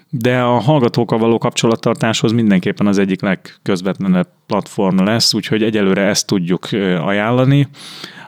de 0.09 0.39
a 0.39 0.59
hallgatókkal 0.59 1.17
való 1.17 1.37
kapcsolattartáshoz 1.37 2.31
mindenképpen 2.31 2.87
az 2.87 2.97
egyik 2.97 3.21
legközvetlenebb 3.21 4.27
platform 4.47 5.03
lesz, 5.03 5.33
úgyhogy 5.33 5.63
egyelőre 5.63 6.01
ezt 6.01 6.27
tudjuk 6.27 6.67
ajánlani. 7.05 7.67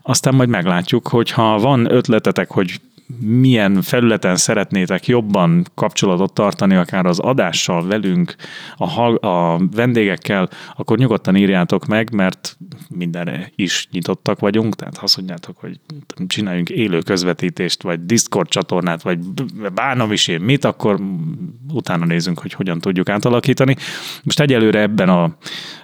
Aztán 0.01 0.35
majd 0.35 0.49
meglátjuk, 0.49 1.07
hogyha 1.07 1.59
van 1.59 1.91
ötletetek, 1.91 2.51
hogy 2.51 2.81
milyen 3.19 3.81
felületen 3.81 4.35
szeretnétek 4.35 5.07
jobban 5.07 5.65
kapcsolatot 5.75 6.33
tartani, 6.33 6.75
akár 6.75 7.05
az 7.05 7.19
adással, 7.19 7.87
velünk, 7.87 8.35
a, 8.75 8.87
hall- 8.87 9.23
a 9.23 9.59
vendégekkel, 9.71 10.49
akkor 10.75 10.97
nyugodtan 10.97 11.35
írjátok 11.35 11.85
meg, 11.85 12.13
mert 12.13 12.57
mindenre 12.89 13.51
is 13.55 13.87
nyitottak 13.91 14.39
vagyunk, 14.39 14.75
tehát 14.75 14.97
ha 14.97 15.03
azt 15.03 15.17
mondjátok, 15.17 15.57
hogy 15.57 15.79
csináljunk 16.27 16.69
élő 16.69 16.99
közvetítést, 16.99 17.83
vagy 17.83 18.05
Discord 18.05 18.49
csatornát, 18.49 19.01
vagy 19.01 19.19
b- 19.19 19.73
bánom 19.73 20.11
is 20.11 20.27
én 20.27 20.41
mit, 20.41 20.65
akkor 20.65 20.99
utána 21.73 22.05
nézzünk, 22.05 22.39
hogy 22.39 22.53
hogyan 22.53 22.79
tudjuk 22.79 23.09
átalakítani. 23.09 23.75
Most 24.23 24.39
egyelőre 24.39 24.81
ebben 24.81 25.09
a 25.09 25.37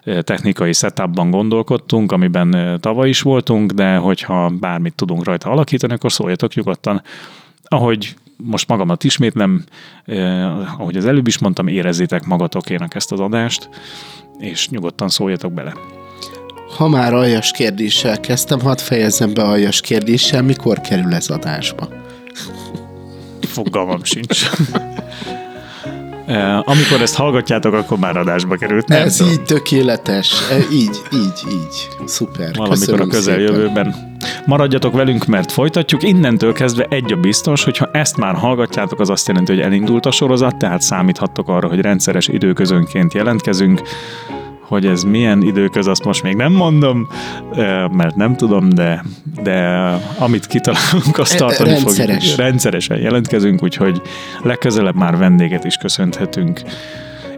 eh, 0.03 0.21
technikai 0.21 0.73
setupban 0.73 1.31
gondolkodtunk, 1.31 2.11
amiben 2.11 2.55
eh, 2.55 2.77
tavaly 2.77 3.09
is 3.09 3.21
voltunk, 3.21 3.71
de 3.71 3.95
hogyha 3.95 4.49
bármit 4.49 4.95
tudunk 4.95 5.23
rajta 5.23 5.49
alakítani, 5.49 5.93
akkor 5.93 6.11
szóljatok 6.11 6.53
nyugodtan. 6.53 7.01
Ahogy 7.63 8.15
most 8.37 8.67
magamat 8.67 9.03
ismétlem, 9.03 9.63
eh, 10.05 10.79
ahogy 10.79 10.97
az 10.97 11.05
előbb 11.05 11.27
is 11.27 11.37
mondtam, 11.37 11.67
érezzétek 11.67 12.25
magatokének 12.25 12.95
ezt 12.95 13.11
az 13.11 13.19
adást, 13.19 13.69
és 14.39 14.69
nyugodtan 14.69 15.09
szóljatok 15.09 15.53
bele. 15.53 15.73
Ha 16.77 16.87
már 16.87 17.13
aljas 17.13 17.51
kérdéssel 17.51 18.19
kezdtem, 18.19 18.59
hadd 18.59 18.77
fejezzem 18.77 19.33
be 19.33 19.43
aljas 19.43 19.81
kérdéssel, 19.81 20.41
mikor 20.41 20.81
kerül 20.81 21.13
ez 21.13 21.29
adásba? 21.29 21.87
Fogalmam 23.41 24.03
sincs. 24.03 24.49
Eh, 26.25 26.69
Amikor 26.69 27.01
ezt 27.01 27.15
hallgatjátok, 27.15 27.73
akkor 27.73 27.97
már 27.97 28.17
adásba 28.17 28.55
került. 28.55 28.87
Nem 28.87 29.01
ez 29.01 29.15
tudom. 29.15 29.31
így 29.31 29.41
tökéletes. 29.41 30.33
E, 30.51 30.57
Így, 30.71 31.01
így, 31.13 31.51
így. 31.51 31.87
Szuper. 32.05 32.55
Valamikor 32.55 32.69
Köszönöm 32.69 33.01
a 33.01 33.07
közeljövőben. 33.07 34.12
Maradjatok 34.45 34.93
velünk, 34.93 35.25
mert 35.25 35.51
folytatjuk. 35.51 36.03
Innentől 36.03 36.53
kezdve 36.53 36.85
egy 36.89 37.13
a 37.13 37.15
biztos, 37.15 37.63
hogyha 37.63 37.89
ezt 37.91 38.17
már 38.17 38.35
hallgatjátok, 38.35 38.99
az 38.99 39.09
azt 39.09 39.27
jelenti, 39.27 39.53
hogy 39.53 39.61
elindult 39.61 40.05
a 40.05 40.11
sorozat, 40.11 40.57
tehát 40.57 40.81
számíthattok 40.81 41.49
arra, 41.49 41.67
hogy 41.67 41.81
rendszeres 41.81 42.27
időközönként 42.27 43.13
jelentkezünk. 43.13 43.81
Hogy 44.67 44.85
ez 44.85 45.03
milyen 45.03 45.41
időköz, 45.41 45.87
azt 45.87 46.03
most 46.03 46.23
még 46.23 46.35
nem 46.35 46.51
mondom, 46.51 47.07
mert 47.91 48.15
nem 48.15 48.35
tudom, 48.35 48.69
de, 48.69 49.03
de 49.43 49.89
amit 50.17 50.47
kitalálunk, 50.47 51.17
azt 51.17 51.37
tartani 51.37 51.69
rendszeres. 51.69 52.17
fogjuk. 52.17 52.37
Rendszeresen 52.37 52.97
jelentkezünk, 52.97 53.63
úgyhogy 53.63 54.01
legközelebb 54.41 54.95
már 54.95 55.17
vendéget 55.17 55.63
is 55.63 55.75
köszönhetünk 55.75 56.61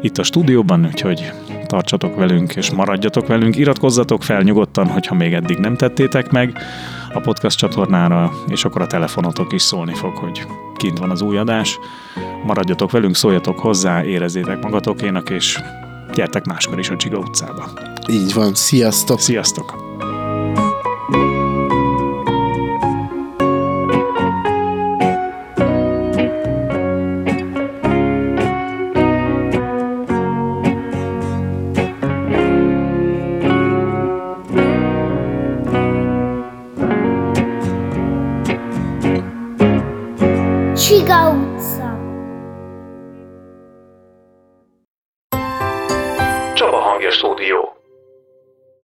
itt 0.02 0.18
a 0.18 0.24
stúdióban, 0.24 0.86
úgyhogy 0.86 1.32
tartsatok 1.66 2.16
velünk 2.16 2.56
és 2.56 2.72
maradjatok 2.72 3.28
velünk. 3.28 3.56
Iratkozzatok 3.56 4.24
fel 4.24 4.41
nyugodtan, 4.41 4.88
hogyha 4.88 5.16
még 5.16 5.34
eddig 5.34 5.58
nem 5.58 5.76
tettétek 5.76 6.32
meg 6.32 6.58
a 7.14 7.20
podcast 7.20 7.58
csatornára, 7.58 8.32
és 8.48 8.66
akkor 8.66 8.82
a 8.82 8.88
telefonotok 8.88 9.54
is 9.54 9.62
szólni 9.62 9.93
fog, 9.93 10.16
hogy 10.16 10.46
kint 10.78 11.00
van 11.00 11.10
az 11.10 11.22
új 11.22 11.38
adás. 11.38 11.80
Maradjatok 12.46 12.91
velünk, 12.91 13.16
szóljatok 13.16 13.60
hozzá, 13.60 14.04
érezzétek 14.04 14.64
magatokénak, 14.64 15.30
és 15.30 15.60
gyertek 16.14 16.46
máskor 16.46 16.80
is 16.80 16.89
a 16.89 16.96
Csiga 16.96 17.18
utcába. 17.18 17.70
Így 18.10 18.34
van, 18.34 18.54
sziasztok! 18.54 19.20
Sziasztok! 19.20 19.86
Csaba 47.06 47.12
Hangja 47.12 47.12
Stúdió 47.12 47.74